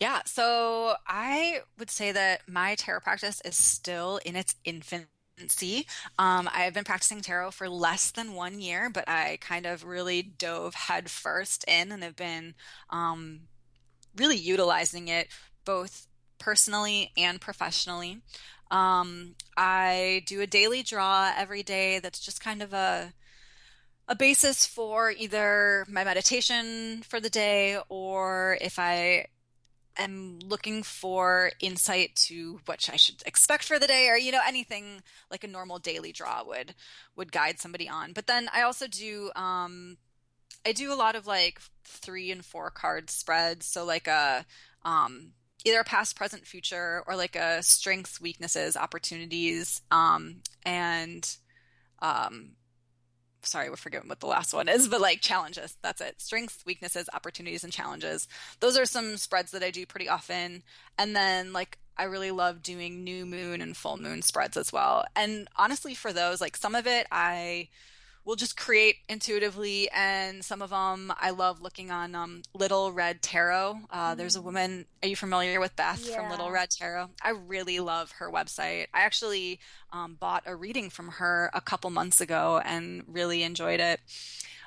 Yeah, 0.00 0.22
so 0.24 0.94
I 1.06 1.60
would 1.78 1.90
say 1.90 2.10
that 2.10 2.48
my 2.48 2.74
tarot 2.74 3.00
practice 3.00 3.42
is 3.44 3.54
still 3.54 4.18
in 4.24 4.34
its 4.34 4.54
infancy. 4.64 5.86
Um, 6.18 6.48
I've 6.50 6.72
been 6.72 6.84
practicing 6.84 7.20
tarot 7.20 7.50
for 7.50 7.68
less 7.68 8.10
than 8.12 8.32
one 8.32 8.60
year, 8.60 8.88
but 8.88 9.06
I 9.06 9.36
kind 9.42 9.66
of 9.66 9.84
really 9.84 10.22
dove 10.22 10.72
headfirst 10.72 11.66
in 11.68 11.92
and 11.92 12.02
have 12.02 12.16
been 12.16 12.54
um, 12.88 13.40
really 14.16 14.38
utilizing 14.38 15.08
it 15.08 15.28
both 15.66 16.06
personally 16.38 17.12
and 17.16 17.40
professionally. 17.40 18.20
Um, 18.70 19.34
I 19.56 20.22
do 20.26 20.40
a 20.40 20.46
daily 20.46 20.82
draw 20.82 21.32
every 21.36 21.62
day 21.62 21.98
that's 22.00 22.20
just 22.20 22.42
kind 22.42 22.62
of 22.62 22.72
a 22.72 23.12
a 24.10 24.16
basis 24.16 24.64
for 24.64 25.10
either 25.10 25.84
my 25.86 26.02
meditation 26.02 27.02
for 27.02 27.20
the 27.20 27.28
day 27.28 27.78
or 27.90 28.56
if 28.60 28.78
I 28.78 29.26
am 29.98 30.38
looking 30.38 30.82
for 30.82 31.50
insight 31.60 32.14
to 32.14 32.60
what 32.64 32.88
I 32.90 32.96
should 32.96 33.22
expect 33.26 33.64
for 33.64 33.78
the 33.78 33.86
day 33.86 34.08
or 34.08 34.16
you 34.16 34.32
know 34.32 34.40
anything 34.46 35.02
like 35.30 35.44
a 35.44 35.48
normal 35.48 35.78
daily 35.78 36.12
draw 36.12 36.42
would 36.44 36.74
would 37.16 37.32
guide 37.32 37.60
somebody 37.60 37.88
on. 37.88 38.12
But 38.12 38.26
then 38.26 38.48
I 38.52 38.62
also 38.62 38.86
do 38.86 39.30
um 39.36 39.98
I 40.64 40.72
do 40.72 40.92
a 40.92 40.96
lot 40.96 41.14
of 41.14 41.26
like 41.26 41.60
3 41.84 42.30
and 42.30 42.44
4 42.44 42.70
card 42.70 43.10
spreads 43.10 43.66
so 43.66 43.84
like 43.84 44.06
a 44.06 44.46
um 44.84 45.32
either 45.64 45.80
a 45.80 45.84
past, 45.84 46.16
present, 46.16 46.46
future, 46.46 47.02
or 47.06 47.16
like 47.16 47.36
a 47.36 47.62
strengths, 47.62 48.20
weaknesses, 48.20 48.76
opportunities, 48.76 49.82
um, 49.90 50.36
and 50.64 51.36
um, 52.00 52.52
sorry, 53.42 53.70
we're 53.70 53.76
forgetting 53.76 54.08
what 54.08 54.20
the 54.20 54.26
last 54.26 54.52
one 54.52 54.68
is, 54.68 54.88
but 54.88 55.00
like 55.00 55.20
challenges. 55.20 55.76
That's 55.82 56.00
it. 56.00 56.20
Strengths, 56.20 56.64
weaknesses, 56.64 57.08
opportunities, 57.12 57.64
and 57.64 57.72
challenges. 57.72 58.28
Those 58.60 58.78
are 58.78 58.86
some 58.86 59.16
spreads 59.16 59.52
that 59.52 59.62
I 59.62 59.70
do 59.70 59.86
pretty 59.86 60.08
often. 60.08 60.62
And 60.96 61.14
then 61.14 61.52
like 61.52 61.78
I 61.96 62.04
really 62.04 62.30
love 62.30 62.62
doing 62.62 63.02
new 63.02 63.26
moon 63.26 63.60
and 63.60 63.76
full 63.76 63.96
moon 63.96 64.22
spreads 64.22 64.56
as 64.56 64.72
well. 64.72 65.04
And 65.16 65.48
honestly, 65.56 65.94
for 65.94 66.12
those, 66.12 66.40
like 66.40 66.56
some 66.56 66.74
of 66.74 66.86
it, 66.86 67.06
I 67.10 67.68
will 68.28 68.36
just 68.36 68.58
create 68.58 68.96
intuitively. 69.08 69.88
And 69.90 70.44
some 70.44 70.60
of 70.60 70.68
them 70.68 71.10
I 71.18 71.30
love 71.30 71.62
looking 71.62 71.90
on 71.90 72.14
um, 72.14 72.42
Little 72.52 72.92
Red 72.92 73.22
Tarot. 73.22 73.78
Uh, 73.90 74.12
mm. 74.12 74.16
There's 74.18 74.36
a 74.36 74.40
mm. 74.40 74.44
woman, 74.44 74.84
are 75.02 75.08
you 75.08 75.16
familiar 75.16 75.58
with 75.60 75.74
Beth 75.76 76.06
yeah. 76.06 76.14
from 76.14 76.30
Little 76.30 76.50
Red 76.50 76.68
Tarot? 76.68 77.08
I 77.22 77.30
really 77.30 77.80
love 77.80 78.12
her 78.18 78.30
website. 78.30 78.88
I 78.92 79.00
actually 79.00 79.60
um, 79.94 80.18
bought 80.20 80.42
a 80.44 80.54
reading 80.54 80.90
from 80.90 81.08
her 81.08 81.50
a 81.54 81.62
couple 81.62 81.88
months 81.88 82.20
ago 82.20 82.60
and 82.62 83.02
really 83.06 83.42
enjoyed 83.44 83.80
it. 83.80 83.98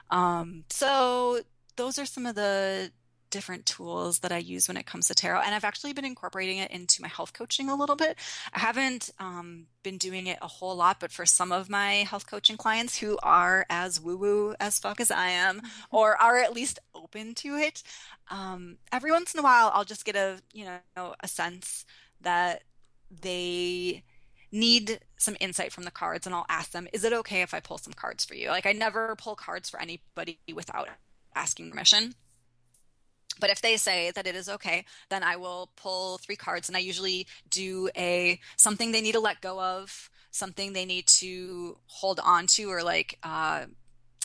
Um, 0.10 0.64
so 0.72 1.42
those 1.76 2.00
are 2.00 2.08
some 2.08 2.26
of 2.26 2.34
the 2.34 2.92
different 3.32 3.66
tools 3.66 4.20
that 4.20 4.32
I 4.32 4.38
use 4.38 4.68
when 4.68 4.78
it 4.78 4.86
comes 4.86 5.08
to 5.08 5.16
tarot. 5.16 5.42
And 5.42 5.56
I've 5.56 5.64
actually 5.64 5.94
been 5.94 6.06
incorporating 6.06 6.60
it 6.60 6.70
into 6.72 7.02
my 7.02 7.08
health 7.08 7.34
coaching 7.34 7.70
a 7.70 7.76
little 7.76 7.96
bit. 7.96 8.18
I 8.54 8.60
haven't 8.60 9.10
um, 9.20 9.66
been 9.84 9.98
doing 9.98 10.28
it 10.28 10.38
a 10.42 10.48
whole 10.48 10.76
lot, 10.76 11.00
but 11.00 11.12
for 11.12 11.26
some 11.26 11.52
of 11.52 11.70
my 11.70 12.04
health 12.04 12.28
coaching 12.28 12.58
clients 12.58 12.98
who 13.00 13.18
are 13.24 13.66
as 13.70 14.00
woo 14.00 14.18
woo 14.18 14.56
as 14.60 14.78
fuck 14.78 15.00
as 15.00 15.10
I 15.10 15.30
am, 15.30 15.58
mm-hmm. 15.58 15.96
or 15.96 16.22
are 16.22 16.38
at 16.38 16.54
least 16.54 16.80
open 16.94 17.34
to 17.36 17.56
it, 17.56 17.82
um, 18.30 18.78
every 18.92 19.12
once 19.12 19.34
in 19.34 19.40
a 19.40 19.44
while 19.44 19.72
I'll 19.74 19.86
just 19.86 20.06
get 20.06 20.16
a, 20.16 20.40
you 20.54 20.66
know, 20.66 21.16
a 21.20 21.28
sense 21.28 21.86
that 22.22 22.64
they 23.10 24.04
need 24.52 25.00
some 25.18 25.38
insight 25.40 25.72
from 25.72 25.84
the 25.84 25.92
cards 25.92 26.26
and 26.26 26.36
I'll 26.36 26.46
ask 26.50 26.72
them, 26.72 26.88
is 26.94 27.04
it 27.04 27.14
okay 27.14 27.42
if 27.42 27.54
I 27.54 27.60
pull 27.60 27.78
some 27.78 27.94
cards 27.94 28.26
for 28.26 28.36
you? 28.36 28.50
Like 28.50 28.66
I 28.66 28.74
never 28.74 29.16
pull 29.16 29.36
cards 29.36 29.70
for 29.70 29.82
anybody 29.82 30.40
without 30.54 30.90
asking 31.36 31.72
permission. 31.72 32.16
But 33.40 33.50
if 33.50 33.62
they 33.62 33.78
say 33.78 34.12
that 34.12 34.28
it 34.28 34.36
is 34.36 34.50
okay, 34.50 34.86
then 35.10 35.24
I 35.24 35.36
will 35.36 35.70
pull 35.76 36.18
three 36.18 36.36
cards 36.36 36.68
and 36.68 36.76
I 36.76 36.82
usually 36.82 37.28
do 37.50 37.90
a 37.98 38.40
something 38.58 38.92
they 38.92 39.02
need 39.02 39.14
to 39.14 39.20
let 39.20 39.42
go 39.42 39.60
of, 39.60 40.10
something 40.32 40.74
they 40.74 40.86
need 40.86 41.08
to 41.08 41.78
hold 41.88 42.20
on 42.24 42.48
to 42.48 42.66
or 42.72 42.84
like 42.84 43.18
uh, 43.24 43.66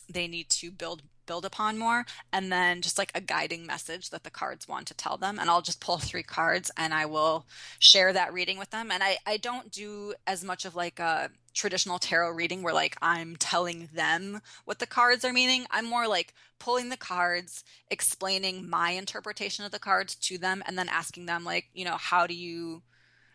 they 0.08 0.28
need 0.28 0.48
to 0.50 0.70
build 0.70 1.02
build 1.26 1.44
upon 1.44 1.76
more 1.76 2.06
and 2.32 2.52
then 2.52 2.80
just 2.80 2.98
like 2.98 3.10
a 3.12 3.20
guiding 3.20 3.66
message 3.66 4.10
that 4.10 4.22
the 4.22 4.30
cards 4.30 4.68
want 4.68 4.86
to 4.86 4.94
tell 4.94 5.16
them 5.16 5.40
and 5.40 5.50
i'll 5.50 5.60
just 5.60 5.80
pull 5.80 5.98
three 5.98 6.22
cards 6.22 6.70
and 6.76 6.94
i 6.94 7.04
will 7.04 7.44
share 7.80 8.12
that 8.12 8.32
reading 8.32 8.58
with 8.58 8.70
them. 8.70 8.92
And 8.92 9.02
i 9.02 9.18
i 9.26 9.36
don't 9.36 9.72
do 9.72 10.14
as 10.26 10.44
much 10.44 10.64
of 10.64 10.76
like 10.76 11.00
a 11.00 11.30
traditional 11.56 11.98
tarot 11.98 12.30
reading 12.30 12.62
where 12.62 12.74
like 12.74 12.96
i'm 13.02 13.34
telling 13.36 13.88
them 13.92 14.40
what 14.66 14.78
the 14.78 14.86
cards 14.86 15.24
are 15.24 15.32
meaning. 15.32 15.66
I'm 15.70 15.86
more 15.86 16.06
like 16.06 16.34
pulling 16.58 16.90
the 16.90 16.96
cards 16.96 17.64
explaining 17.90 18.68
my 18.68 18.90
interpretation 18.90 19.64
of 19.64 19.72
the 19.72 19.78
cards 19.78 20.14
to 20.14 20.38
them 20.38 20.62
and 20.66 20.78
then 20.78 20.88
asking 20.88 21.26
them 21.26 21.44
like 21.44 21.66
you 21.72 21.84
know 21.84 21.96
how 21.96 22.26
do 22.26 22.34
you 22.34 22.82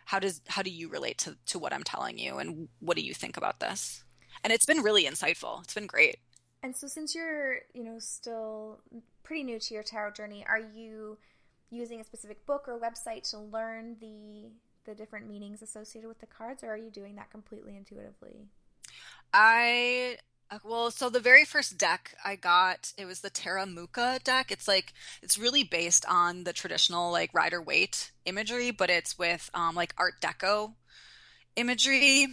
how 0.06 0.20
does 0.20 0.42
how 0.48 0.62
do 0.62 0.70
you 0.70 0.88
relate 0.88 1.18
to 1.20 1.36
to 1.48 1.60
what 1.60 1.74
i'm 1.74 1.84
telling 1.84 2.18
you 2.18 2.38
and 2.38 2.70
what 2.80 2.96
do 2.96 3.04
you 3.04 3.14
think 3.14 3.38
about 3.38 3.60
this? 3.60 4.04
And 4.44 4.52
it's 4.52 4.66
been 4.66 4.82
really 4.82 5.06
insightful. 5.06 5.64
It's 5.64 5.74
been 5.74 5.88
great. 5.88 6.18
And 6.64 6.76
so, 6.76 6.88
since 6.88 7.16
you're, 7.16 7.60
you 7.74 7.84
know, 7.84 7.98
still 8.00 8.80
pretty 9.24 9.44
new 9.44 9.60
to 9.60 9.74
your 9.74 9.84
tarot 9.84 10.12
journey, 10.12 10.46
are 10.48 10.60
you 10.60 11.18
using 11.70 12.00
a 12.02 12.04
specific 12.04 12.46
book 12.46 12.68
or 12.68 12.80
website 12.80 13.30
to 13.32 13.40
learn 13.40 13.96
the 14.00 14.52
the 14.86 14.96
different 14.96 15.28
meanings 15.28 15.62
associated 15.62 16.08
with 16.08 16.20
the 16.20 16.26
cards, 16.26 16.64
or 16.64 16.72
are 16.72 16.78
you 16.78 16.90
doing 16.90 17.16
that 17.16 17.30
completely 17.32 17.76
intuitively? 17.76 18.48
I 19.34 20.18
uh, 20.50 20.60
well, 20.64 20.92
so 20.92 21.10
the 21.10 21.20
very 21.20 21.46
first 21.46 21.78
deck 21.78 22.16
I 22.26 22.36
got, 22.36 22.92
it 22.98 23.06
was 23.06 23.22
the 23.22 23.30
Tarot 23.30 23.68
Mucha 23.68 24.20
deck. 24.24 24.52
It's 24.52 24.68
like 24.68 24.94
it's 25.22 25.38
really 25.38 25.64
based 25.64 26.06
on 26.08 26.44
the 26.44 26.54
traditional 26.54 27.12
like 27.12 27.34
Rider 27.34 27.62
Waite 27.62 28.12
imagery, 28.26 28.72
but 28.72 28.90
it's 28.90 29.18
with 29.18 29.50
um, 29.54 29.76
like 29.76 29.94
Art 29.98 30.16
Deco 30.22 30.74
imagery 31.56 32.28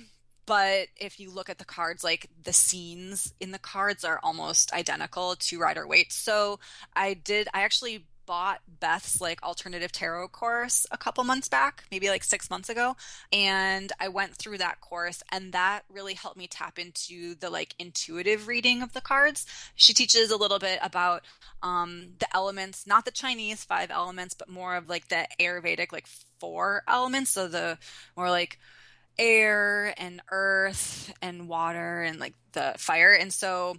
but 0.49 0.89
if 0.97 1.21
you 1.21 1.31
look 1.31 1.51
at 1.51 1.59
the 1.59 1.65
cards 1.65 2.03
like 2.03 2.29
the 2.43 2.53
scenes 2.53 3.35
in 3.39 3.51
the 3.51 3.59
cards 3.59 4.03
are 4.03 4.19
almost 4.23 4.73
identical 4.73 5.37
to 5.37 5.61
rider 5.61 5.87
waite 5.87 6.13
so 6.13 6.59
i 6.97 7.15
did 7.15 7.49
i 7.53 7.61
actually 7.61 8.07
bought 8.29 8.61
beth's 8.79 9.23
like 9.23 9.43
alternative 9.43 9.91
tarot 9.91 10.29
course 10.29 10.87
a 10.91 10.99
couple 10.99 11.25
months 11.25 11.49
back 11.49 11.85
maybe 11.91 12.11
like 12.11 12.23
six 12.23 12.51
months 12.51 12.69
ago 12.69 12.95
and 13.33 13.91
i 13.99 14.07
went 14.07 14.37
through 14.37 14.59
that 14.59 14.81
course 14.83 15.23
and 15.33 15.53
that 15.53 15.81
really 15.91 16.13
helped 16.13 16.37
me 16.37 16.47
tap 16.47 16.79
into 16.79 17.35
the 17.37 17.49
like 17.49 17.75
intuitive 17.79 18.47
reading 18.47 18.83
of 18.83 18.93
the 18.93 19.01
cards 19.01 19.47
she 19.75 19.95
teaches 19.95 20.31
a 20.31 20.37
little 20.37 20.59
bit 20.59 20.79
about 20.83 21.25
um 21.63 22.09
the 22.19 22.37
elements 22.37 22.87
not 22.87 23.07
the 23.07 23.11
chinese 23.11 23.65
five 23.65 23.91
elements 23.91 24.35
but 24.35 24.49
more 24.49 24.77
of 24.77 24.91
like 24.91 25.09
the 25.09 25.27
ayurvedic 25.41 25.91
like 25.91 26.07
four 26.39 26.83
elements 26.87 27.31
so 27.31 27.49
the 27.49 27.79
more 28.15 28.29
like 28.29 28.59
air 29.19 29.95
and 29.97 30.23
earth 30.31 31.13
and 31.21 31.49
water 31.49 32.03
and 32.03 32.21
like 32.21 32.35
the 32.53 32.75
fire. 32.79 33.13
And 33.13 33.33
so, 33.33 33.77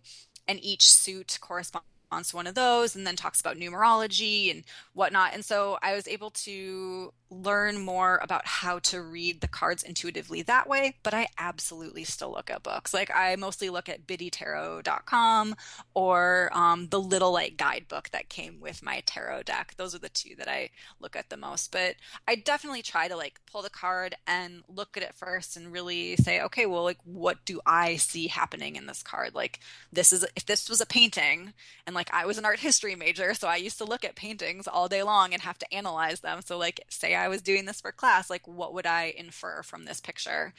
and 0.47 0.63
each 0.63 0.89
suit 0.91 1.37
corresponds 1.41 1.85
to 2.11 2.35
one 2.35 2.47
of 2.47 2.55
those 2.55 2.95
and 2.95 3.05
then 3.05 3.15
talks 3.15 3.39
about 3.39 3.57
numerology 3.57 4.51
and 4.51 4.63
whatnot. 4.93 5.33
And 5.33 5.45
so 5.45 5.77
I 5.81 5.93
was 5.93 6.07
able 6.07 6.31
to 6.31 7.13
learn 7.31 7.79
more 7.79 8.19
about 8.23 8.45
how 8.47 8.79
to 8.79 9.01
read 9.01 9.39
the 9.39 9.47
cards 9.47 9.83
intuitively 9.83 10.41
that 10.41 10.67
way, 10.67 10.95
but 11.03 11.13
I 11.13 11.27
absolutely 11.37 12.03
still 12.03 12.31
look 12.31 12.49
at 12.49 12.63
books. 12.63 12.93
Like 12.93 13.11
I 13.13 13.35
mostly 13.35 13.69
look 13.69 13.87
at 13.87 14.07
biddytarot.com 14.07 15.55
or 15.93 16.49
um, 16.53 16.87
the 16.87 16.99
little 16.99 17.31
like 17.31 17.57
guidebook 17.57 18.09
that 18.09 18.29
came 18.29 18.59
with 18.59 18.81
my 18.81 19.03
tarot 19.05 19.43
deck. 19.43 19.75
Those 19.77 19.93
are 19.93 19.99
the 19.99 20.09
two 20.09 20.35
that 20.37 20.47
I 20.47 20.71
look 20.99 21.15
at 21.15 21.29
the 21.29 21.37
most. 21.37 21.71
But 21.71 21.95
I 22.27 22.35
definitely 22.35 22.81
try 22.81 23.07
to 23.07 23.15
like 23.15 23.39
pull 23.51 23.61
the 23.61 23.69
card 23.69 24.15
and 24.25 24.63
look 24.67 24.97
at 24.97 25.03
it 25.03 25.13
first 25.13 25.55
and 25.55 25.71
really 25.71 26.15
say, 26.15 26.41
okay, 26.41 26.65
well, 26.65 26.83
like 26.83 26.99
what 27.03 27.45
do 27.45 27.61
I 27.65 27.97
see 27.97 28.27
happening 28.27 28.75
in 28.75 28.87
this 28.87 29.03
card? 29.03 29.35
Like 29.35 29.59
this 29.93 30.11
is 30.11 30.25
if 30.35 30.45
this 30.45 30.67
was 30.67 30.81
a 30.81 30.85
painting 30.87 31.53
and 31.85 31.95
like 31.95 31.98
I 32.13 32.25
was 32.25 32.37
an 32.37 32.45
art 32.45 32.59
history 32.59 32.95
major, 32.95 33.33
so 33.33 33.47
I 33.47 33.57
used 33.57 33.77
to 33.79 33.85
look 33.85 34.05
at 34.05 34.15
paintings 34.15 34.67
all 34.67 34.87
day 34.87 35.03
long 35.03 35.33
and 35.33 35.41
have 35.41 35.57
to 35.59 35.73
analyze 35.73 36.21
them. 36.21 36.41
So 36.45 36.57
like 36.57 36.81
say 36.89 37.15
I 37.15 37.27
was 37.27 37.41
doing 37.41 37.65
this 37.65 37.81
for 37.81 37.91
class, 37.91 38.29
like 38.29 38.47
what 38.47 38.73
would 38.73 38.85
I 38.85 39.13
infer 39.17 39.63
from 39.63 39.85
this 39.85 39.99
picture? 39.99 40.53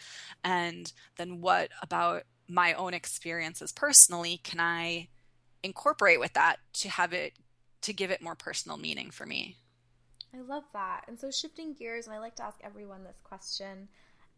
And 0.44 0.92
then 1.16 1.40
what 1.40 1.70
about 1.82 2.24
my 2.48 2.74
own 2.74 2.94
experiences 2.94 3.72
personally 3.72 4.40
can 4.42 4.60
I 4.60 5.08
incorporate 5.62 6.20
with 6.20 6.32
that 6.34 6.56
to 6.72 6.88
have 6.88 7.12
it 7.12 7.34
to 7.82 7.92
give 7.92 8.10
it 8.10 8.22
more 8.22 8.34
personal 8.34 8.76
meaning 8.76 9.10
for 9.10 9.26
me? 9.26 9.56
I 10.34 10.40
love 10.40 10.64
that. 10.72 11.04
And 11.08 11.18
so 11.18 11.30
shifting 11.30 11.74
gears, 11.74 12.06
and 12.06 12.14
I 12.14 12.18
like 12.18 12.36
to 12.36 12.44
ask 12.44 12.58
everyone 12.62 13.04
this 13.04 13.18
question. 13.24 13.88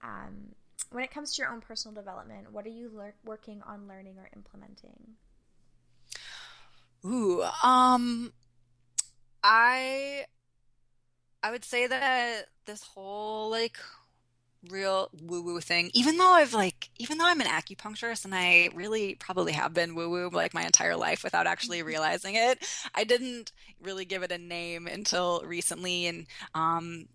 Um, 0.03 0.55
when 0.91 1.05
it 1.05 1.11
comes 1.11 1.35
to 1.35 1.43
your 1.43 1.51
own 1.51 1.61
personal 1.61 1.95
development, 1.95 2.53
what 2.53 2.67
are 2.67 2.71
you 2.71 2.91
le- 2.95 3.13
working 3.25 3.63
on 3.67 3.89
learning 3.89 4.17
or 4.19 4.29
implementing? 4.35 5.15
Ooh, 7.05 7.43
um, 7.63 8.33
I 9.43 10.27
I 11.43 11.51
would 11.51 11.65
say 11.65 11.87
that 11.87 12.47
this 12.67 12.83
whole 12.83 13.51
like 13.51 13.77
real 14.71 15.11
woo 15.21 15.43
woo 15.43 15.61
thing, 15.61 15.91
even 15.95 16.17
though 16.17 16.33
I've 16.33 16.55
like, 16.55 16.91
even 16.99 17.19
though 17.19 17.27
I'm 17.27 17.41
an 17.41 17.49
acupuncturist 17.49 18.25
and 18.25 18.35
I 18.35 18.71
really 18.75 19.17
probably 19.17 19.53
have 19.53 19.75
been 19.75 19.95
woo 19.95 20.09
woo 20.09 20.31
like 20.31 20.55
my 20.55 20.63
entire 20.63 20.97
life 20.97 21.25
without 21.25 21.47
actually 21.47 21.79
mm-hmm. 21.79 21.89
realizing 21.89 22.37
it, 22.37 22.65
I 22.95 23.05
didn't 23.05 23.53
really 23.83 24.05
give 24.05 24.23
it 24.23 24.33
a 24.33 24.39
name 24.39 24.87
until 24.87 25.43
recently 25.45 26.07
and, 26.07 26.27
um, 26.55 27.09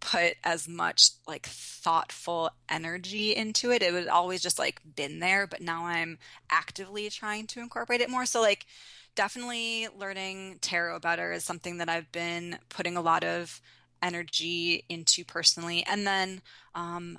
put 0.00 0.34
as 0.44 0.68
much 0.68 1.10
like 1.26 1.46
thoughtful 1.46 2.50
energy 2.68 3.34
into 3.34 3.70
it. 3.70 3.82
It 3.82 3.92
was 3.92 4.06
always 4.06 4.42
just 4.42 4.58
like 4.58 4.80
been 4.94 5.18
there, 5.18 5.46
but 5.46 5.62
now 5.62 5.86
I'm 5.86 6.18
actively 6.50 7.08
trying 7.08 7.46
to 7.48 7.60
incorporate 7.60 8.02
it 8.02 8.10
more. 8.10 8.26
So 8.26 8.42
like 8.42 8.66
definitely 9.14 9.88
learning 9.96 10.58
tarot 10.60 11.00
better 11.00 11.32
is 11.32 11.44
something 11.44 11.78
that 11.78 11.88
I've 11.88 12.10
been 12.12 12.58
putting 12.68 12.96
a 12.96 13.02
lot 13.02 13.24
of 13.24 13.60
energy 14.02 14.84
into 14.88 15.24
personally. 15.24 15.84
And 15.86 16.06
then 16.06 16.42
um, 16.74 17.18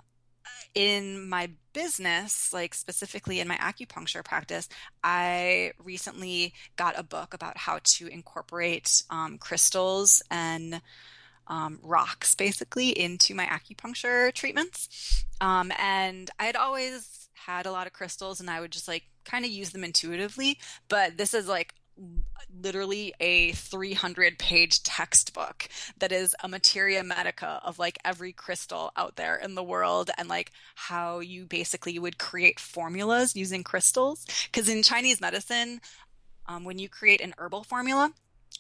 in 0.74 1.28
my 1.28 1.50
business, 1.74 2.54
like 2.54 2.74
specifically 2.74 3.40
in 3.40 3.48
my 3.48 3.58
acupuncture 3.58 4.24
practice, 4.24 4.70
I 5.04 5.72
recently 5.84 6.54
got 6.76 7.00
a 7.00 7.04
book 7.04 7.34
about 7.34 7.58
how 7.58 7.80
to 7.84 8.08
incorporate 8.08 9.04
um, 9.10 9.38
crystals 9.38 10.22
and 10.30 10.82
um, 11.48 11.80
rocks 11.84 12.36
basically 12.36 12.90
into 12.90 13.36
my 13.36 13.46
acupuncture 13.46 14.34
treatments. 14.34 15.26
Um, 15.42 15.72
and 15.80 16.30
I 16.40 16.46
had 16.46 16.56
always 16.56 17.30
had 17.34 17.66
a 17.66 17.72
lot 17.72 17.88
of 17.88 17.94
crystals 17.94 18.40
and 18.40 18.50
I 18.50 18.60
would 18.60 18.72
just 18.72 18.88
like 18.88 19.04
kind 19.24 19.46
of 19.46 19.52
use 19.52 19.72
them 19.72 19.84
intuitively, 19.84 20.60
but 20.88 21.18
this 21.18 21.34
is 21.34 21.48
like 21.48 21.74
literally 22.62 23.14
a 23.20 23.52
300 23.54 24.38
page 24.38 24.84
textbook 24.84 25.68
that 26.00 26.12
is 26.12 26.36
a 26.44 26.48
materia 26.48 27.04
medica 27.04 27.60
of 27.64 27.80
like 27.80 27.98
every 28.04 28.34
crystal 28.34 28.92
out 28.96 29.16
there 29.16 29.36
in 29.36 29.56
the 29.56 29.64
world 29.64 30.10
and 30.18 30.28
like 30.28 30.52
how 30.76 31.20
you 31.20 31.46
basically 31.46 31.98
would 32.00 32.18
create 32.18 32.60
formulas 32.60 33.36
using 33.36 33.64
crystals. 33.64 34.26
Because 34.46 34.70
in 34.70 34.84
chinese 34.84 35.22
medicine 35.22 35.80
um, 36.48 36.64
when 36.64 36.80
you 36.80 36.90
create 36.90 37.22
an 37.22 37.34
herbal 37.38 37.64
formula 37.64 38.12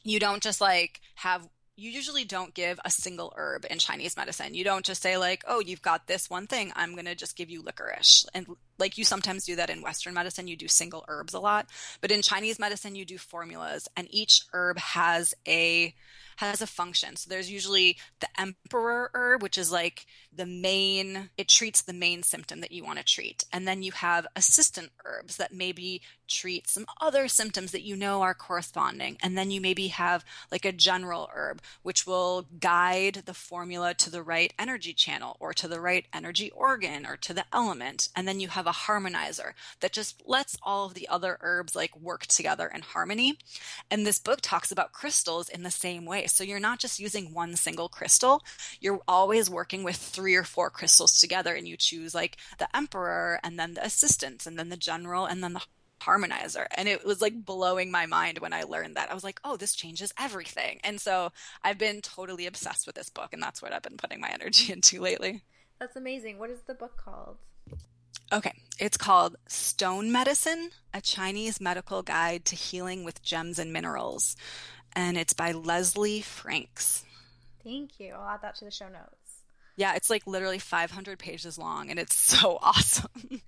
you 0.04 0.20
don't 0.20 0.44
just 0.44 0.62
like 0.62 1.02
have 1.16 1.48
you 1.78 1.92
usually 1.92 2.24
don't 2.24 2.54
give 2.54 2.80
a 2.86 2.90
single 2.90 3.34
herb 3.36 3.66
in 3.70 3.80
Chinese 3.80 4.16
medicine. 4.16 4.54
You 4.54 4.64
don't 4.64 4.86
just 4.86 5.02
say 5.02 5.18
like, 5.18 5.44
"Oh, 5.48 5.60
you've 5.60 5.82
got 5.82 6.08
this 6.08 6.30
one 6.30 6.48
thing. 6.48 6.72
I'm 6.76 6.94
going 6.94 7.06
to 7.06 7.16
just 7.16 7.36
give 7.36 7.50
you 7.50 7.62
licorice." 7.62 8.26
And 8.34 8.48
like 8.78 8.98
you 8.98 9.04
sometimes 9.04 9.46
do 9.46 9.56
that 9.58 9.70
in 9.70 9.82
western 9.82 10.14
medicine, 10.14 10.48
you 10.48 10.56
do 10.56 10.68
single 10.68 11.06
herbs 11.08 11.34
a 11.34 11.40
lot, 11.40 11.68
but 12.02 12.12
in 12.12 12.22
Chinese 12.22 12.60
medicine 12.60 12.96
you 12.96 13.06
do 13.06 13.18
formulas 13.18 13.88
and 13.96 14.08
each 14.10 14.44
herb 14.54 14.78
has 14.78 15.34
a 15.48 15.94
has 16.38 16.62
a 16.62 16.68
function. 16.68 17.16
So 17.16 17.30
there's 17.30 17.50
usually 17.50 17.98
the 18.20 18.28
emperor 18.38 19.10
herb, 19.14 19.42
which 19.42 19.58
is 19.58 19.72
like 19.72 20.06
the 20.36 20.46
main, 20.46 21.30
it 21.38 21.48
treats 21.48 21.82
the 21.82 21.94
main 21.94 22.24
symptom 22.24 22.62
that 22.62 22.72
you 22.72 22.84
want 22.84 23.00
to 23.00 23.06
treat. 23.06 23.46
And 23.54 23.68
then 23.68 23.84
you 23.84 23.92
have 23.94 24.28
assistant 24.36 24.92
herbs 25.06 25.38
that 25.38 25.54
maybe 25.54 26.02
treat 26.28 26.68
some 26.68 26.86
other 27.00 27.28
symptoms 27.28 27.72
that 27.72 27.84
you 27.84 27.96
know 27.96 28.22
are 28.22 28.34
corresponding. 28.34 29.18
And 29.22 29.38
then 29.38 29.52
you 29.52 29.62
maybe 29.62 29.88
have 29.90 30.26
like 30.52 30.66
a 30.66 30.72
general 30.72 31.30
herb, 31.34 31.62
which 31.84 32.08
will 32.08 32.48
guide 32.60 33.24
the 33.26 33.34
formula 33.34 33.94
to 33.96 34.10
the 34.10 34.24
right 34.24 34.54
energy 34.58 34.94
channel 34.94 35.38
or 35.40 35.54
to 35.54 35.68
the 35.68 35.80
right 35.80 36.06
energy 36.14 36.52
organ 36.52 37.06
or 37.06 37.16
to 37.18 37.34
the 37.34 37.46
element. 37.54 38.10
And 38.16 38.28
then 38.28 38.40
you 38.40 38.48
have 38.50 38.68
a 38.68 38.72
harmonizer 38.72 39.52
that 39.82 39.92
just 39.92 40.24
lets 40.26 40.58
all 40.64 40.88
of 40.88 40.94
the 40.94 41.08
other 41.08 41.38
herbs 41.42 41.76
like 41.76 41.96
work 42.00 42.26
together 42.26 42.70
in 42.74 42.82
harmony. 42.82 43.38
And 43.92 44.06
this 44.06 44.20
book 44.20 44.40
talks 44.42 44.72
about 44.72 44.94
crystals 44.94 45.50
in 45.50 45.64
the 45.64 45.72
same 45.72 46.06
way. 46.06 46.28
So 46.28 46.44
you're 46.44 46.60
not 46.60 46.80
just 46.80 47.00
using 47.00 47.34
one 47.34 47.56
single 47.56 47.90
crystal, 47.90 48.44
you're 48.80 49.02
always 49.08 49.50
working 49.50 49.84
with 49.84 49.96
three 49.96 50.25
or 50.34 50.44
four 50.44 50.70
crystals 50.70 51.20
together 51.20 51.54
and 51.54 51.68
you 51.68 51.76
choose 51.76 52.16
like 52.16 52.38
the 52.58 52.76
emperor 52.76 53.40
and 53.44 53.60
then 53.60 53.74
the 53.74 53.86
assistants 53.86 54.48
and 54.48 54.58
then 54.58 54.70
the 54.70 54.78
general 54.78 55.26
and 55.26 55.44
then 55.44 55.54
the 55.54 55.62
harmonizer 56.02 56.66
and 56.76 56.88
it 56.88 57.06
was 57.06 57.22
like 57.22 57.46
blowing 57.46 57.92
my 57.92 58.06
mind 58.06 58.40
when 58.40 58.54
i 58.54 58.64
learned 58.64 58.96
that 58.96 59.10
i 59.10 59.14
was 59.14 59.24
like 59.24 59.40
oh 59.44 59.58
this 59.58 59.76
changes 59.76 60.14
everything 60.20 60.80
and 60.84 61.00
so 61.00 61.32
i've 61.64 61.78
been 61.78 62.02
totally 62.02 62.46
obsessed 62.46 62.86
with 62.86 62.96
this 62.96 63.10
book 63.10 63.34
and 63.34 63.42
that's 63.42 63.62
what 63.62 63.74
i've 63.74 63.82
been 63.82 63.98
putting 63.98 64.20
my 64.20 64.30
energy 64.34 64.72
into 64.72 65.02
lately 65.02 65.44
that's 65.80 65.96
amazing 65.96 66.40
what 66.40 66.50
is 66.50 66.62
the 66.68 66.74
book 66.74 66.98
called 66.98 67.38
Okay, 68.34 68.54
it's 68.80 68.98
called 68.98 69.36
Stone 69.48 70.12
Medicine, 70.12 70.72
a 70.94 71.00
Chinese 71.00 71.62
medical 71.62 72.02
guide 72.02 72.44
to 72.46 72.56
healing 72.56 73.04
with 73.04 73.22
gems 73.22 73.60
and 73.60 73.72
minerals. 73.72 74.36
And 74.94 75.16
it's 75.16 75.34
by 75.34 75.52
Leslie 75.52 76.22
Franks. 76.22 77.04
Thank 77.64 78.00
you. 78.00 78.14
I'll 78.14 78.30
add 78.30 78.42
that 78.42 78.56
to 78.56 78.66
the 78.66 78.72
show 78.72 78.88
notes. 78.90 79.25
Yeah, 79.76 79.96
it's 79.96 80.10
like 80.10 80.26
literally 80.26 80.60
500 80.60 81.20
pages 81.20 81.58
long 81.58 81.90
and 81.90 82.00
it's 82.00 82.16
so 82.40 82.58
awesome. 82.62 83.42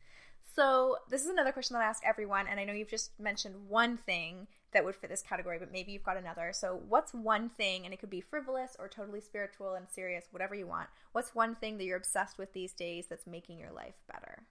so, 0.55 0.97
this 1.09 1.23
is 1.23 1.30
another 1.30 1.51
question 1.51 1.75
that 1.75 1.84
I 1.84 1.89
ask 1.89 2.03
everyone. 2.05 2.47
And 2.47 2.59
I 2.59 2.63
know 2.65 2.73
you've 2.73 2.89
just 2.89 3.11
mentioned 3.19 3.69
one 3.69 3.97
thing 3.97 4.47
that 4.73 4.84
would 4.84 4.95
fit 4.95 5.09
this 5.09 5.23
category, 5.23 5.57
but 5.59 5.71
maybe 5.71 5.91
you've 5.91 6.03
got 6.03 6.17
another. 6.17 6.51
So, 6.53 6.82
what's 6.88 7.13
one 7.13 7.49
thing, 7.49 7.86
and 7.86 7.93
it 7.93 7.99
could 7.99 8.09
be 8.09 8.21
frivolous 8.21 8.75
or 8.80 8.88
totally 8.88 9.21
spiritual 9.21 9.73
and 9.73 9.88
serious, 9.89 10.25
whatever 10.32 10.55
you 10.55 10.67
want. 10.67 10.89
What's 11.13 11.34
one 11.34 11.55
thing 11.55 11.78
that 11.78 11.86
you're 11.86 11.97
obsessed 11.97 12.38
with 12.38 12.53
these 12.53 12.73
days 12.73 13.05
that's 13.09 13.28
making 13.28 13.59
your 13.59 13.71
life 13.71 13.95
better? 14.11 14.43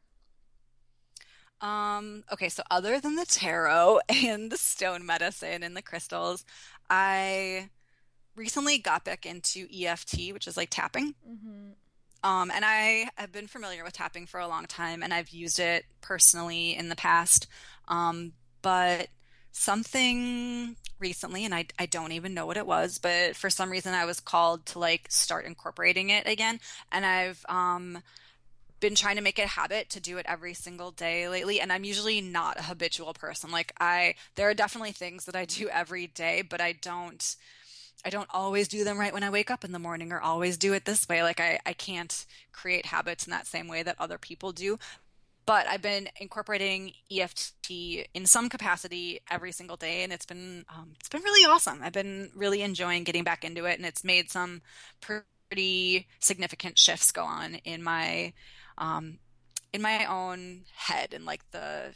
Um, 1.61 2.25
okay, 2.33 2.49
so 2.49 2.63
other 2.71 3.01
than 3.01 3.17
the 3.17 3.25
tarot 3.27 4.01
and 4.09 4.51
the 4.51 4.59
stone 4.59 5.07
medicine 5.07 5.63
and 5.63 5.77
the 5.77 5.83
crystals, 5.83 6.45
I 6.91 7.71
recently 8.37 8.79
got 8.79 9.05
back 9.05 9.27
into 9.27 9.67
EFT, 9.75 10.33
which 10.33 10.47
is 10.47 10.57
like 10.57 10.69
tapping. 10.71 11.15
Mm-hmm. 11.29 12.29
Um, 12.29 12.51
and 12.51 12.65
I 12.65 13.09
have 13.17 13.33
been 13.33 13.47
familiar 13.47 13.85
with 13.85 13.93
tapping 13.93 14.27
for 14.27 14.41
a 14.41 14.49
long 14.49 14.67
time 14.67 15.03
and 15.03 15.15
I've 15.15 15.31
used 15.31 15.59
it 15.59 15.85
personally 16.01 16.77
in 16.77 16.89
the 16.89 16.97
past. 16.97 17.47
Um, 17.89 18.33
but 18.63 19.09
something 19.53 20.77
recently, 20.99 21.45
and 21.45 21.55
I, 21.55 21.67
I 21.79 21.87
don't 21.87 22.13
even 22.13 22.35
know 22.35 22.47
what 22.47 22.57
it 22.57 22.67
was, 22.67 22.99
but 22.99 23.37
for 23.37 23.49
some 23.49 23.71
reason 23.71 23.95
I 23.95 24.07
was 24.07 24.19
called 24.19 24.67
to 24.67 24.79
like 24.79 25.07
start 25.11 25.47
incorporating 25.47 26.11
it 26.11 26.27
again. 26.27 26.59
And 26.91 27.07
I've, 27.07 27.45
um, 27.49 28.03
been 28.79 28.95
trying 28.95 29.17
to 29.17 29.23
make 29.23 29.39
it 29.39 29.47
a 29.47 29.49
habit 29.49 29.89
to 29.91 30.01
do 30.01 30.19
it 30.19 30.27
every 30.29 30.53
single 30.53 30.91
day 30.91 31.29
lately 31.31 31.61
and 31.61 31.73
i'm 31.73 31.83
usually 31.83 32.21
not 32.21 32.59
a 32.59 32.65
habitual 32.65 33.15
person 33.15 33.51
like 33.51 33.73
i 33.81 34.15
there 34.35 34.51
are 34.51 34.55
definitely 34.55 34.93
things 34.93 35.25
that 35.25 35.35
i 35.35 35.47
do 35.47 35.69
every 35.71 36.07
day 36.07 36.43
but 36.43 36.61
i 36.61 36.73
don't 36.73 37.37
i 38.05 38.11
don't 38.11 38.29
always 38.31 38.69
do 38.69 38.85
them 38.85 38.99
right 38.99 39.13
when 39.13 39.23
i 39.23 39.31
wake 39.31 39.51
up 39.51 39.65
in 39.65 39.73
the 39.73 39.79
morning 39.79 40.13
or 40.13 40.21
always 40.21 40.57
do 40.57 40.73
it 40.73 40.85
this 40.85 41.09
way 41.09 41.23
like 41.23 41.41
i, 41.41 41.59
I 41.67 41.73
can't 41.73 42.27
create 42.53 42.87
habits 42.87 43.27
in 43.27 43.31
that 43.31 43.47
same 43.47 43.69
way 43.69 43.83
that 43.83 43.97
other 43.99 44.19
people 44.19 44.53
do 44.53 44.79
but 45.47 45.69
I've 45.69 45.81
been 45.81 46.09
incorporating 46.21 46.93
EFT 47.11 47.71
in 48.13 48.27
some 48.27 48.49
capacity 48.49 49.21
every 49.31 49.53
single 49.53 49.77
day, 49.77 50.03
and 50.03 50.13
it's 50.13 50.27
been 50.27 50.65
um, 50.69 50.95
it's 50.99 51.09
been 51.09 51.23
really 51.23 51.49
awesome. 51.49 51.79
I've 51.83 51.93
been 51.93 52.31
really 52.35 52.63
enjoying 52.63 53.05
getting 53.05 53.23
back 53.23 53.45
into 53.45 53.65
it, 53.65 53.79
and 53.79 53.87
it's 53.87 54.03
made 54.03 54.29
some 54.29 54.61
pretty 55.01 56.09
significant 56.19 56.79
shifts 56.79 57.13
go 57.13 57.23
on 57.23 57.55
in 57.65 57.83
my 57.83 58.33
um, 58.77 59.19
in 59.73 59.81
my 59.81 60.05
own 60.07 60.63
head 60.75 61.15
and 61.15 61.25
like 61.25 61.49
the 61.53 61.95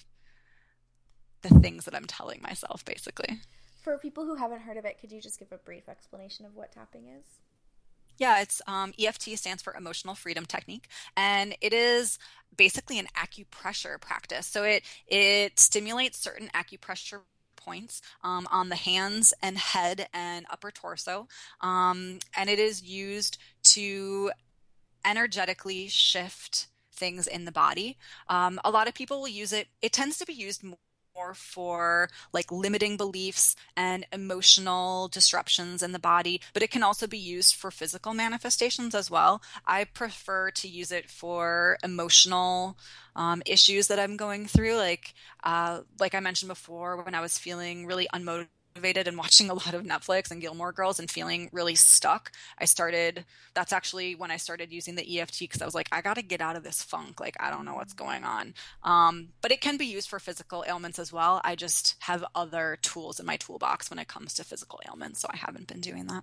the 1.42 1.48
things 1.61 1.86
that 1.86 1.94
I'm 1.94 2.07
telling 2.07 2.40
myself 2.40 2.84
basically. 2.84 3.40
For 3.81 3.97
people 3.97 4.26
who 4.26 4.35
haven't 4.35 4.61
heard 4.61 4.76
of 4.76 4.85
it, 4.85 4.99
could 5.01 5.11
you 5.11 5.20
just 5.20 5.39
give 5.39 5.53
a 5.53 5.57
brief 5.57 5.89
explanation 5.89 6.45
of 6.45 6.55
what 6.55 6.72
tapping 6.72 7.07
is? 7.07 7.24
Yeah, 8.18 8.43
it's 8.43 8.61
um, 8.66 8.93
EFT 8.99 9.39
stands 9.39 9.62
for 9.62 9.74
Emotional 9.74 10.14
Freedom 10.14 10.45
Technique, 10.45 10.89
and 11.16 11.57
it 11.62 11.72
is 11.72 12.18
basically 12.55 12.99
an 12.99 13.07
acupressure 13.16 13.99
practice. 13.99 14.47
So 14.47 14.64
it 14.64 14.83
it 15.07 15.59
stimulates 15.59 16.18
certain 16.18 16.51
acupressure 16.55 17.20
points 17.57 18.03
um, 18.22 18.47
on 18.51 18.68
the 18.68 18.76
hands 18.76 19.33
and 19.43 19.57
head 19.57 20.09
and 20.12 20.45
upper 20.51 20.70
torso, 20.70 21.28
um, 21.62 22.18
and 22.37 22.51
it 22.51 22.59
is 22.59 22.83
used 22.83 23.39
to 23.62 24.31
energetically 25.03 25.89
shift 25.89 26.68
things 26.93 27.26
in 27.26 27.47
the 27.47 27.53
body. 27.53 27.97
Um, 28.28 28.61
a 28.62 28.70
lot 28.70 28.87
of 28.87 28.93
people 28.93 29.20
will 29.20 29.28
use 29.28 29.55
it. 29.55 29.68
It 29.81 29.95
tends 29.95 30.18
to 30.18 30.26
be 30.26 30.35
used 30.35 30.62
more 31.21 31.35
for 31.35 32.09
like 32.33 32.51
limiting 32.51 32.97
beliefs 32.97 33.55
and 33.77 34.07
emotional 34.12 35.09
disruptions 35.09 35.83
in 35.83 35.93
the 35.93 35.99
body, 35.99 36.41
but 36.53 36.62
it 36.62 36.71
can 36.71 36.83
also 36.83 37.07
be 37.07 37.18
used 37.18 37.55
for 37.55 37.71
physical 37.71 38.14
manifestations 38.14 38.95
as 38.95 39.11
well. 39.11 39.43
I 39.66 39.85
prefer 39.85 40.51
to 40.53 40.68
use 40.68 40.93
it 40.93 41.11
for 41.11 41.79
emotional 41.85 42.79
um, 43.16 43.43
issues 43.47 43.89
that 43.89 43.99
I'm 43.99 44.16
going 44.16 44.47
through, 44.47 44.77
like 44.77 45.14
uh, 45.45 45.81
like 45.99 46.14
I 46.14 46.21
mentioned 46.21 46.49
before, 46.49 47.03
when 47.03 47.14
I 47.14 47.21
was 47.21 47.39
feeling 47.39 47.87
really 47.87 48.09
unmotivated 48.14 48.49
motivated 48.75 49.09
and 49.09 49.16
watching 49.16 49.51
a 49.51 49.55
lot 49.55 49.75
of 49.75 49.83
Netflix 49.83 50.31
and 50.31 50.41
Gilmore 50.41 50.73
Girls 50.73 50.99
and 50.99 51.11
feeling 51.11 51.49
really 51.53 51.75
stuck, 51.75 52.33
I 52.59 52.64
started. 52.64 53.25
That's 53.55 53.73
actually 53.73 54.14
when 54.14 54.31
I 54.31 54.37
started 54.37 54.73
using 54.73 54.95
the 54.95 55.21
EFT 55.21 55.41
because 55.41 55.62
I 55.62 55.64
was 55.64 55.75
like, 55.75 55.89
I 55.93 56.01
got 56.01 56.14
to 56.14 56.23
get 56.23 56.41
out 56.41 56.57
of 56.57 56.62
this 56.62 56.83
funk. 56.83 57.21
Like, 57.21 57.37
I 57.41 57.51
don't 57.51 57.64
know 57.64 57.75
what's 57.75 57.93
going 57.93 58.25
on. 58.25 58.55
Um, 58.83 59.29
but 59.43 59.53
it 59.53 59.61
can 59.61 59.77
be 59.77 59.87
used 59.87 60.09
for 60.09 60.18
physical 60.18 60.64
ailments 60.66 60.99
as 60.99 61.12
well. 61.12 61.41
I 61.45 61.57
just 61.57 61.97
have 62.01 62.25
other 62.35 62.79
tools 62.83 63.21
in 63.21 63.27
my 63.27 63.37
toolbox 63.37 63.91
when 63.91 63.99
it 63.99 64.09
comes 64.09 64.35
to 64.35 64.45
physical 64.45 64.81
ailments, 64.87 65.21
so 65.21 65.29
I 65.31 65.37
haven't 65.37 65.66
been 65.66 65.81
doing 65.81 66.07
that. 66.07 66.23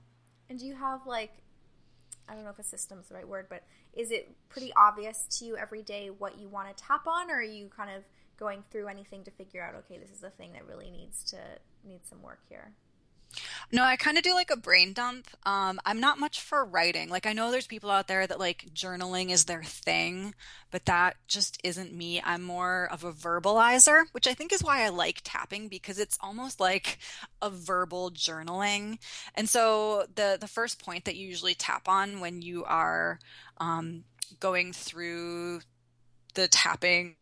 And 0.50 0.58
do 0.58 0.66
you 0.66 0.76
have 0.76 1.02
like, 1.06 1.32
I 2.30 2.34
don't 2.34 2.43
know 2.43 2.52
if 2.52 2.60
a 2.60 2.64
system's 2.64 3.10
the 3.10 3.16
right 3.16 3.28
word, 3.28 3.48
but 3.50 3.64
is 3.93 4.12
it 4.12 4.36
pretty 4.50 4.72
obvious 4.76 5.26
to 5.39 5.45
you 5.45 5.58
every 5.58 5.82
day 5.82 6.10
what 6.10 6.39
you 6.39 6.48
want 6.48 6.76
to 6.76 6.84
tap 6.84 7.08
on, 7.08 7.30
or 7.32 7.36
are 7.36 7.43
you 7.43 7.70
kind 7.76 7.89
of 7.89 8.04
going 8.38 8.64
through 8.72 8.88
anything 8.88 9.24
to 9.24 9.32
figure 9.32 9.62
out 9.62 9.76
okay 9.76 9.98
this 9.98 10.12
is 10.12 10.24
a 10.24 10.30
thing 10.30 10.54
that 10.54 10.66
really 10.68 10.90
needs 10.90 11.24
to 11.24 11.38
need 11.86 12.06
some 12.06 12.22
work 12.22 12.40
here 12.50 12.74
no, 13.72 13.84
I 13.84 13.98
kind 13.98 14.18
of 14.18 14.24
do 14.24 14.34
like 14.34 14.50
a 14.50 14.58
brain 14.58 14.94
dump. 14.94 15.28
Um, 15.46 15.80
I'm 15.86 16.00
not 16.00 16.20
much 16.20 16.42
for 16.42 16.64
writing. 16.64 17.10
Like, 17.10 17.26
I 17.26 17.34
know 17.34 17.52
there's 17.52 17.68
people 17.68 17.92
out 17.92 18.08
there 18.08 18.26
that 18.26 18.40
like 18.40 18.70
journaling 18.74 19.30
is 19.30 19.46
their 19.46 19.64
thing, 19.64 20.34
but 20.72 20.86
that 20.86 21.18
just 21.28 21.60
isn't 21.64 21.94
me. 21.94 22.22
I'm 22.24 22.44
more 22.44 22.88
of 22.92 23.04
a 23.04 23.12
verbalizer, 23.12 24.06
which 24.14 24.28
I 24.28 24.34
think 24.34 24.54
is 24.54 24.64
why 24.64 24.84
I 24.84 24.90
like 24.90 25.22
tapping 25.24 25.68
because 25.68 26.00
it's 26.00 26.18
almost 26.22 26.60
like 26.60 27.00
a 27.42 27.50
verbal 27.50 28.12
journaling. 28.12 29.00
And 29.36 29.50
so 29.50 30.06
the 30.16 30.38
the 30.40 30.48
first 30.48 30.84
point 30.84 31.06
that 31.06 31.18
you 31.18 31.28
usually 31.28 31.56
tap 31.56 31.90
on 31.90 32.20
when 32.20 32.42
you 32.42 32.64
are 32.64 33.20
um, 33.58 34.06
going 34.40 34.72
through 34.72 35.62
the 36.36 36.48
tapping 36.48 37.16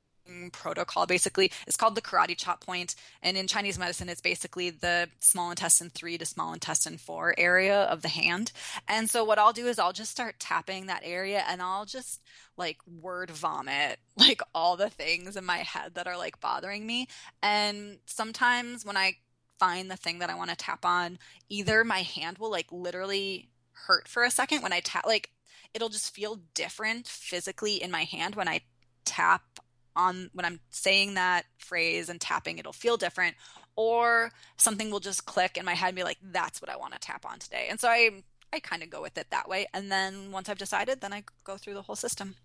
protocol 0.51 1.05
basically. 1.05 1.51
It's 1.67 1.78
called 1.78 1.95
the 1.95 2.01
karate 2.01 2.38
chop 2.38 2.65
point 2.65 2.95
and 3.21 3.38
in 3.38 3.47
chinese 3.47 3.78
medicine 3.78 4.09
it's 4.09 4.21
basically 4.21 4.69
the 4.69 5.09
small 5.19 5.49
intestine 5.49 5.89
3 5.89 6.17
to 6.17 6.26
small 6.26 6.53
intestine 6.53 6.97
4 6.97 7.36
area 7.38 7.84
of 7.84 8.01
the 8.01 8.07
hand. 8.07 8.51
And 8.88 9.09
so 9.09 9.23
what 9.23 9.39
i'll 9.39 9.53
do 9.53 9.67
is 9.67 9.80
i'll 9.80 9.93
just 9.93 10.11
start 10.11 10.39
tapping 10.39 10.88
that 10.88 11.01
area 11.03 11.43
and 11.47 11.61
i'll 11.61 11.86
just 11.86 12.21
like 12.57 12.78
word 12.88 13.30
vomit 13.30 13.99
like 14.17 14.41
all 14.53 14.78
the 14.78 14.89
things 14.89 15.36
in 15.36 15.45
my 15.45 15.57
head 15.57 15.95
that 15.95 16.07
are 16.07 16.17
like 16.17 16.39
bothering 16.39 16.86
me. 16.86 17.07
And 17.41 17.99
sometimes 18.05 18.86
when 18.86 18.97
i 18.97 19.15
find 19.59 19.89
the 19.89 19.95
thing 19.95 20.19
that 20.19 20.30
i 20.30 20.36
want 20.36 20.49
to 20.49 20.55
tap 20.55 20.86
on 20.86 21.17
either 21.49 21.84
my 21.84 21.99
hand 22.01 22.38
will 22.38 22.51
like 22.51 22.67
literally 22.71 23.49
hurt 23.88 24.07
for 24.07 24.23
a 24.23 24.32
second 24.32 24.61
when 24.61 24.73
i 24.73 24.80
tap 24.82 25.05
like 25.05 25.30
it'll 25.73 25.89
just 25.89 26.13
feel 26.13 26.41
different 26.53 27.07
physically 27.07 27.82
in 27.82 27.89
my 27.89 28.03
hand 28.03 28.36
when 28.36 28.47
i 28.47 28.59
tap 29.05 29.54
on 29.95 30.29
when 30.33 30.45
I'm 30.45 30.59
saying 30.69 31.15
that 31.15 31.45
phrase 31.57 32.09
and 32.09 32.19
tapping, 32.19 32.57
it'll 32.57 32.73
feel 32.73 32.97
different, 32.97 33.35
or 33.75 34.31
something 34.57 34.89
will 34.91 34.99
just 34.99 35.25
click 35.25 35.57
in 35.57 35.65
my 35.65 35.73
head 35.73 35.89
and 35.89 35.95
be 35.95 36.03
like, 36.03 36.17
that's 36.21 36.61
what 36.61 36.69
I 36.69 36.77
want 36.77 36.93
to 36.93 36.99
tap 36.99 37.25
on 37.25 37.39
today. 37.39 37.67
And 37.69 37.79
so 37.79 37.87
I 37.87 38.23
I 38.53 38.59
kind 38.59 38.83
of 38.83 38.89
go 38.89 39.01
with 39.01 39.17
it 39.17 39.27
that 39.31 39.49
way. 39.49 39.67
And 39.73 39.91
then 39.91 40.31
once 40.31 40.47
I've 40.47 40.57
decided, 40.57 41.01
then 41.01 41.11
I 41.11 41.23
go 41.43 41.57
through 41.57 41.73
the 41.73 41.81
whole 41.81 41.95
system. 41.95 42.35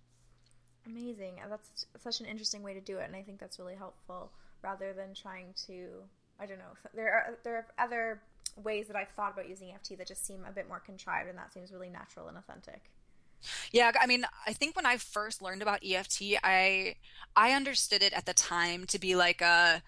Amazing. 0.86 1.34
Uh, 1.44 1.48
that's 1.48 1.86
such 1.98 2.20
an 2.20 2.26
interesting 2.26 2.62
way 2.62 2.74
to 2.74 2.80
do 2.80 2.98
it, 2.98 3.06
and 3.06 3.14
I 3.14 3.22
think 3.22 3.38
that's 3.38 3.58
really 3.58 3.76
helpful 3.76 4.32
rather 4.62 4.92
than 4.92 5.14
trying 5.14 5.54
to 5.66 6.02
I 6.40 6.46
don't 6.46 6.58
know. 6.58 6.76
There 6.94 7.12
are 7.12 7.38
there 7.44 7.56
are 7.56 7.66
other 7.78 8.22
ways 8.56 8.88
that 8.88 8.96
I've 8.96 9.10
thought 9.10 9.32
about 9.32 9.48
using 9.48 9.70
EFT 9.72 9.98
that 9.98 10.08
just 10.08 10.26
seem 10.26 10.44
a 10.48 10.52
bit 10.52 10.68
more 10.68 10.80
contrived, 10.80 11.28
and 11.28 11.38
that 11.38 11.52
seems 11.52 11.72
really 11.72 11.90
natural 11.90 12.28
and 12.28 12.38
authentic. 12.38 12.90
Yeah, 13.72 13.92
I 14.00 14.06
mean, 14.06 14.24
I 14.46 14.52
think 14.52 14.76
when 14.76 14.86
I 14.86 14.96
first 14.96 15.42
learned 15.42 15.62
about 15.62 15.84
EFT, 15.84 16.36
I 16.42 16.96
I 17.36 17.52
understood 17.52 18.02
it 18.02 18.12
at 18.12 18.26
the 18.26 18.34
time 18.34 18.86
to 18.86 18.98
be 18.98 19.14
like 19.16 19.40
a 19.40 19.82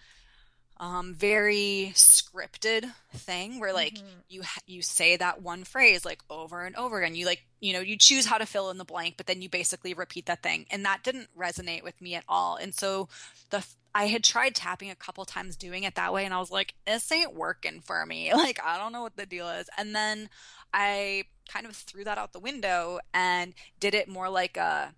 um, 0.83 1.13
very 1.13 1.93
scripted 1.95 2.91
thing 3.13 3.61
where 3.61 3.71
like 3.71 3.93
mm-hmm. 3.93 4.19
you 4.27 4.41
you 4.67 4.81
say 4.81 5.15
that 5.15 5.41
one 5.41 5.63
phrase 5.63 6.03
like 6.03 6.21
over 6.29 6.65
and 6.65 6.75
over 6.75 7.01
again. 7.01 7.15
You 7.15 7.25
like 7.25 7.45
you 7.61 7.71
know 7.71 7.79
you 7.79 7.95
choose 7.97 8.25
how 8.25 8.37
to 8.37 8.45
fill 8.45 8.69
in 8.69 8.77
the 8.77 8.83
blank, 8.83 9.15
but 9.15 9.25
then 9.25 9.41
you 9.41 9.47
basically 9.47 9.93
repeat 9.93 10.25
that 10.25 10.43
thing, 10.43 10.65
and 10.69 10.83
that 10.83 11.01
didn't 11.01 11.29
resonate 11.39 11.83
with 11.83 12.01
me 12.01 12.15
at 12.15 12.25
all. 12.27 12.57
And 12.57 12.75
so 12.75 13.07
the 13.49 13.65
I 13.95 14.07
had 14.07 14.25
tried 14.25 14.55
tapping 14.55 14.89
a 14.89 14.95
couple 14.95 15.23
times 15.23 15.55
doing 15.55 15.83
it 15.83 15.95
that 15.95 16.11
way, 16.11 16.25
and 16.25 16.33
I 16.33 16.39
was 16.39 16.51
like, 16.51 16.73
this 16.85 17.09
ain't 17.13 17.33
working 17.33 17.79
for 17.79 18.05
me. 18.05 18.33
Like 18.43 18.59
I 18.61 18.77
don't 18.77 18.91
know 18.91 19.03
what 19.03 19.15
the 19.15 19.25
deal 19.25 19.47
is. 19.47 19.69
And 19.77 19.95
then 19.95 20.27
I 20.73 21.23
kind 21.47 21.65
of 21.65 21.77
threw 21.77 22.03
that 22.03 22.17
out 22.17 22.33
the 22.33 22.39
window 22.39 22.99
and 23.13 23.53
did 23.79 23.95
it 23.95 24.09
more 24.09 24.29
like 24.29 24.57
a 24.57 24.93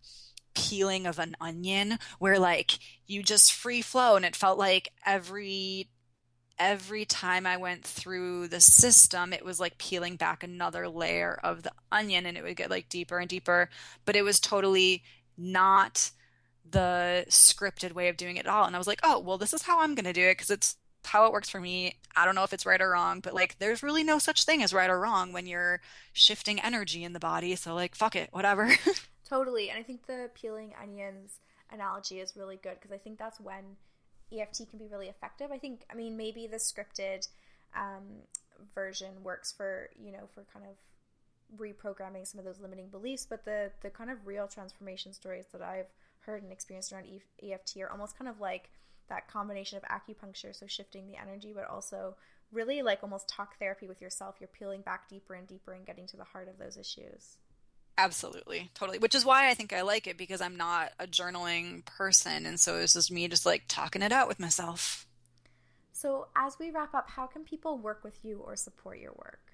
peeling 0.56 1.06
of 1.06 1.20
an 1.20 1.36
onion 1.39 1.99
where 2.20 2.39
like 2.39 2.80
you 3.06 3.22
just 3.22 3.53
free 3.53 3.82
flow 3.82 4.16
and 4.16 4.26
it 4.26 4.36
felt 4.36 4.58
like 4.58 4.89
every 5.06 5.89
every 6.58 7.06
time 7.06 7.45
I 7.45 7.58
went 7.58 7.84
through 7.84 8.47
the 8.47 8.62
system, 8.62 9.34
it 9.34 9.43
was 9.43 9.60
like 9.60 9.78
peeling 9.78 10.16
back 10.16 10.43
another 10.43 10.88
layer 10.88 11.39
of 11.43 11.64
the 11.64 11.72
onion 11.91 12.26
and 12.26 12.38
it 12.38 12.43
would 12.43 12.56
get 12.56 12.70
like 12.70 12.89
deeper 12.89 13.20
and 13.20 13.30
deeper. 13.30 13.70
But 14.06 14.16
it 14.16 14.22
was 14.22 14.39
totally 14.39 15.03
not 15.38 16.12
the 16.70 17.26
scripted 17.30 17.93
way 17.93 18.08
of 18.08 18.18
doing 18.18 18.38
it 18.38 18.47
all. 18.47 18.66
And 18.66 18.76
I 18.76 18.80
was 18.80 18.88
like, 18.88 19.01
oh, 19.03 19.20
well, 19.20 19.38
this 19.38 19.53
is 19.53 19.64
how 19.64 19.82
I'm 19.82 19.95
going 19.95 20.06
to 20.06 20.14
do 20.14 20.28
it 20.28 20.34
because 20.34 20.49
it's 20.49 20.78
how 21.03 21.26
it 21.26 21.32
works 21.32 21.49
for 21.49 21.60
me. 21.60 21.99
I 22.16 22.26
don't 22.26 22.36
know 22.36 22.43
if 22.43 22.53
it's 22.53 22.66
right 22.66 22.82
or 22.82 22.89
wrong, 22.89 23.20
but 23.20 23.34
like 23.34 23.58
there's 23.60 23.84
really 23.84 24.03
no 24.03 24.18
such 24.18 24.43
thing 24.43 24.64
as 24.64 24.74
right 24.74 24.89
or 24.89 24.99
wrong 24.99 25.34
when 25.34 25.45
you're 25.45 25.82
shifting 26.14 26.60
energy 26.60 27.03
in 27.03 27.14
the 27.14 27.20
body. 27.20 27.56
So 27.56 27.76
like 27.76 27.95
fuck 27.95 28.16
it, 28.16 28.30
whatever. 28.32 28.72
totally. 29.28 29.69
And 29.69 29.80
I 29.80 29.84
think 29.84 30.05
the 30.07 30.30
peeling 30.34 30.73
onions 30.82 31.39
analogy 31.71 32.19
is 32.19 32.36
really 32.36 32.57
good 32.57 32.76
because 32.76 32.91
I 32.91 32.97
think 32.97 33.17
that's 33.17 33.39
when 33.39 33.78
EFT 34.32 34.69
can 34.69 34.80
be 34.80 34.88
really 34.88 35.07
effective. 35.07 35.51
I 35.51 35.57
think 35.57 35.86
I 35.91 35.95
mean 35.95 36.17
maybe 36.17 36.47
the 36.47 36.57
scripted 36.57 37.28
um, 37.76 38.03
version 38.73 39.23
works 39.23 39.51
for, 39.51 39.89
you 39.97 40.11
know, 40.11 40.28
for 40.34 40.45
kind 40.53 40.65
of 40.65 40.76
reprogramming 41.59 42.26
some 42.26 42.39
of 42.39 42.45
those 42.45 42.59
limiting 42.59 42.89
beliefs, 42.89 43.26
but 43.30 43.45
the 43.45 43.71
the 43.82 43.89
kind 43.89 44.09
of 44.09 44.26
real 44.26 44.47
transformation 44.47 45.13
stories 45.13 45.45
that 45.51 45.61
I've 45.61 45.91
heard 46.19 46.43
and 46.43 46.51
experienced 46.51 46.91
around 46.91 47.07
EFT 47.43 47.78
are 47.82 47.91
almost 47.91 48.17
kind 48.17 48.30
of 48.30 48.39
like 48.39 48.69
that 49.09 49.28
combination 49.28 49.78
of 49.78 49.84
acupuncture, 49.84 50.55
so 50.55 50.65
shifting 50.65 51.07
the 51.07 51.15
energy, 51.21 51.53
but 51.53 51.69
also 51.69 52.15
really 52.51 52.82
like 52.82 53.03
almost 53.03 53.30
talk 53.30 53.57
therapy 53.59 53.88
with 53.88 54.01
yourself. 54.01 54.36
You're 54.39 54.47
peeling 54.47 54.82
back 54.82 55.07
deeper 55.07 55.36
and 55.36 55.47
deeper 55.47 55.73
and 55.73 55.86
getting 55.86 56.07
to 56.07 56.17
the 56.17 56.23
heart 56.23 56.47
of 56.47 56.57
those 56.57 56.78
issues. 56.78 57.38
Absolutely, 57.98 58.70
totally. 58.74 58.98
Which 58.98 59.16
is 59.16 59.24
why 59.24 59.50
I 59.50 59.54
think 59.54 59.72
I 59.72 59.82
like 59.82 60.06
it 60.06 60.18
because 60.18 60.41
I'm 60.41 60.58
not 60.58 60.91
a 61.00 61.08
journaling 61.08 61.86
person. 61.86 62.46
And 62.46 62.60
so 62.60 62.78
it's 62.78 62.93
just 62.93 63.12
me 63.12 63.28
just 63.28 63.46
like 63.46 63.64
talking 63.68 64.02
it 64.02 64.12
out 64.12 64.28
with 64.28 64.39
myself. 64.39 65.08
So, 65.93 66.28
as 66.36 66.60
we 66.60 66.72
wrap 66.72 66.93
up, 66.93 67.10
how 67.10 67.26
can 67.26 67.46
people 67.46 67.78
work 67.78 68.04
with 68.04 68.20
you 68.24 68.41
or 68.46 68.58
support 68.58 69.00
your 69.00 69.14
work? 69.14 69.45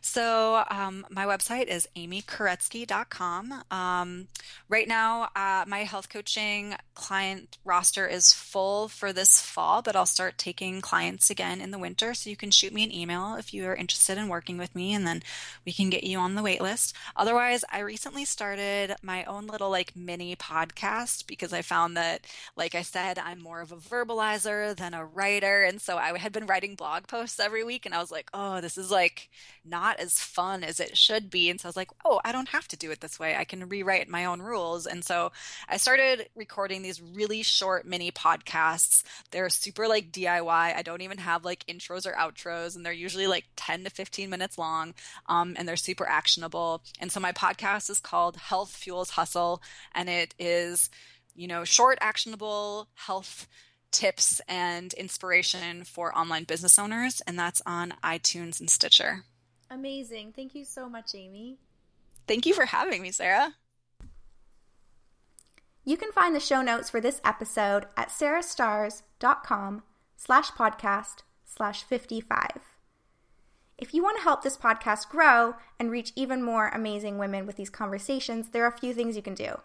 So 0.00 0.64
um, 0.70 1.06
my 1.10 1.24
website 1.26 1.66
is 1.66 1.88
amykoretsky.com. 1.96 3.64
Um, 3.70 4.28
right 4.68 4.88
now, 4.88 5.28
uh, 5.34 5.64
my 5.66 5.84
health 5.84 6.08
coaching 6.08 6.74
client 6.94 7.58
roster 7.64 8.06
is 8.06 8.32
full 8.32 8.88
for 8.88 9.12
this 9.12 9.40
fall, 9.40 9.82
but 9.82 9.96
I'll 9.96 10.06
start 10.06 10.38
taking 10.38 10.80
clients 10.80 11.30
again 11.30 11.60
in 11.60 11.70
the 11.70 11.78
winter. 11.78 12.14
So 12.14 12.30
you 12.30 12.36
can 12.36 12.50
shoot 12.50 12.72
me 12.72 12.84
an 12.84 12.92
email 12.92 13.34
if 13.34 13.54
you 13.54 13.66
are 13.66 13.74
interested 13.74 14.18
in 14.18 14.28
working 14.28 14.58
with 14.58 14.74
me, 14.74 14.94
and 14.94 15.06
then 15.06 15.22
we 15.64 15.72
can 15.72 15.90
get 15.90 16.04
you 16.04 16.18
on 16.18 16.34
the 16.34 16.42
wait 16.42 16.60
list. 16.60 16.94
Otherwise, 17.16 17.64
I 17.70 17.80
recently 17.80 18.24
started 18.24 18.94
my 19.02 19.24
own 19.24 19.46
little 19.46 19.70
like 19.70 19.96
mini 19.96 20.36
podcast 20.36 21.26
because 21.26 21.52
I 21.52 21.62
found 21.62 21.96
that, 21.96 22.26
like 22.56 22.74
I 22.74 22.82
said, 22.82 23.18
I'm 23.18 23.40
more 23.40 23.60
of 23.60 23.72
a 23.72 23.76
verbalizer 23.76 24.76
than 24.76 24.94
a 24.94 25.04
writer. 25.04 25.62
And 25.62 25.80
so 25.80 25.96
I 25.96 26.16
had 26.18 26.32
been 26.32 26.46
writing 26.46 26.74
blog 26.74 27.06
posts 27.06 27.40
every 27.40 27.64
week, 27.64 27.86
and 27.86 27.94
I 27.94 28.00
was 28.00 28.10
like, 28.10 28.28
oh, 28.34 28.60
this 28.60 28.78
is 28.78 28.90
like 28.90 29.30
not 29.64 29.98
as 29.98 30.18
fun 30.18 30.64
as 30.64 30.80
it 30.80 30.96
should 30.96 31.30
be. 31.30 31.50
And 31.50 31.60
so 31.60 31.66
I 31.66 31.70
was 31.70 31.76
like, 31.76 31.90
oh, 32.04 32.20
I 32.24 32.32
don't 32.32 32.48
have 32.48 32.68
to 32.68 32.76
do 32.76 32.90
it 32.90 33.00
this 33.00 33.18
way. 33.18 33.36
I 33.36 33.44
can 33.44 33.68
rewrite 33.68 34.08
my 34.08 34.24
own 34.24 34.42
rules. 34.42 34.86
And 34.86 35.04
so 35.04 35.32
I 35.68 35.76
started 35.76 36.28
recording 36.34 36.82
these 36.82 37.00
really 37.00 37.42
short 37.42 37.86
mini 37.86 38.10
podcasts. 38.10 39.02
They're 39.30 39.50
super 39.50 39.88
like 39.88 40.12
DIY. 40.12 40.48
I 40.76 40.82
don't 40.82 41.02
even 41.02 41.18
have 41.18 41.44
like 41.44 41.66
intros 41.66 42.06
or 42.06 42.12
outros, 42.12 42.76
and 42.76 42.84
they're 42.84 42.92
usually 42.92 43.26
like 43.26 43.44
10 43.56 43.84
to 43.84 43.90
15 43.90 44.30
minutes 44.30 44.58
long. 44.58 44.94
Um, 45.26 45.54
and 45.58 45.68
they're 45.68 45.76
super 45.76 46.06
actionable. 46.06 46.82
And 47.00 47.10
so 47.10 47.20
my 47.20 47.32
podcast 47.32 47.90
is 47.90 48.00
called 48.00 48.36
Health 48.36 48.74
Fuels 48.76 49.10
Hustle, 49.10 49.62
and 49.94 50.08
it 50.08 50.34
is, 50.38 50.90
you 51.34 51.46
know, 51.46 51.64
short, 51.64 51.98
actionable 52.00 52.88
health 52.94 53.46
tips 53.92 54.40
and 54.48 54.92
inspiration 54.94 55.84
for 55.84 56.16
online 56.16 56.44
business 56.44 56.78
owners, 56.78 57.20
and 57.26 57.38
that's 57.38 57.62
on 57.64 57.94
iTunes 58.02 58.58
and 58.58 58.68
Stitcher. 58.68 59.24
Amazing. 59.72 60.34
Thank 60.36 60.54
you 60.54 60.66
so 60.66 60.86
much, 60.86 61.14
Amy. 61.14 61.56
Thank 62.28 62.44
you 62.44 62.52
for 62.52 62.66
having 62.66 63.00
me, 63.00 63.10
Sarah. 63.10 63.54
You 65.82 65.96
can 65.96 66.12
find 66.12 66.36
the 66.36 66.40
show 66.40 66.60
notes 66.60 66.90
for 66.90 67.00
this 67.00 67.22
episode 67.24 67.86
at 67.96 68.10
sarahstarrs.com 68.10 69.82
slash 70.14 70.50
podcast 70.50 71.22
slash 71.46 71.84
55. 71.84 72.48
If 73.78 73.94
you 73.94 74.02
want 74.02 74.18
to 74.18 74.22
help 74.22 74.42
this 74.42 74.58
podcast 74.58 75.08
grow 75.08 75.54
and 75.80 75.90
reach 75.90 76.12
even 76.14 76.42
more 76.42 76.68
amazing 76.68 77.16
women 77.16 77.46
with 77.46 77.56
these 77.56 77.70
conversations, 77.70 78.50
there 78.50 78.64
are 78.64 78.72
a 78.72 78.78
few 78.78 78.92
things 78.92 79.16
you 79.16 79.22
can 79.22 79.34
do. 79.34 79.58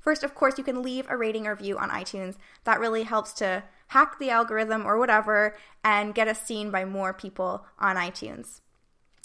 First, 0.00 0.24
of 0.24 0.34
course, 0.34 0.58
you 0.58 0.64
can 0.64 0.82
leave 0.82 1.06
a 1.08 1.16
rating 1.16 1.46
or 1.46 1.54
review 1.54 1.78
on 1.78 1.90
iTunes. 1.90 2.36
That 2.64 2.80
really 2.80 3.04
helps 3.04 3.32
to 3.34 3.62
hack 3.92 4.18
the 4.18 4.30
algorithm 4.30 4.86
or 4.86 4.98
whatever 4.98 5.56
and 5.84 6.14
get 6.14 6.28
us 6.28 6.40
seen 6.40 6.70
by 6.70 6.84
more 6.84 7.12
people 7.12 7.66
on 7.78 7.96
iTunes. 7.96 8.60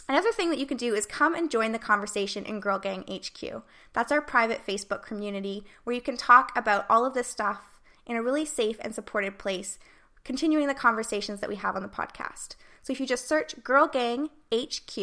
Another 0.09 0.32
thing 0.32 0.49
that 0.49 0.59
you 0.59 0.65
can 0.65 0.78
do 0.78 0.93
is 0.93 1.05
come 1.05 1.36
and 1.36 1.51
join 1.51 1.74
the 1.74 1.80
conversation 1.80 2.45
in 2.45 2.59
Girl 2.61 2.80
Gang 2.80 3.03
HQ. 3.09 3.63
That's 3.93 4.11
our 4.11 4.22
private 4.22 4.65
Facebook 4.65 5.03
community 5.03 5.65
where 5.84 5.95
you 5.95 6.01
can 6.01 6.15
talk 6.15 6.51
about 6.55 6.86
all 6.89 7.05
of 7.05 7.13
this 7.13 7.28
stuff 7.28 7.80
in 8.05 8.15
a 8.15 8.24
really 8.24 8.45
safe 8.45 8.78
and 8.82 8.95
supported 8.95 9.38
place, 9.38 9.80
continuing 10.24 10.68
the 10.68 10.74
conversations 10.74 11.41
that 11.41 11.49
we 11.49 11.57
have 11.57 11.76
on 11.76 11.82
the 11.82 11.89
podcast. 11.89 12.55
So 12.82 12.93
if 12.93 13.01
you 13.01 13.05
just 13.05 13.28
search 13.28 13.61
Girl 13.63 13.88
Gang 13.88 14.30
HQ, 14.53 14.97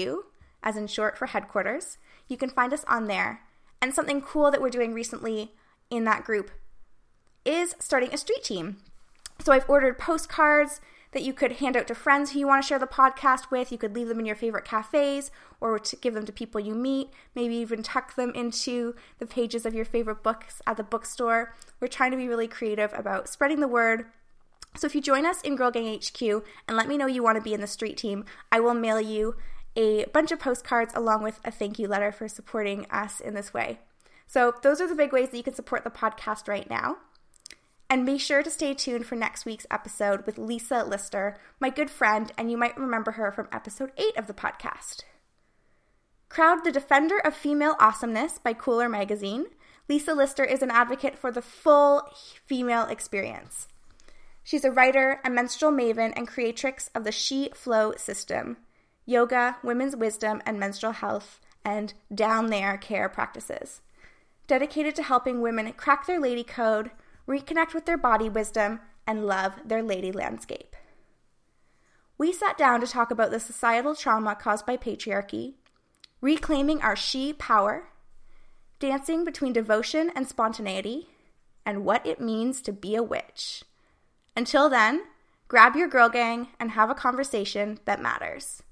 as 0.62 0.76
in 0.76 0.86
short 0.86 1.18
for 1.18 1.26
headquarters, 1.26 1.98
you 2.28 2.38
can 2.38 2.48
find 2.48 2.72
us 2.72 2.84
on 2.88 3.06
there. 3.06 3.42
And 3.82 3.94
something 3.94 4.22
cool 4.22 4.50
that 4.50 4.62
we're 4.62 4.70
doing 4.70 4.94
recently 4.94 5.52
in 5.90 6.04
that 6.04 6.24
group 6.24 6.50
is 7.44 7.74
starting 7.78 8.12
a 8.14 8.16
street 8.16 8.42
team. 8.42 8.78
So 9.44 9.52
I've 9.52 9.68
ordered 9.68 9.98
postcards 9.98 10.80
that 11.12 11.22
you 11.22 11.34
could 11.34 11.52
hand 11.52 11.76
out 11.76 11.86
to 11.88 11.94
friends 11.94 12.30
who 12.30 12.38
you 12.38 12.46
want 12.46 12.62
to 12.62 12.66
share 12.66 12.78
the 12.78 12.86
podcast 12.86 13.50
with. 13.50 13.70
You 13.70 13.76
could 13.76 13.94
leave 13.94 14.08
them 14.08 14.18
in 14.18 14.24
your 14.24 14.34
favorite 14.34 14.64
cafes 14.64 15.30
or 15.60 15.78
to 15.78 15.96
give 15.96 16.14
them 16.14 16.24
to 16.24 16.32
people 16.32 16.62
you 16.62 16.74
meet, 16.74 17.10
maybe 17.34 17.54
even 17.56 17.82
tuck 17.82 18.16
them 18.16 18.32
into 18.34 18.94
the 19.18 19.26
pages 19.26 19.66
of 19.66 19.74
your 19.74 19.84
favorite 19.84 20.22
books 20.22 20.62
at 20.66 20.78
the 20.78 20.82
bookstore. 20.82 21.54
We're 21.78 21.88
trying 21.88 22.12
to 22.12 22.16
be 22.16 22.26
really 22.26 22.48
creative 22.48 22.94
about 22.94 23.28
spreading 23.28 23.60
the 23.60 23.68
word. 23.68 24.06
So 24.78 24.86
if 24.86 24.94
you 24.94 25.02
join 25.02 25.26
us 25.26 25.42
in 25.42 25.56
Girl 25.56 25.70
Gang 25.70 25.94
HQ 25.94 26.22
and 26.22 26.74
let 26.74 26.88
me 26.88 26.96
know 26.96 27.06
you 27.06 27.22
want 27.22 27.36
to 27.36 27.44
be 27.44 27.52
in 27.52 27.60
the 27.60 27.66
street 27.66 27.98
team, 27.98 28.24
I 28.50 28.60
will 28.60 28.72
mail 28.72 28.98
you 28.98 29.36
a 29.76 30.06
bunch 30.06 30.32
of 30.32 30.38
postcards 30.38 30.94
along 30.94 31.22
with 31.22 31.38
a 31.44 31.50
thank 31.50 31.78
you 31.78 31.86
letter 31.86 32.12
for 32.12 32.28
supporting 32.28 32.86
us 32.90 33.20
in 33.20 33.34
this 33.34 33.52
way. 33.52 33.80
So, 34.26 34.54
those 34.62 34.80
are 34.80 34.88
the 34.88 34.94
big 34.94 35.12
ways 35.12 35.28
that 35.28 35.36
you 35.36 35.42
can 35.42 35.54
support 35.54 35.84
the 35.84 35.90
podcast 35.90 36.48
right 36.48 36.68
now. 36.70 36.96
And 37.90 38.06
be 38.06 38.18
sure 38.18 38.42
to 38.42 38.50
stay 38.50 38.74
tuned 38.74 39.06
for 39.06 39.14
next 39.14 39.44
week's 39.44 39.66
episode 39.70 40.26
with 40.26 40.38
Lisa 40.38 40.84
Lister, 40.84 41.36
my 41.60 41.70
good 41.70 41.90
friend, 41.90 42.32
and 42.36 42.50
you 42.50 42.56
might 42.56 42.78
remember 42.78 43.12
her 43.12 43.30
from 43.30 43.48
episode 43.52 43.92
8 43.96 44.16
of 44.16 44.26
the 44.26 44.34
podcast. 44.34 45.02
Crowd 46.28 46.64
the 46.64 46.72
Defender 46.72 47.18
of 47.18 47.34
Female 47.34 47.76
Awesomeness 47.78 48.38
by 48.38 48.54
Cooler 48.54 48.88
Magazine, 48.88 49.46
Lisa 49.88 50.14
Lister 50.14 50.44
is 50.44 50.62
an 50.62 50.70
advocate 50.70 51.18
for 51.18 51.30
the 51.30 51.42
full 51.42 52.02
female 52.46 52.86
experience. 52.86 53.68
She's 54.42 54.64
a 54.64 54.70
writer, 54.70 55.20
a 55.24 55.30
menstrual 55.30 55.72
maven, 55.72 56.12
and 56.16 56.26
creatrix 56.26 56.88
of 56.94 57.04
the 57.04 57.12
She 57.12 57.50
Flow 57.54 57.92
system 57.96 58.56
yoga, 59.06 59.58
women's 59.62 59.94
wisdom, 59.94 60.40
and 60.46 60.58
menstrual 60.58 60.92
health, 60.92 61.38
and 61.62 61.92
down 62.14 62.46
there 62.46 62.78
care 62.78 63.08
practices 63.08 63.82
dedicated 64.46 64.94
to 64.96 65.02
helping 65.02 65.40
women 65.40 65.72
crack 65.72 66.06
their 66.06 66.20
lady 66.20 66.44
code, 66.44 66.90
reconnect 67.28 67.74
with 67.74 67.86
their 67.86 67.96
body 67.96 68.28
wisdom, 68.28 68.80
and 69.06 69.26
love 69.26 69.54
their 69.64 69.82
lady 69.82 70.10
landscape. 70.10 70.74
We 72.16 72.32
sat 72.32 72.56
down 72.56 72.80
to 72.80 72.86
talk 72.86 73.10
about 73.10 73.30
the 73.30 73.40
societal 73.40 73.94
trauma 73.94 74.34
caused 74.34 74.66
by 74.66 74.76
patriarchy, 74.76 75.54
reclaiming 76.20 76.80
our 76.80 76.96
she 76.96 77.32
power, 77.32 77.88
dancing 78.78 79.24
between 79.24 79.52
devotion 79.52 80.10
and 80.14 80.26
spontaneity, 80.26 81.08
and 81.66 81.84
what 81.84 82.06
it 82.06 82.20
means 82.20 82.60
to 82.62 82.72
be 82.72 82.94
a 82.94 83.02
witch. 83.02 83.64
Until 84.36 84.68
then, 84.68 85.04
grab 85.48 85.76
your 85.76 85.88
girl 85.88 86.08
gang 86.08 86.48
and 86.58 86.72
have 86.72 86.90
a 86.90 86.94
conversation 86.94 87.78
that 87.84 88.02
matters. 88.02 88.64